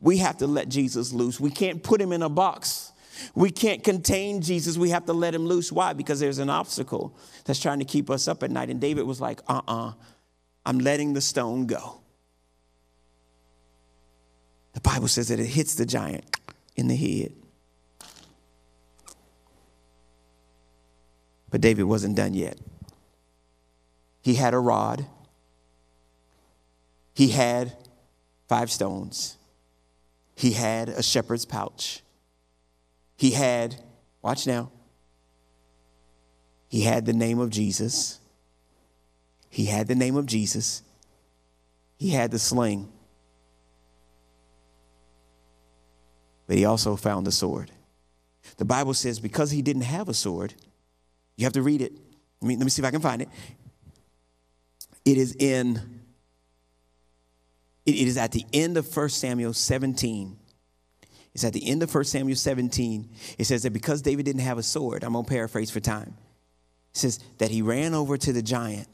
We 0.00 0.18
have 0.18 0.36
to 0.38 0.46
let 0.46 0.68
Jesus 0.68 1.14
loose. 1.14 1.40
We 1.40 1.50
can't 1.50 1.82
put 1.82 1.98
him 1.98 2.12
in 2.12 2.20
a 2.20 2.28
box. 2.28 2.92
We 3.34 3.50
can't 3.50 3.82
contain 3.82 4.40
Jesus. 4.40 4.76
We 4.76 4.90
have 4.90 5.06
to 5.06 5.12
let 5.12 5.34
him 5.34 5.46
loose. 5.46 5.70
Why? 5.70 5.92
Because 5.92 6.20
there's 6.20 6.38
an 6.38 6.50
obstacle 6.50 7.16
that's 7.44 7.60
trying 7.60 7.78
to 7.78 7.84
keep 7.84 8.10
us 8.10 8.28
up 8.28 8.42
at 8.42 8.50
night. 8.50 8.70
And 8.70 8.80
David 8.80 9.06
was 9.06 9.20
like, 9.20 9.40
uh 9.48 9.60
uh-uh, 9.66 9.88
uh, 9.88 9.92
i 10.66 10.70
am 10.70 10.78
letting 10.78 11.12
the 11.12 11.20
stone 11.20 11.66
go. 11.66 12.00
The 14.72 14.80
Bible 14.80 15.08
says 15.08 15.28
that 15.28 15.38
it 15.38 15.46
hits 15.46 15.74
the 15.74 15.86
giant 15.86 16.24
in 16.76 16.88
the 16.88 16.96
head. 16.96 17.32
But 21.50 21.60
David 21.60 21.84
wasn't 21.84 22.16
done 22.16 22.34
yet. 22.34 22.58
He 24.22 24.34
had 24.34 24.54
a 24.54 24.58
rod, 24.58 25.06
he 27.14 27.28
had 27.28 27.76
five 28.48 28.70
stones, 28.70 29.36
he 30.34 30.52
had 30.52 30.88
a 30.88 31.02
shepherd's 31.02 31.44
pouch. 31.44 32.03
He 33.16 33.30
had, 33.30 33.76
watch 34.22 34.46
now, 34.46 34.70
he 36.68 36.82
had 36.82 37.06
the 37.06 37.12
name 37.12 37.38
of 37.38 37.50
Jesus. 37.50 38.18
He 39.48 39.66
had 39.66 39.86
the 39.86 39.94
name 39.94 40.16
of 40.16 40.26
Jesus. 40.26 40.82
He 41.96 42.10
had 42.10 42.30
the 42.30 42.38
sling. 42.38 42.90
But 46.46 46.56
he 46.56 46.64
also 46.64 46.96
found 46.96 47.26
the 47.26 47.32
sword. 47.32 47.70
The 48.56 48.64
Bible 48.64 48.94
says 48.94 49.20
because 49.20 49.50
he 49.50 49.62
didn't 49.62 49.82
have 49.82 50.08
a 50.08 50.14
sword, 50.14 50.54
you 51.36 51.44
have 51.44 51.52
to 51.54 51.62
read 51.62 51.80
it. 51.80 51.92
Let 52.40 52.48
me, 52.48 52.56
let 52.56 52.64
me 52.64 52.70
see 52.70 52.82
if 52.82 52.86
I 52.86 52.90
can 52.90 53.00
find 53.00 53.22
it. 53.22 53.28
It 55.04 55.18
is 55.18 55.34
in, 55.38 56.00
it 57.86 57.94
is 57.94 58.16
at 58.16 58.32
the 58.32 58.44
end 58.52 58.76
of 58.76 58.94
1 58.94 59.08
Samuel 59.10 59.52
17. 59.52 60.36
It's 61.34 61.44
at 61.44 61.52
the 61.52 61.68
end 61.68 61.82
of 61.82 61.92
1 61.92 62.04
Samuel 62.04 62.36
17. 62.36 63.08
It 63.38 63.44
says 63.44 63.64
that 63.64 63.72
because 63.72 64.02
David 64.02 64.24
didn't 64.24 64.42
have 64.42 64.58
a 64.58 64.62
sword, 64.62 65.02
I'm 65.02 65.14
going 65.14 65.24
to 65.24 65.30
paraphrase 65.30 65.70
for 65.70 65.80
time. 65.80 66.14
It 66.92 66.96
says 66.98 67.18
that 67.38 67.50
he 67.50 67.60
ran 67.60 67.92
over 67.92 68.16
to 68.16 68.32
the 68.32 68.42
giant, 68.42 68.86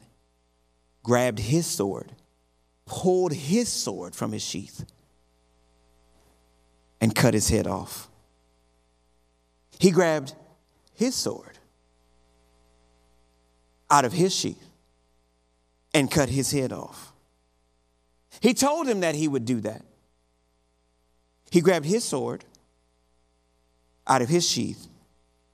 grabbed 1.03 1.37
his 1.37 1.67
sword, 1.67 2.11
pulled 2.85 3.31
his 3.31 3.69
sword 3.69 4.15
from 4.15 4.31
his 4.31 4.43
sheath, 4.43 4.85
and 6.99 7.13
cut 7.13 7.35
his 7.35 7.49
head 7.49 7.67
off. 7.67 8.09
He 9.77 9.91
grabbed 9.91 10.33
his 10.95 11.13
sword 11.13 11.59
out 13.89 14.05
of 14.05 14.13
his 14.13 14.33
sheath 14.33 14.67
and 15.93 16.09
cut 16.09 16.29
his 16.29 16.51
head 16.51 16.71
off. 16.71 17.13
He 18.39 18.53
told 18.55 18.87
him 18.87 19.01
that 19.01 19.13
he 19.13 19.27
would 19.27 19.45
do 19.45 19.59
that. 19.61 19.83
He 21.51 21.61
grabbed 21.61 21.85
his 21.85 22.03
sword 22.03 22.45
out 24.07 24.21
of 24.21 24.29
his 24.29 24.49
sheath 24.49 24.87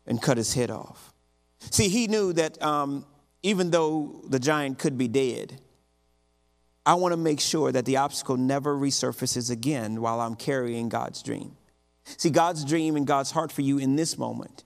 and 0.06 0.22
cut 0.22 0.38
his 0.38 0.54
head 0.54 0.72
off. 0.72 1.12
See, 1.60 1.90
he 1.90 2.08
knew 2.08 2.32
that 2.34 2.62
um, 2.62 3.06
even 3.42 3.72
though 3.72 4.22
the 4.30 4.40
giant 4.40 4.78
could 4.78 4.98
be 4.98 5.08
dead, 5.08 5.60
I 6.86 6.94
want 6.94 7.14
to 7.14 7.18
make 7.18 7.40
sure 7.40 7.72
that 7.72 7.86
the 7.86 7.98
obstacle 7.98 8.38
never 8.38 8.78
resurfaces 8.78 9.50
again 9.50 10.00
while 10.00 10.22
I'm 10.22 10.36
carrying 10.36 10.88
God's 10.88 11.22
dream. 11.24 11.58
See, 12.06 12.30
God's 12.30 12.64
dream 12.64 12.96
and 12.96 13.06
God's 13.06 13.32
heart 13.32 13.52
for 13.52 13.62
you 13.64 13.80
in 13.80 13.96
this 13.96 14.18
moment 14.18 14.64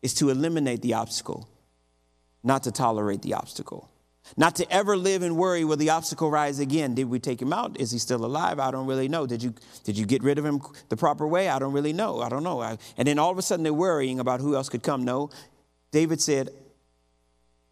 is 0.00 0.14
to 0.14 0.30
eliminate 0.30 0.80
the 0.80 0.94
obstacle, 0.94 1.48
not 2.42 2.62
to 2.62 2.70
tolerate 2.70 3.22
the 3.22 3.34
obstacle. 3.34 3.90
Not 4.36 4.56
to 4.56 4.70
ever 4.72 4.96
live 4.96 5.22
and 5.22 5.36
worry 5.36 5.64
will 5.64 5.76
the 5.76 5.90
obstacle 5.90 6.30
rise 6.30 6.58
again. 6.58 6.94
Did 6.94 7.04
we 7.04 7.18
take 7.18 7.40
him 7.40 7.52
out? 7.52 7.78
Is 7.80 7.90
he 7.90 7.98
still 7.98 8.24
alive? 8.24 8.58
I 8.58 8.70
don't 8.70 8.86
really 8.86 9.08
know. 9.08 9.26
Did 9.26 9.42
you, 9.42 9.54
did 9.84 9.96
you 9.96 10.06
get 10.06 10.22
rid 10.22 10.38
of 10.38 10.44
him 10.44 10.60
the 10.88 10.96
proper 10.96 11.26
way? 11.26 11.48
I 11.48 11.58
don't 11.58 11.72
really 11.72 11.92
know. 11.92 12.20
I 12.20 12.28
don't 12.28 12.42
know. 12.42 12.60
I, 12.60 12.78
and 12.96 13.08
then 13.08 13.18
all 13.18 13.30
of 13.30 13.38
a 13.38 13.42
sudden 13.42 13.62
they're 13.62 13.72
worrying 13.72 14.20
about 14.20 14.40
who 14.40 14.54
else 14.54 14.68
could 14.68 14.82
come. 14.82 15.04
No. 15.04 15.30
David 15.90 16.20
said, 16.20 16.50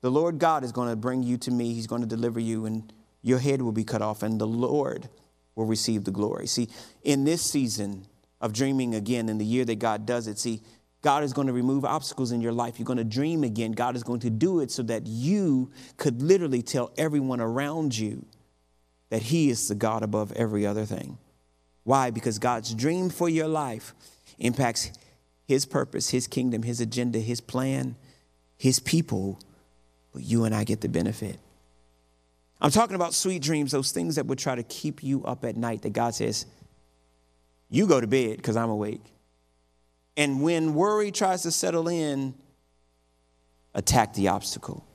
The 0.01 0.11
Lord 0.11 0.39
God 0.39 0.65
is 0.65 0.73
going 0.73 0.89
to 0.89 0.97
bring 0.97 1.23
you 1.23 1.37
to 1.39 1.51
me. 1.51 1.75
He's 1.75 1.87
going 1.87 2.03
to 2.03 2.09
deliver 2.09 2.41
you, 2.41 2.67
and 2.67 2.93
your 3.23 3.39
head 3.39 3.63
will 3.63 3.73
be 3.73 3.85
cut 3.85 4.03
off, 4.03 4.23
and 4.23 4.41
the 4.41 4.47
Lord 4.47 5.09
will 5.55 5.67
receive 5.67 6.05
the 6.05 6.11
glory. 6.11 6.47
See, 6.47 6.69
in 7.03 7.25
this 7.25 7.43
season 7.43 8.07
of 8.41 8.53
dreaming 8.53 8.95
again, 8.95 9.29
in 9.29 9.39
the 9.39 9.45
year 9.45 9.65
that 9.65 9.79
God 9.79 10.07
does 10.07 10.27
it, 10.27 10.39
see, 10.39 10.61
God 11.03 11.23
is 11.23 11.33
going 11.33 11.47
to 11.47 11.53
remove 11.53 11.85
obstacles 11.85 12.33
in 12.33 12.41
your 12.41 12.53
life. 12.53 12.79
You're 12.79 12.87
going 12.87 12.99
to 12.99 13.05
dream 13.05 13.45
again. 13.45 13.73
God 13.73 13.97
is 13.97 14.03
going 14.03 14.21
to 14.21 14.31
do 14.31 14.61
it 14.61 14.71
so 14.71 14.83
that 14.85 15.07
you 15.07 15.71
could 15.97 16.23
literally 16.23 16.63
tell 16.63 16.91
everyone 16.97 17.41
around 17.41 17.97
you 17.97 18.27
that 19.11 19.23
He 19.23 19.51
is 19.51 19.69
the 19.69 19.75
God 19.75 20.03
above 20.03 20.33
every 20.33 20.67
other 20.67 20.85
thing. 20.85 21.19
Why? 21.85 22.11
Because 22.11 22.39
God's 22.39 22.75
dream 22.75 23.11
for 23.11 23.29
your 23.29 23.47
life 23.47 23.95
impacts 24.39 24.91
His 25.47 25.65
purpose, 25.65 26.11
His 26.11 26.27
kingdom, 26.27 26.63
His 26.63 26.81
agenda, 26.81 27.21
His 27.21 27.41
plan, 27.41 27.95
His 28.57 28.81
people. 28.81 29.39
But 30.13 30.25
you 30.25 30.45
and 30.45 30.55
I 30.55 30.65
get 30.65 30.81
the 30.81 30.89
benefit. 30.89 31.39
I'm 32.61 32.71
talking 32.71 32.97
about 32.97 33.15
sweet 33.15 33.43
dreams, 33.43 33.71
those 33.71 33.93
things 33.93 34.17
that 34.17 34.27
would 34.27 34.39
try 34.39 34.55
to 34.55 34.63
keep 34.63 35.03
you 35.03 35.23
up 35.25 35.45
at 35.45 35.57
night, 35.57 35.83
that 35.83 35.93
God 35.93 36.15
says, 36.15 36.47
You 37.69 37.87
go 37.87 38.01
to 38.01 38.07
bed 38.07 38.39
because 38.39 38.57
I'm 38.57 38.71
awake. 38.71 39.05
And 40.17 40.43
when 40.43 40.75
worry 40.75 41.11
tries 41.11 41.43
to 41.43 41.51
settle 41.51 41.89
in, 41.89 42.35
attack 43.75 44.15
the 44.15 44.29
obstacle. 44.29 44.87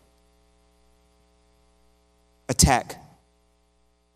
Attack 2.49 2.95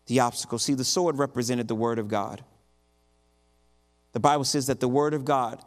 the 0.06 0.20
obstacle. 0.20 0.58
See, 0.58 0.74
the 0.74 0.84
sword 0.84 1.18
represented 1.18 1.68
the 1.68 1.74
Word 1.74 1.98
of 1.98 2.08
God. 2.08 2.44
The 4.12 4.20
Bible 4.20 4.44
says 4.44 4.66
that 4.66 4.80
the 4.80 4.88
Word 4.88 5.14
of 5.14 5.24
God 5.24 5.62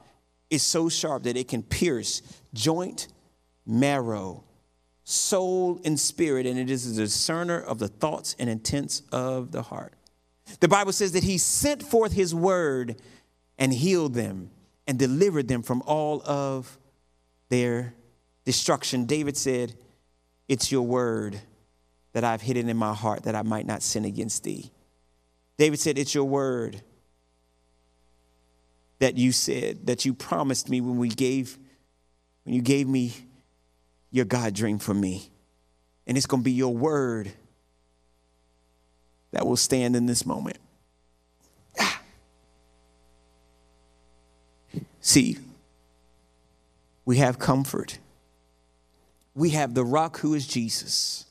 is 0.49 0.63
so 0.63 0.89
sharp 0.89 1.23
that 1.23 1.37
it 1.37 1.47
can 1.47 1.63
pierce 1.63 2.21
joint, 2.53 3.07
marrow, 3.65 4.43
soul, 5.03 5.79
and 5.85 5.99
spirit, 5.99 6.45
and 6.45 6.59
it 6.59 6.69
is 6.69 6.97
a 6.97 7.01
discerner 7.01 7.59
of 7.59 7.79
the 7.79 7.87
thoughts 7.87 8.35
and 8.39 8.49
intents 8.49 9.03
of 9.11 9.51
the 9.51 9.61
heart. 9.61 9.93
The 10.59 10.67
Bible 10.67 10.91
says 10.91 11.11
that 11.13 11.23
He 11.23 11.37
sent 11.37 11.83
forth 11.83 12.13
His 12.13 12.33
Word 12.33 13.01
and 13.57 13.71
healed 13.71 14.13
them 14.13 14.49
and 14.89 14.97
delivered 14.97 15.47
them 15.47 15.61
from 15.61 15.83
all 15.85 16.19
of 16.25 16.79
their 17.49 17.93
destruction. 18.43 19.05
David 19.05 19.37
said, 19.37 19.75
It's 20.47 20.71
your 20.71 20.81
word 20.81 21.39
that 22.13 22.23
I've 22.23 22.41
hidden 22.41 22.69
in 22.69 22.75
my 22.75 22.95
heart 22.95 23.23
that 23.23 23.35
I 23.35 23.43
might 23.43 23.67
not 23.67 23.83
sin 23.83 24.03
against 24.03 24.45
thee. 24.45 24.71
David 25.59 25.79
said, 25.79 25.99
It's 25.99 26.15
your 26.15 26.23
word 26.23 26.81
that 28.97 29.15
you 29.15 29.31
said, 29.31 29.85
that 29.85 30.05
you 30.05 30.15
promised 30.15 30.69
me 30.69 30.81
when 30.81 30.97
we 30.97 31.09
gave 31.09 31.59
when 32.43 32.55
you 32.55 32.63
gave 32.63 32.87
me 32.87 33.13
your 34.09 34.25
God 34.25 34.55
dream 34.55 34.79
for 34.79 34.95
me. 34.95 35.29
And 36.07 36.17
it's 36.17 36.25
going 36.25 36.41
to 36.41 36.45
be 36.45 36.51
your 36.51 36.73
word 36.73 37.31
that 39.33 39.45
will 39.45 39.55
stand 39.55 39.95
in 39.95 40.07
this 40.07 40.25
moment. 40.25 40.57
See, 45.01 45.37
we 47.05 47.17
have 47.17 47.39
comfort. 47.39 47.99
We 49.33 49.51
have 49.51 49.73
the 49.73 49.85
rock 49.85 50.19
who 50.19 50.33
is 50.33 50.45
Jesus. 50.45 51.25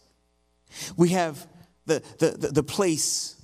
We 0.97 1.11
have 1.11 1.47
the, 1.87 2.03
the, 2.19 2.31
the, 2.31 2.49
the 2.49 2.63
place 2.63 3.37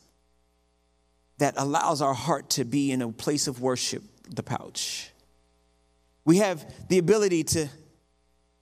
that 1.39 1.55
allows 1.57 2.01
our 2.01 2.15
heart 2.15 2.51
to 2.51 2.65
be 2.65 2.93
in 2.93 3.03
a 3.03 3.11
place 3.11 3.47
of 3.47 3.61
worship, 3.61 4.03
the 4.29 4.43
pouch. 4.43 5.11
We 6.25 6.39
have 6.39 6.65
the 6.89 6.99
ability 6.99 7.45
to 7.45 7.69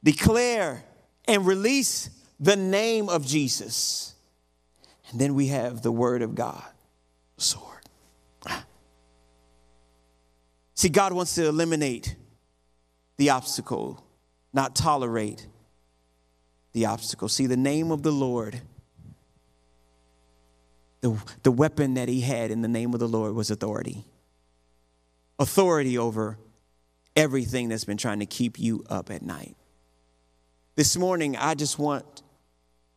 declare 0.03 0.83
and 1.27 1.47
release 1.47 2.11
the 2.41 2.57
name 2.57 3.09
of 3.09 3.25
Jesus. 3.25 4.15
And 5.11 5.21
then 5.21 5.35
we 5.35 5.49
have 5.49 5.83
the 5.83 5.93
word 5.93 6.23
of 6.23 6.35
God, 6.35 6.65
sword. 7.37 7.72
See, 10.83 10.89
God 10.89 11.13
wants 11.13 11.37
to 11.37 11.47
eliminate 11.47 12.17
the 13.17 13.31
obstacle, 13.31 14.05
not 14.53 14.75
tolerate 14.75 15.47
the 16.73 16.87
obstacle. 16.87 17.29
See, 17.29 17.47
the 17.47 17.57
name 17.57 17.93
of 17.93 18.03
the 18.03 18.11
Lord 18.11 18.61
the, 21.01 21.17
the 21.45 21.53
weapon 21.53 21.95
that 21.95 22.09
he 22.09 22.21
had 22.21 22.51
in 22.51 22.63
the 22.63 22.69
name 22.69 22.95
of 22.95 22.99
the 22.99 23.07
Lord 23.07 23.33
was 23.37 23.49
authority. 23.49 24.05
Authority 25.39 25.97
over 25.97 26.37
everything 27.15 27.69
that's 27.69 27.85
been 27.85 27.97
trying 27.97 28.19
to 28.19 28.27
keep 28.27 28.59
you 28.59 28.83
up 28.91 29.09
at 29.09 29.23
night. 29.23 29.55
This 30.75 30.97
morning, 30.97 31.37
I 31.37 31.55
just 31.55 31.79
want 31.79 32.25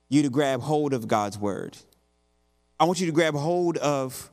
you 0.09 0.23
to 0.23 0.31
grab 0.31 0.61
hold 0.61 0.91
of 0.91 1.07
God's 1.07 1.37
word. 1.37 1.77
I 2.79 2.85
want 2.85 2.99
you 2.99 3.05
to 3.05 3.11
grab 3.11 3.35
hold 3.35 3.77
of 3.77 4.31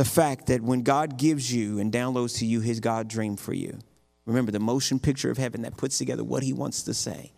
the 0.00 0.04
fact 0.06 0.46
that 0.46 0.62
when 0.62 0.82
God 0.82 1.18
gives 1.18 1.52
you 1.52 1.78
and 1.78 1.92
downloads 1.92 2.38
to 2.38 2.46
you 2.46 2.62
his 2.62 2.80
God 2.80 3.06
dream 3.06 3.36
for 3.36 3.52
you, 3.52 3.78
remember 4.24 4.50
the 4.50 4.58
motion 4.58 4.98
picture 4.98 5.30
of 5.30 5.36
heaven 5.36 5.60
that 5.60 5.76
puts 5.76 5.98
together 5.98 6.24
what 6.24 6.42
he 6.42 6.54
wants 6.54 6.84
to 6.84 6.94
say 6.94 7.32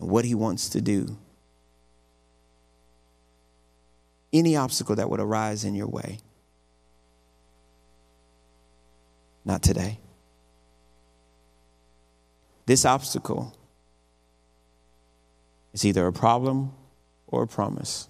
and 0.00 0.10
what 0.10 0.24
he 0.24 0.34
wants 0.34 0.70
to 0.70 0.80
do. 0.80 1.16
any 4.32 4.56
obstacle 4.56 4.96
that 4.96 5.08
would 5.08 5.20
arise 5.20 5.64
in 5.64 5.76
your 5.76 5.86
way. 5.86 6.18
Not 9.44 9.62
today. 9.62 10.00
This 12.66 12.84
obstacle 12.84 13.56
is 15.72 15.86
either 15.86 16.04
a 16.08 16.12
problem 16.12 16.72
or 17.28 17.44
a 17.44 17.46
promise. 17.46 18.08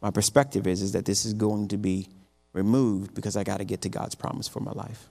My 0.00 0.10
perspective 0.10 0.66
is, 0.66 0.80
is 0.80 0.92
that 0.92 1.04
this 1.04 1.26
is 1.26 1.34
going 1.34 1.68
to 1.68 1.76
be 1.76 2.08
removed 2.52 3.14
because 3.14 3.36
I 3.36 3.44
got 3.44 3.58
to 3.58 3.64
get 3.64 3.82
to 3.82 3.88
God's 3.88 4.14
promise 4.14 4.48
for 4.48 4.60
my 4.60 4.72
life. 4.72 5.08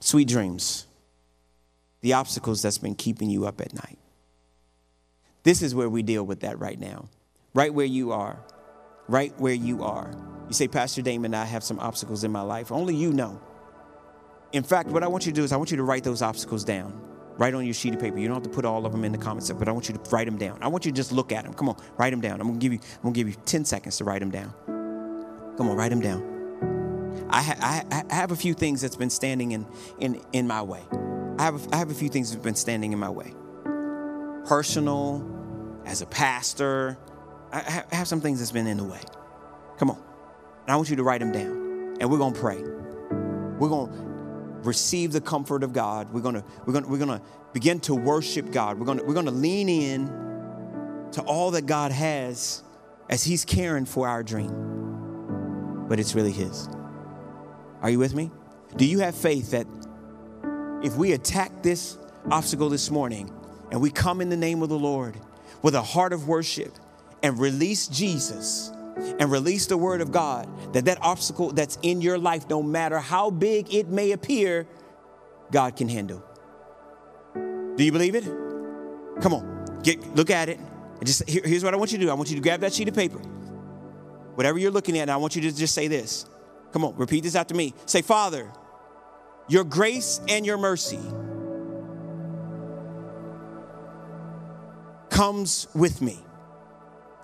Sweet 0.00 0.28
dreams, 0.28 0.86
the 2.00 2.12
obstacles 2.12 2.62
that's 2.62 2.78
been 2.78 2.94
keeping 2.94 3.28
you 3.28 3.46
up 3.46 3.60
at 3.60 3.74
night. 3.74 3.98
This 5.42 5.62
is 5.62 5.74
where 5.74 5.88
we 5.88 6.02
deal 6.02 6.24
with 6.24 6.40
that 6.40 6.58
right 6.58 6.78
now. 6.78 7.08
Right 7.54 7.72
where 7.72 7.86
you 7.86 8.12
are. 8.12 8.38
Right 9.08 9.32
where 9.40 9.54
you 9.54 9.82
are. 9.82 10.10
You 10.46 10.54
say, 10.54 10.68
Pastor 10.68 11.02
Damon, 11.02 11.34
I 11.34 11.44
have 11.44 11.64
some 11.64 11.78
obstacles 11.78 12.24
in 12.24 12.30
my 12.30 12.42
life. 12.42 12.70
Only 12.70 12.94
you 12.94 13.12
know. 13.12 13.40
In 14.52 14.62
fact, 14.62 14.88
what 14.88 15.02
I 15.02 15.08
want 15.08 15.26
you 15.26 15.32
to 15.32 15.36
do 15.36 15.44
is 15.44 15.52
I 15.52 15.56
want 15.56 15.70
you 15.70 15.76
to 15.78 15.82
write 15.82 16.04
those 16.04 16.22
obstacles 16.22 16.64
down. 16.64 17.07
Write 17.38 17.54
on 17.54 17.64
your 17.64 17.74
sheet 17.74 17.94
of 17.94 18.00
paper. 18.00 18.18
You 18.18 18.28
don't 18.28 18.36
have 18.36 18.42
to 18.42 18.50
put 18.50 18.64
all 18.64 18.84
of 18.84 18.92
them 18.92 19.04
in 19.04 19.12
the 19.12 19.18
comments, 19.18 19.50
but 19.50 19.68
I 19.68 19.72
want 19.72 19.88
you 19.88 19.94
to 19.94 20.10
write 20.10 20.26
them 20.26 20.36
down. 20.36 20.58
I 20.60 20.68
want 20.68 20.84
you 20.84 20.92
to 20.92 20.96
just 20.96 21.12
look 21.12 21.32
at 21.32 21.44
them. 21.44 21.54
Come 21.54 21.68
on, 21.68 21.76
write 21.96 22.10
them 22.10 22.20
down. 22.20 22.40
I'm 22.40 22.48
gonna 22.48 22.58
give 22.58 22.72
you. 22.72 22.80
I'm 22.96 23.02
gonna 23.04 23.14
give 23.14 23.28
you 23.28 23.36
10 23.46 23.64
seconds 23.64 23.96
to 23.98 24.04
write 24.04 24.20
them 24.20 24.30
down. 24.30 24.52
Come 25.56 25.68
on, 25.70 25.76
write 25.76 25.90
them 25.90 26.00
down. 26.00 27.26
I, 27.30 27.42
ha- 27.42 27.84
I, 27.90 28.04
I 28.10 28.14
have 28.14 28.32
a 28.32 28.36
few 28.36 28.54
things 28.54 28.80
that's 28.80 28.96
been 28.96 29.10
standing 29.10 29.52
in 29.52 29.66
in 30.00 30.20
in 30.32 30.46
my 30.46 30.62
way. 30.62 30.82
I 31.38 31.44
have 31.44 31.54
a, 31.66 31.74
I 31.74 31.78
have 31.78 31.90
a 31.90 31.94
few 31.94 32.08
things 32.08 32.30
that's 32.30 32.42
been 32.42 32.56
standing 32.56 32.92
in 32.92 32.98
my 32.98 33.10
way 33.10 33.34
personal, 34.48 35.22
as 35.84 36.00
a 36.00 36.06
pastor. 36.06 36.98
I 37.52 37.84
have 37.92 38.08
some 38.08 38.20
things 38.20 38.38
that's 38.38 38.50
been 38.50 38.66
in 38.66 38.78
the 38.78 38.84
way. 38.84 39.00
Come 39.78 39.90
on. 39.90 40.02
And 40.62 40.72
I 40.72 40.76
want 40.76 40.90
you 40.90 40.96
to 40.96 41.02
write 41.02 41.20
them 41.20 41.32
down. 41.32 41.96
And 42.00 42.10
we're 42.10 42.18
going 42.18 42.34
to 42.34 42.40
pray. 42.40 42.60
We're 43.58 43.68
going 43.68 43.90
to 43.90 44.07
receive 44.68 45.12
the 45.12 45.20
comfort 45.20 45.64
of 45.64 45.72
God. 45.72 46.12
We're 46.12 46.20
to 46.32 46.44
we're 46.66 46.80
to, 46.80 46.88
we're 46.88 46.98
to 46.98 47.22
begin 47.52 47.80
to 47.80 47.94
worship 47.94 48.52
God. 48.52 48.78
We're 48.78 48.94
to 48.94 49.02
we're 49.02 49.14
to 49.14 49.30
lean 49.30 49.68
in 49.68 50.06
to 51.12 51.22
all 51.22 51.50
that 51.52 51.66
God 51.66 51.90
has 51.90 52.62
as 53.08 53.24
he's 53.24 53.44
caring 53.44 53.86
for 53.86 54.06
our 54.06 54.22
dream. 54.22 55.86
But 55.88 55.98
it's 55.98 56.14
really 56.14 56.32
his. 56.32 56.68
Are 57.80 57.90
you 57.90 57.98
with 57.98 58.14
me? 58.14 58.30
Do 58.76 58.84
you 58.84 59.00
have 59.00 59.14
faith 59.14 59.52
that 59.52 59.66
if 60.84 60.94
we 60.96 61.12
attack 61.12 61.62
this 61.62 61.96
obstacle 62.30 62.68
this 62.68 62.90
morning, 62.90 63.32
and 63.70 63.80
we 63.80 63.90
come 63.90 64.20
in 64.20 64.28
the 64.28 64.36
name 64.36 64.62
of 64.62 64.68
the 64.68 64.78
Lord 64.78 65.16
with 65.62 65.74
a 65.74 65.82
heart 65.82 66.12
of 66.12 66.28
worship 66.28 66.72
and 67.22 67.38
release 67.38 67.86
Jesus 67.86 68.70
and 69.18 69.30
release 69.30 69.66
the 69.66 69.76
word 69.76 70.00
of 70.00 70.12
God, 70.12 70.48
that 70.72 70.84
that 70.86 70.98
obstacle 71.02 71.52
that's 71.52 71.78
in 71.82 72.00
your 72.00 72.18
life, 72.18 72.48
no 72.48 72.62
matter 72.62 72.98
how 72.98 73.30
big 73.30 73.72
it 73.72 73.88
may 73.88 74.12
appear, 74.12 74.66
God 75.50 75.76
can 75.76 75.88
handle. 75.88 76.24
Do 77.34 77.84
you 77.84 77.92
believe 77.92 78.14
it? 78.14 78.24
Come 79.20 79.34
on, 79.34 79.80
get 79.82 80.14
look 80.14 80.30
at 80.30 80.48
it. 80.48 80.58
And 80.58 81.06
just 81.06 81.28
here, 81.28 81.42
here's 81.44 81.62
what 81.62 81.74
I 81.74 81.76
want 81.76 81.92
you 81.92 81.98
to 81.98 82.04
do. 82.04 82.10
I 82.10 82.14
want 82.14 82.28
you 82.28 82.36
to 82.36 82.42
grab 82.42 82.60
that 82.60 82.72
sheet 82.72 82.88
of 82.88 82.94
paper. 82.94 83.18
Whatever 84.34 84.58
you're 84.58 84.70
looking 84.70 84.98
at, 84.98 85.08
I 85.08 85.16
want 85.16 85.36
you 85.36 85.42
to 85.42 85.56
just 85.56 85.74
say 85.74 85.88
this. 85.88 86.26
Come 86.72 86.84
on, 86.84 86.96
repeat 86.96 87.22
this 87.22 87.34
after 87.34 87.54
me. 87.54 87.74
Say, 87.86 88.02
Father, 88.02 88.52
your 89.48 89.64
grace 89.64 90.20
and 90.28 90.44
your 90.44 90.58
mercy 90.58 91.00
comes 95.10 95.66
with 95.74 96.02
me. 96.02 96.18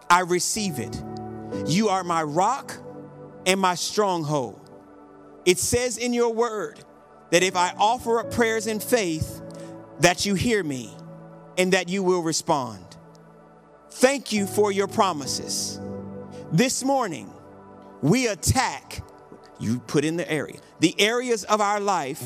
I 0.09 0.21
receive 0.21 0.79
it. 0.79 1.03
You 1.67 1.89
are 1.89 2.05
my 2.05 2.23
rock 2.23 2.77
and 3.47 3.61
my 3.61 3.75
stronghold. 3.75 4.61
It 5.45 5.59
says 5.59 5.99
in 5.99 6.13
your 6.13 6.33
word 6.33 6.81
that 7.31 7.43
if 7.43 7.57
I 7.57 7.75
offer 7.79 8.21
up 8.21 8.31
prayers 8.31 8.67
in 8.67 8.81
faith, 8.81 9.41
that 10.01 10.27
you 10.27 10.35
hear 10.35 10.63
me 10.63 10.95
and 11.57 11.73
that 11.73 11.89
you 11.89 12.03
will 12.03 12.23
respond. 12.23 12.85
Thank 13.91 14.33
you 14.33 14.47
for 14.47 14.73
your 14.73 14.89
promises. 14.89 15.81
This 16.53 16.85
morning, 16.85 17.33
we 18.03 18.27
attack, 18.27 19.03
you 19.59 19.79
put 19.81 20.05
in 20.05 20.17
the 20.17 20.31
area, 20.31 20.59
the 20.81 20.95
areas 21.01 21.45
of 21.45 21.61
our 21.61 21.81
life 21.81 22.23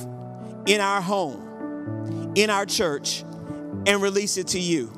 in 0.67 0.81
our 0.81 1.01
home, 1.01 2.33
in 2.35 2.51
our 2.51 2.67
church, 2.67 3.23
and 3.87 4.03
release 4.03 4.37
it 4.37 4.49
to 4.49 4.61
you. 4.61 4.93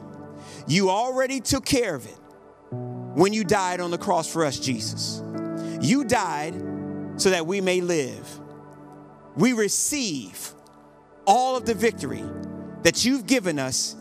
You 0.67 0.91
already 0.91 1.41
took 1.41 1.65
care 1.65 1.95
of 1.95 2.07
it 2.07 2.19
when 3.15 3.33
you 3.33 3.45
died 3.45 3.81
on 3.81 3.91
the 3.91 3.99
cross 3.99 4.31
for 4.31 4.45
us, 4.45 4.59
Jesus. 4.59 5.23
You 5.81 6.05
died 6.05 6.55
so 7.17 7.31
that 7.31 7.47
we 7.47 7.61
may 7.61 7.81
live. 7.81 8.29
We 9.37 9.53
receive 9.53 10.53
all 11.27 11.57
of 11.57 11.67
the 11.67 11.75
victory 11.75 12.25
that 12.83 13.05
you've 13.05 13.27
given 13.27 13.59
us 13.59 13.97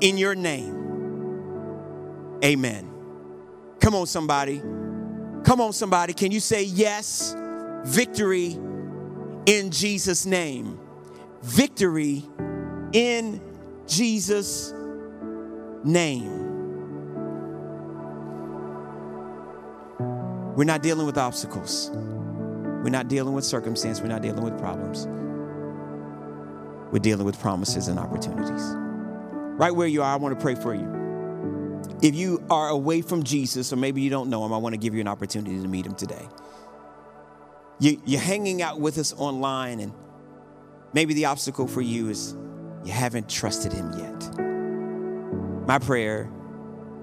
in 0.00 0.18
your 0.18 0.34
name. 0.34 0.74
Amen. 2.44 2.90
Come 3.80 3.94
on, 3.94 4.06
somebody. 4.06 4.58
Come 4.58 5.60
on, 5.60 5.72
somebody. 5.72 6.12
Can 6.12 6.32
you 6.32 6.40
say 6.40 6.64
yes? 6.64 7.34
Victory 7.84 8.58
in 9.46 9.70
Jesus' 9.70 10.26
name. 10.26 10.78
Victory 11.42 12.24
in 12.92 13.40
Jesus' 13.86 14.74
name. 15.84 16.45
We're 20.56 20.64
not 20.64 20.82
dealing 20.82 21.06
with 21.06 21.18
obstacles. 21.18 21.90
We're 21.92 22.88
not 22.88 23.08
dealing 23.08 23.34
with 23.34 23.44
circumstance. 23.44 24.00
We're 24.00 24.06
not 24.08 24.22
dealing 24.22 24.42
with 24.42 24.58
problems. 24.58 25.06
We're 26.90 27.00
dealing 27.00 27.26
with 27.26 27.38
promises 27.38 27.88
and 27.88 27.98
opportunities. 27.98 28.62
Right 29.58 29.74
where 29.74 29.86
you 29.86 30.02
are, 30.02 30.12
I 30.12 30.16
want 30.16 30.38
to 30.38 30.42
pray 30.42 30.54
for 30.54 30.74
you. 30.74 30.96
If 32.00 32.14
you 32.14 32.42
are 32.48 32.68
away 32.68 33.02
from 33.02 33.22
Jesus, 33.22 33.70
or 33.70 33.76
maybe 33.76 34.00
you 34.00 34.08
don't 34.08 34.30
know 34.30 34.46
him, 34.46 34.52
I 34.54 34.56
want 34.56 34.72
to 34.72 34.78
give 34.78 34.94
you 34.94 35.02
an 35.02 35.08
opportunity 35.08 35.60
to 35.60 35.68
meet 35.68 35.84
him 35.84 35.94
today. 35.94 36.26
You, 37.78 38.00
you're 38.06 38.20
hanging 38.20 38.62
out 38.62 38.80
with 38.80 38.96
us 38.96 39.12
online, 39.12 39.80
and 39.80 39.92
maybe 40.94 41.12
the 41.12 41.26
obstacle 41.26 41.66
for 41.66 41.82
you 41.82 42.08
is 42.08 42.34
you 42.82 42.92
haven't 42.92 43.28
trusted 43.28 43.74
him 43.74 43.92
yet. 43.98 44.38
My 45.66 45.78
prayer 45.78 46.30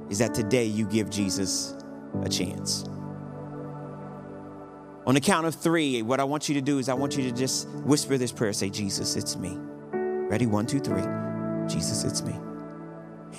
is 0.09 0.17
that 0.19 0.33
today 0.33 0.65
you 0.65 0.87
give 0.87 1.11
Jesus 1.11 1.75
a 2.23 2.29
chance. 2.29 2.85
On 5.05 5.15
the 5.15 5.21
count 5.21 5.45
of 5.45 5.55
three, 5.55 6.01
what 6.01 6.19
I 6.19 6.23
want 6.23 6.47
you 6.47 6.55
to 6.55 6.61
do 6.61 6.79
is 6.79 6.87
I 6.87 6.93
want 6.93 7.17
you 7.17 7.23
to 7.23 7.31
just 7.31 7.67
whisper 7.69 8.17
this 8.17 8.31
prayer. 8.31 8.53
Say, 8.53 8.69
Jesus, 8.69 9.15
it's 9.15 9.35
me. 9.35 9.57
Ready? 9.91 10.45
One, 10.45 10.65
two, 10.65 10.79
three. 10.79 11.03
Jesus, 11.67 12.03
it's 12.05 12.21
me. 12.21 12.33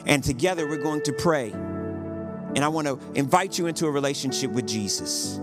And 0.06 0.22
together 0.22 0.68
we're 0.68 0.82
going 0.82 1.02
to 1.02 1.12
pray. 1.12 1.50
And 1.52 2.58
I 2.58 2.68
want 2.68 2.86
to 2.86 2.98
invite 3.14 3.58
you 3.58 3.66
into 3.66 3.86
a 3.86 3.90
relationship 3.90 4.50
with 4.50 4.68
Jesus. 4.68 5.36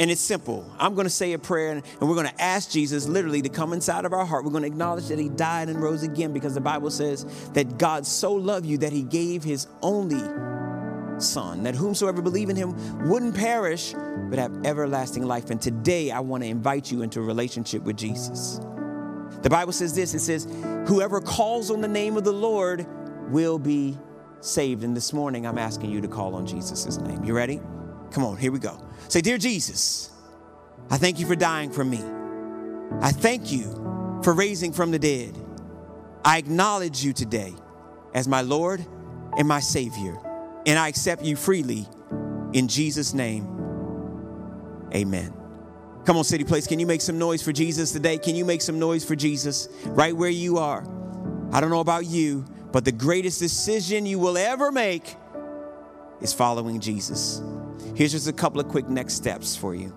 And 0.00 0.10
it's 0.10 0.20
simple. 0.20 0.70
I'm 0.78 0.94
going 0.94 1.06
to 1.06 1.10
say 1.10 1.32
a 1.32 1.38
prayer 1.38 1.72
and, 1.72 1.82
we're 2.00 2.14
going 2.14 2.28
to 2.28 2.40
ask 2.40 2.70
Jesus 2.70 3.08
literally 3.08 3.42
to 3.42 3.48
come 3.48 3.72
inside 3.72 4.04
of 4.04 4.12
our 4.12 4.24
heart. 4.24 4.44
We're 4.44 4.52
going 4.52 4.62
to 4.62 4.68
acknowledge 4.68 5.08
that 5.08 5.18
he 5.18 5.28
died 5.28 5.68
and 5.68 5.82
rose 5.82 6.02
again 6.02 6.32
because 6.32 6.54
the 6.54 6.60
Bible 6.60 6.90
says 6.90 7.24
that 7.54 7.78
God 7.78 8.06
so 8.06 8.34
loved 8.34 8.66
you 8.66 8.78
that 8.78 8.92
he 8.92 9.02
gave 9.02 9.42
his 9.42 9.66
only 9.82 10.22
son, 11.22 11.62
that 11.64 11.74
whomsoever 11.74 12.22
believe 12.22 12.50
in 12.50 12.56
him 12.56 13.08
wouldn't 13.08 13.34
perish 13.34 13.94
but 14.30 14.38
have 14.38 14.64
everlasting 14.64 15.24
life. 15.24 15.50
And 15.50 15.60
today 15.60 16.10
I 16.10 16.20
want 16.20 16.42
to 16.42 16.48
invite 16.48 16.90
you 16.90 17.02
into 17.02 17.20
a 17.20 17.22
relationship 17.22 17.82
with 17.82 17.96
Jesus. 17.96 18.60
The 19.42 19.50
Bible 19.50 19.72
says 19.72 19.94
this 19.94 20.14
it 20.14 20.20
says, 20.20 20.46
Whoever 20.88 21.20
calls 21.20 21.70
on 21.70 21.80
the 21.80 21.88
name 21.88 22.16
of 22.16 22.24
the 22.24 22.32
Lord 22.32 22.86
will 23.30 23.58
be 23.58 23.98
saved. 24.40 24.84
And 24.84 24.96
this 24.96 25.12
morning 25.12 25.46
I'm 25.46 25.58
asking 25.58 25.90
you 25.90 26.00
to 26.00 26.08
call 26.08 26.34
on 26.34 26.46
Jesus' 26.46 26.98
name. 26.98 27.24
You 27.24 27.34
ready? 27.34 27.60
Come 28.10 28.24
on, 28.24 28.36
here 28.36 28.52
we 28.52 28.58
go. 28.58 28.78
Say, 29.08 29.20
Dear 29.20 29.38
Jesus, 29.38 30.10
I 30.90 30.96
thank 30.96 31.18
you 31.18 31.26
for 31.26 31.36
dying 31.36 31.70
for 31.70 31.84
me. 31.84 32.02
I 33.00 33.12
thank 33.12 33.52
you 33.52 34.20
for 34.22 34.32
raising 34.32 34.72
from 34.72 34.90
the 34.90 34.98
dead. 34.98 35.36
I 36.24 36.38
acknowledge 36.38 37.04
you 37.04 37.12
today 37.12 37.54
as 38.14 38.26
my 38.26 38.40
Lord 38.40 38.84
and 39.36 39.46
my 39.46 39.60
Savior, 39.60 40.18
and 40.66 40.78
I 40.78 40.88
accept 40.88 41.22
you 41.22 41.36
freely 41.36 41.86
in 42.52 42.68
Jesus' 42.68 43.14
name. 43.14 43.46
Amen. 44.94 45.34
Come 46.04 46.16
on, 46.16 46.24
City 46.24 46.44
Place, 46.44 46.66
can 46.66 46.80
you 46.80 46.86
make 46.86 47.02
some 47.02 47.18
noise 47.18 47.42
for 47.42 47.52
Jesus 47.52 47.92
today? 47.92 48.16
Can 48.16 48.34
you 48.34 48.44
make 48.44 48.62
some 48.62 48.78
noise 48.78 49.04
for 49.04 49.14
Jesus 49.14 49.68
right 49.86 50.16
where 50.16 50.30
you 50.30 50.58
are? 50.58 50.82
I 51.52 51.60
don't 51.60 51.70
know 51.70 51.80
about 51.80 52.06
you, 52.06 52.46
but 52.72 52.84
the 52.84 52.92
greatest 52.92 53.40
decision 53.40 54.06
you 54.06 54.18
will 54.18 54.38
ever 54.38 54.72
make 54.72 55.16
is 56.20 56.32
following 56.32 56.80
Jesus. 56.80 57.42
Here's 57.94 58.12
just 58.12 58.28
a 58.28 58.32
couple 58.32 58.60
of 58.60 58.68
quick 58.68 58.88
next 58.88 59.14
steps 59.14 59.56
for 59.56 59.74
you 59.74 59.94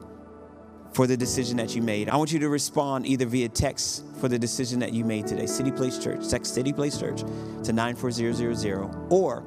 for 0.94 1.08
the 1.08 1.16
decision 1.16 1.58
that 1.58 1.76
you 1.76 1.82
made. 1.82 2.10
I 2.10 2.18
want 2.18 2.34
you 2.34 2.40
to 2.40 2.50
respond 2.50 3.06
either 3.06 3.26
via 3.26 3.48
text 3.48 4.04
for 4.20 4.28
the 4.28 4.38
decision 4.38 4.80
that 4.80 4.92
you 4.92 5.06
made 5.06 5.28
today, 5.28 5.46
City 5.46 5.72
Place 5.72 5.98
Church, 5.98 6.28
text 6.28 6.54
City 6.54 6.74
Place 6.74 6.98
Church 6.98 7.22
to 7.64 7.72
94000, 7.72 9.08
or 9.10 9.44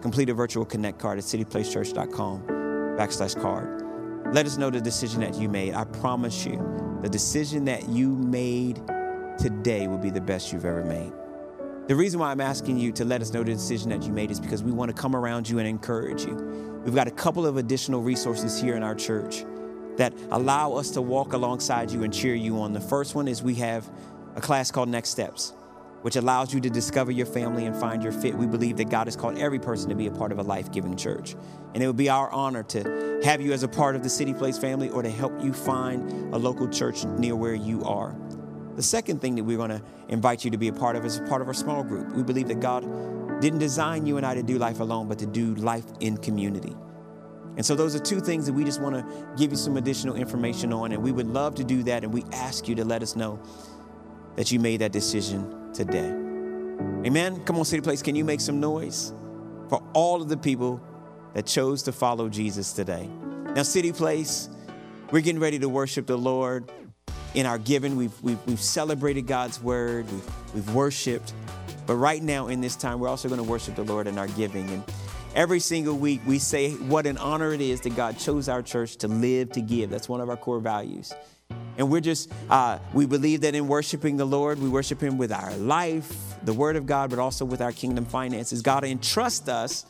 complete 0.00 0.28
a 0.28 0.34
virtual 0.34 0.64
connect 0.64 0.98
card 0.98 1.18
at 1.18 1.24
cityplacechurch.com 1.24 2.42
backslash 2.98 3.40
card. 3.40 3.84
Let 4.34 4.46
us 4.46 4.58
know 4.58 4.70
the 4.70 4.80
decision 4.80 5.20
that 5.20 5.34
you 5.34 5.48
made. 5.48 5.74
I 5.74 5.84
promise 5.84 6.44
you, 6.44 6.98
the 7.02 7.08
decision 7.08 7.64
that 7.66 7.88
you 7.88 8.10
made 8.10 8.80
today 9.38 9.86
will 9.86 9.98
be 9.98 10.10
the 10.10 10.20
best 10.20 10.52
you've 10.52 10.64
ever 10.64 10.84
made. 10.84 11.12
The 11.86 11.96
reason 11.96 12.20
why 12.20 12.30
I'm 12.30 12.40
asking 12.40 12.78
you 12.78 12.92
to 12.92 13.04
let 13.04 13.22
us 13.22 13.32
know 13.32 13.42
the 13.42 13.54
decision 13.54 13.88
that 13.90 14.02
you 14.02 14.12
made 14.12 14.30
is 14.30 14.38
because 14.38 14.62
we 14.62 14.72
want 14.72 14.94
to 14.94 15.00
come 15.00 15.16
around 15.16 15.48
you 15.48 15.58
and 15.58 15.66
encourage 15.66 16.26
you. 16.26 16.34
We've 16.84 16.94
got 16.94 17.08
a 17.08 17.12
couple 17.12 17.46
of 17.46 17.56
additional 17.56 18.02
resources 18.02 18.60
here 18.60 18.76
in 18.76 18.82
our 18.82 18.94
church 18.94 19.44
that 19.96 20.12
allow 20.30 20.74
us 20.74 20.90
to 20.90 21.00
walk 21.00 21.32
alongside 21.32 21.90
you 21.90 22.02
and 22.02 22.12
cheer 22.12 22.34
you 22.34 22.60
on. 22.60 22.72
The 22.72 22.80
first 22.80 23.14
one 23.14 23.26
is 23.26 23.42
we 23.42 23.54
have 23.54 23.88
a 24.36 24.40
class 24.40 24.70
called 24.70 24.88
Next 24.90 25.08
Steps, 25.08 25.54
which 26.02 26.16
allows 26.16 26.54
you 26.54 26.60
to 26.60 26.70
discover 26.70 27.10
your 27.10 27.26
family 27.26 27.66
and 27.66 27.74
find 27.74 28.02
your 28.02 28.12
fit. 28.12 28.34
We 28.34 28.46
believe 28.46 28.76
that 28.76 28.88
God 28.88 29.06
has 29.06 29.16
called 29.16 29.38
every 29.38 29.58
person 29.58 29.88
to 29.88 29.94
be 29.94 30.06
a 30.06 30.10
part 30.10 30.32
of 30.32 30.38
a 30.38 30.42
life 30.42 30.70
giving 30.70 30.96
church. 30.96 31.34
And 31.74 31.82
it 31.82 31.86
would 31.86 31.96
be 31.96 32.08
our 32.08 32.30
honor 32.30 32.62
to 32.64 33.20
have 33.24 33.40
you 33.40 33.52
as 33.52 33.62
a 33.62 33.68
part 33.68 33.96
of 33.96 34.02
the 34.02 34.08
City 34.08 34.32
Place 34.32 34.58
family 34.58 34.90
or 34.90 35.02
to 35.02 35.10
help 35.10 35.42
you 35.42 35.52
find 35.52 36.34
a 36.34 36.38
local 36.38 36.68
church 36.68 37.04
near 37.04 37.34
where 37.34 37.54
you 37.54 37.82
are. 37.84 38.14
The 38.76 38.82
second 38.82 39.20
thing 39.20 39.34
that 39.34 39.44
we're 39.44 39.56
going 39.56 39.70
to 39.70 39.82
invite 40.08 40.44
you 40.44 40.52
to 40.52 40.56
be 40.58 40.68
a 40.68 40.72
part 40.72 40.94
of 40.94 41.04
is 41.04 41.18
a 41.18 41.22
part 41.22 41.42
of 41.42 41.48
our 41.48 41.54
small 41.54 41.82
group. 41.82 42.14
We 42.14 42.22
believe 42.22 42.46
that 42.48 42.60
God 42.60 42.82
didn't 43.40 43.58
design 43.58 44.06
you 44.06 44.16
and 44.18 44.26
I 44.26 44.34
to 44.34 44.42
do 44.42 44.56
life 44.56 44.78
alone, 44.78 45.08
but 45.08 45.18
to 45.18 45.26
do 45.26 45.54
life 45.56 45.84
in 46.00 46.16
community. 46.16 46.76
And 47.56 47.66
so, 47.66 47.74
those 47.74 47.96
are 47.96 47.98
two 47.98 48.20
things 48.20 48.46
that 48.46 48.52
we 48.52 48.62
just 48.62 48.80
want 48.80 48.94
to 48.94 49.26
give 49.36 49.50
you 49.50 49.56
some 49.56 49.76
additional 49.76 50.14
information 50.14 50.72
on. 50.72 50.92
And 50.92 51.02
we 51.02 51.10
would 51.10 51.26
love 51.26 51.56
to 51.56 51.64
do 51.64 51.82
that. 51.84 52.04
And 52.04 52.14
we 52.14 52.22
ask 52.32 52.68
you 52.68 52.76
to 52.76 52.84
let 52.84 53.02
us 53.02 53.16
know 53.16 53.42
that 54.36 54.52
you 54.52 54.60
made 54.60 54.76
that 54.76 54.92
decision 54.92 55.57
today. 55.72 56.08
Amen. 57.04 57.42
Come 57.44 57.56
on, 57.56 57.64
City 57.64 57.80
Place, 57.80 58.02
can 58.02 58.14
you 58.14 58.24
make 58.24 58.40
some 58.40 58.60
noise 58.60 59.12
for 59.68 59.82
all 59.92 60.22
of 60.22 60.28
the 60.28 60.36
people 60.36 60.80
that 61.34 61.46
chose 61.46 61.82
to 61.84 61.92
follow 61.92 62.28
Jesus 62.28 62.72
today? 62.72 63.08
Now, 63.54 63.62
City 63.62 63.92
Place, 63.92 64.48
we're 65.10 65.20
getting 65.20 65.40
ready 65.40 65.58
to 65.58 65.68
worship 65.68 66.06
the 66.06 66.18
Lord 66.18 66.70
in 67.34 67.46
our 67.46 67.58
giving. 67.58 67.96
We've, 67.96 68.22
we've, 68.22 68.38
we've 68.46 68.60
celebrated 68.60 69.26
God's 69.26 69.62
word, 69.62 70.10
we've, 70.10 70.54
we've 70.54 70.74
worshiped. 70.74 71.32
But 71.86 71.94
right 71.94 72.22
now, 72.22 72.48
in 72.48 72.60
this 72.60 72.76
time, 72.76 73.00
we're 73.00 73.08
also 73.08 73.28
going 73.28 73.42
to 73.42 73.48
worship 73.48 73.74
the 73.74 73.84
Lord 73.84 74.06
in 74.06 74.18
our 74.18 74.28
giving. 74.28 74.68
And 74.70 74.84
every 75.34 75.60
single 75.60 75.96
week, 75.96 76.20
we 76.26 76.38
say 76.38 76.72
what 76.72 77.06
an 77.06 77.16
honor 77.16 77.52
it 77.52 77.60
is 77.60 77.80
that 77.82 77.96
God 77.96 78.18
chose 78.18 78.48
our 78.48 78.62
church 78.62 78.96
to 78.96 79.08
live 79.08 79.52
to 79.52 79.60
give. 79.60 79.88
That's 79.88 80.08
one 80.08 80.20
of 80.20 80.28
our 80.28 80.36
core 80.36 80.60
values. 80.60 81.14
And 81.78 81.88
we're 81.88 82.00
just, 82.00 82.30
uh, 82.50 82.78
we 82.92 83.06
believe 83.06 83.42
that 83.42 83.54
in 83.54 83.68
worshiping 83.68 84.16
the 84.16 84.24
Lord, 84.24 84.60
we 84.60 84.68
worship 84.68 85.00
Him 85.00 85.16
with 85.16 85.32
our 85.32 85.54
life, 85.56 86.34
the 86.42 86.52
Word 86.52 86.74
of 86.74 86.86
God, 86.86 87.08
but 87.10 87.20
also 87.20 87.44
with 87.44 87.60
our 87.60 87.72
kingdom 87.72 88.04
finances. 88.04 88.62
God 88.62 88.84
entrusts 88.84 89.48
us 89.48 89.86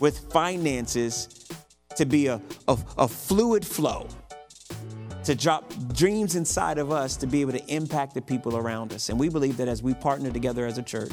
with 0.00 0.18
finances 0.32 1.46
to 1.94 2.04
be 2.04 2.26
a, 2.26 2.42
a, 2.66 2.76
a 2.98 3.08
fluid 3.08 3.64
flow 3.64 4.08
to 5.24 5.34
drop 5.34 5.72
dreams 5.92 6.34
inside 6.34 6.78
of 6.78 6.90
us 6.90 7.16
to 7.16 7.26
be 7.26 7.40
able 7.40 7.52
to 7.52 7.64
impact 7.66 8.14
the 8.14 8.22
people 8.22 8.56
around 8.56 8.92
us. 8.92 9.08
And 9.08 9.18
we 9.18 9.28
believe 9.28 9.58
that 9.58 9.68
as 9.68 9.82
we 9.82 9.94
partner 9.94 10.30
together 10.30 10.66
as 10.66 10.78
a 10.78 10.82
church 10.82 11.12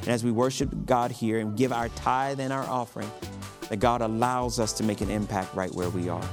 and 0.00 0.08
as 0.08 0.24
we 0.24 0.30
worship 0.30 0.70
God 0.86 1.10
here 1.10 1.38
and 1.38 1.56
give 1.56 1.72
our 1.72 1.90
tithe 1.90 2.40
and 2.40 2.52
our 2.52 2.64
offering, 2.64 3.10
that 3.68 3.76
God 3.76 4.00
allows 4.00 4.58
us 4.58 4.72
to 4.74 4.82
make 4.82 5.00
an 5.00 5.10
impact 5.10 5.54
right 5.54 5.72
where 5.74 5.90
we 5.90 6.08
are. 6.08 6.28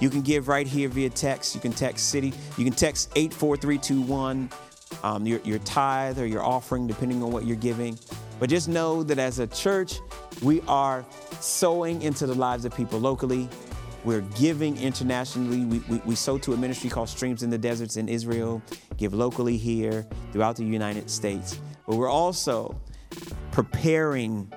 You 0.00 0.10
can 0.10 0.22
give 0.22 0.48
right 0.48 0.66
here 0.66 0.88
via 0.88 1.10
text. 1.10 1.54
You 1.54 1.60
can 1.60 1.72
text 1.72 2.08
city. 2.10 2.32
You 2.56 2.64
can 2.64 2.74
text 2.74 3.10
84321, 3.16 4.50
um, 5.02 5.26
your, 5.26 5.40
your 5.40 5.58
tithe 5.60 6.18
or 6.18 6.26
your 6.26 6.42
offering, 6.42 6.86
depending 6.86 7.22
on 7.22 7.30
what 7.30 7.46
you're 7.46 7.56
giving. 7.56 7.98
But 8.40 8.50
just 8.50 8.68
know 8.68 9.02
that 9.04 9.18
as 9.18 9.38
a 9.38 9.46
church, 9.46 10.00
we 10.42 10.60
are 10.62 11.04
sowing 11.40 12.02
into 12.02 12.26
the 12.26 12.34
lives 12.34 12.64
of 12.64 12.74
people 12.74 12.98
locally 12.98 13.48
we're 14.04 14.20
giving 14.20 14.76
internationally. 14.76 15.64
We, 15.64 15.78
we, 15.78 15.98
we 16.04 16.14
sow 16.14 16.36
to 16.38 16.52
a 16.52 16.56
ministry 16.56 16.90
called 16.90 17.08
Streams 17.08 17.42
in 17.42 17.48
the 17.48 17.56
Deserts 17.56 17.96
in 17.96 18.08
Israel, 18.08 18.62
give 18.98 19.14
locally 19.14 19.56
here 19.56 20.06
throughout 20.30 20.56
the 20.56 20.64
United 20.64 21.08
States. 21.08 21.58
But 21.86 21.96
we're 21.96 22.10
also 22.10 22.78
preparing 23.50 24.52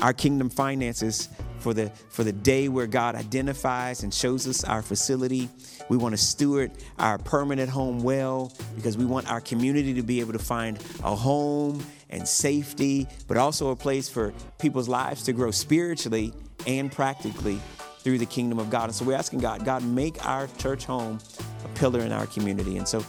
our 0.00 0.12
kingdom 0.12 0.50
finances 0.50 1.30
for 1.62 1.72
the 1.72 1.90
for 2.10 2.24
the 2.24 2.32
day 2.32 2.68
where 2.68 2.86
God 2.86 3.14
identifies 3.14 4.02
and 4.02 4.12
shows 4.12 4.46
us 4.46 4.64
our 4.64 4.82
facility. 4.82 5.48
We 5.88 5.96
want 5.96 6.12
to 6.12 6.18
steward 6.18 6.72
our 6.98 7.18
permanent 7.18 7.70
home 7.70 8.02
well 8.02 8.52
because 8.74 8.98
we 8.98 9.04
want 9.04 9.30
our 9.30 9.40
community 9.40 9.94
to 9.94 10.02
be 10.02 10.20
able 10.20 10.32
to 10.32 10.38
find 10.38 10.78
a 11.04 11.14
home 11.14 11.84
and 12.10 12.26
safety, 12.26 13.06
but 13.28 13.36
also 13.36 13.70
a 13.70 13.76
place 13.76 14.08
for 14.08 14.34
people's 14.58 14.88
lives 14.88 15.22
to 15.24 15.32
grow 15.32 15.50
spiritually 15.50 16.34
and 16.66 16.90
practically 16.92 17.58
through 18.00 18.18
the 18.18 18.26
kingdom 18.26 18.58
of 18.58 18.68
God. 18.68 18.84
And 18.84 18.94
so 18.94 19.04
we're 19.04 19.16
asking 19.16 19.38
God, 19.38 19.64
God, 19.64 19.84
make 19.84 20.24
our 20.26 20.48
church 20.58 20.84
home 20.84 21.20
a 21.64 21.68
pillar 21.78 22.00
in 22.00 22.12
our 22.12 22.26
community. 22.26 22.76
And 22.76 22.86
so 22.86 23.04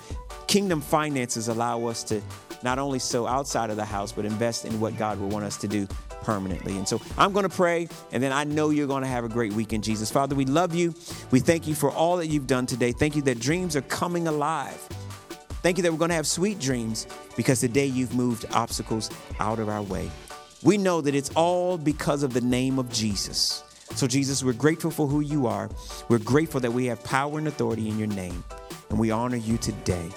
kingdom 0.47 0.81
finances 0.81 1.47
allow 1.47 1.85
us 1.87 2.03
to 2.05 2.21
not 2.61 2.79
only 2.79 2.99
sow 2.99 3.25
outside 3.25 3.69
of 3.69 3.75
the 3.75 3.85
house, 3.85 4.11
but 4.11 4.23
invest 4.23 4.65
in 4.65 4.79
what 4.79 4.97
God 4.97 5.19
will 5.19 5.29
want 5.29 5.45
us 5.45 5.57
to 5.57 5.67
do 5.67 5.87
permanently. 6.23 6.77
And 6.77 6.87
so 6.87 7.01
I'm 7.17 7.33
going 7.33 7.47
to 7.47 7.55
pray, 7.55 7.87
and 8.11 8.23
then 8.23 8.31
I 8.31 8.43
know 8.43 8.69
you're 8.69 8.87
going 8.87 9.03
to 9.03 9.09
have 9.09 9.23
a 9.23 9.29
great 9.29 9.53
weekend, 9.53 9.83
Jesus. 9.83 10.09
Father, 10.09 10.35
we 10.35 10.45
love 10.45 10.73
you. 10.73 10.93
We 11.31 11.39
thank 11.39 11.67
you 11.67 11.75
for 11.75 11.91
all 11.91 12.17
that 12.17 12.27
you've 12.27 12.47
done 12.47 12.65
today. 12.65 12.91
Thank 12.91 13.15
you 13.15 13.21
that 13.23 13.39
dreams 13.39 13.75
are 13.75 13.81
coming 13.81 14.27
alive. 14.27 14.79
Thank 15.61 15.77
you 15.77 15.83
that 15.83 15.91
we're 15.91 15.97
going 15.97 16.09
to 16.09 16.15
have 16.15 16.27
sweet 16.27 16.59
dreams 16.59 17.07
because 17.37 17.59
today 17.59 17.85
you've 17.85 18.15
moved 18.15 18.45
obstacles 18.51 19.09
out 19.39 19.59
of 19.59 19.69
our 19.69 19.81
way. 19.81 20.09
We 20.61 20.77
know 20.77 21.01
that 21.01 21.15
it's 21.15 21.29
all 21.35 21.77
because 21.77 22.23
of 22.23 22.33
the 22.33 22.41
name 22.41 22.79
of 22.79 22.89
Jesus. 22.89 23.63
So, 23.95 24.07
Jesus, 24.07 24.43
we're 24.43 24.53
grateful 24.53 24.91
for 24.91 25.07
who 25.07 25.19
you 25.19 25.45
are. 25.45 25.69
We're 26.09 26.19
grateful 26.19 26.59
that 26.61 26.71
we 26.71 26.85
have 26.87 27.03
power 27.03 27.37
and 27.37 27.47
authority 27.47 27.89
in 27.89 27.99
your 27.99 28.07
name, 28.07 28.43
and 28.89 28.97
we 28.97 29.11
honor 29.11 29.37
you 29.37 29.57
today. 29.57 30.09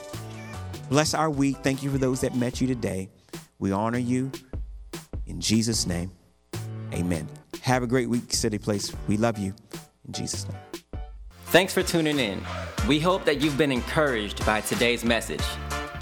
Bless 0.88 1.14
our 1.14 1.28
week. 1.28 1.59
Thank 1.59 1.82
you 1.82 1.90
for 1.90 1.98
those 1.98 2.20
that 2.22 2.34
met 2.34 2.61
you 2.61 2.66
today. 2.66 3.09
We 3.59 3.72
honor 3.72 3.98
you 3.98 4.30
in 5.26 5.40
Jesus' 5.40 5.86
name. 5.86 6.10
Amen. 6.92 7.28
Have 7.62 7.82
a 7.82 7.86
great 7.86 8.08
week, 8.08 8.32
City 8.32 8.58
Place. 8.58 8.92
We 9.08 9.16
love 9.16 9.38
you 9.38 9.54
in 10.06 10.12
Jesus' 10.12 10.46
name. 10.48 10.58
Thanks 11.46 11.72
for 11.72 11.82
tuning 11.82 12.18
in. 12.18 12.42
We 12.88 13.00
hope 13.00 13.24
that 13.24 13.40
you've 13.40 13.58
been 13.58 13.72
encouraged 13.72 14.44
by 14.44 14.60
today's 14.60 15.04
message. 15.04 15.42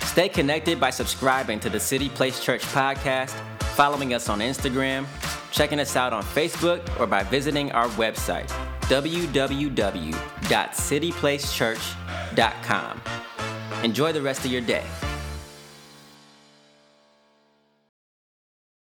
Stay 0.01 0.29
connected 0.29 0.79
by 0.79 0.91
subscribing 0.91 1.61
to 1.61 1.71
the 1.71 1.81
City 1.81 2.09
Place 2.09 2.43
Church 2.43 2.63
podcast, 2.63 3.31
following 3.75 4.15
us 4.15 4.29
on 4.29 4.41
Instagram, 4.41 5.07
checking 5.51 5.81
us 5.81 5.97
out 5.97 6.13
on 6.13 6.23
Facebook, 6.23 6.83
or 7.01 7.07
by 7.07 7.23
visiting 7.23 7.73
our 7.73 7.89
website, 7.91 8.49
www 8.83 10.35
www.cityplacechurch.com. 10.45 13.03
Enjoy 13.83 14.13
the 14.13 14.23
rest 14.23 14.45
of 14.45 14.53
your 14.53 14.61
day. 14.61 14.85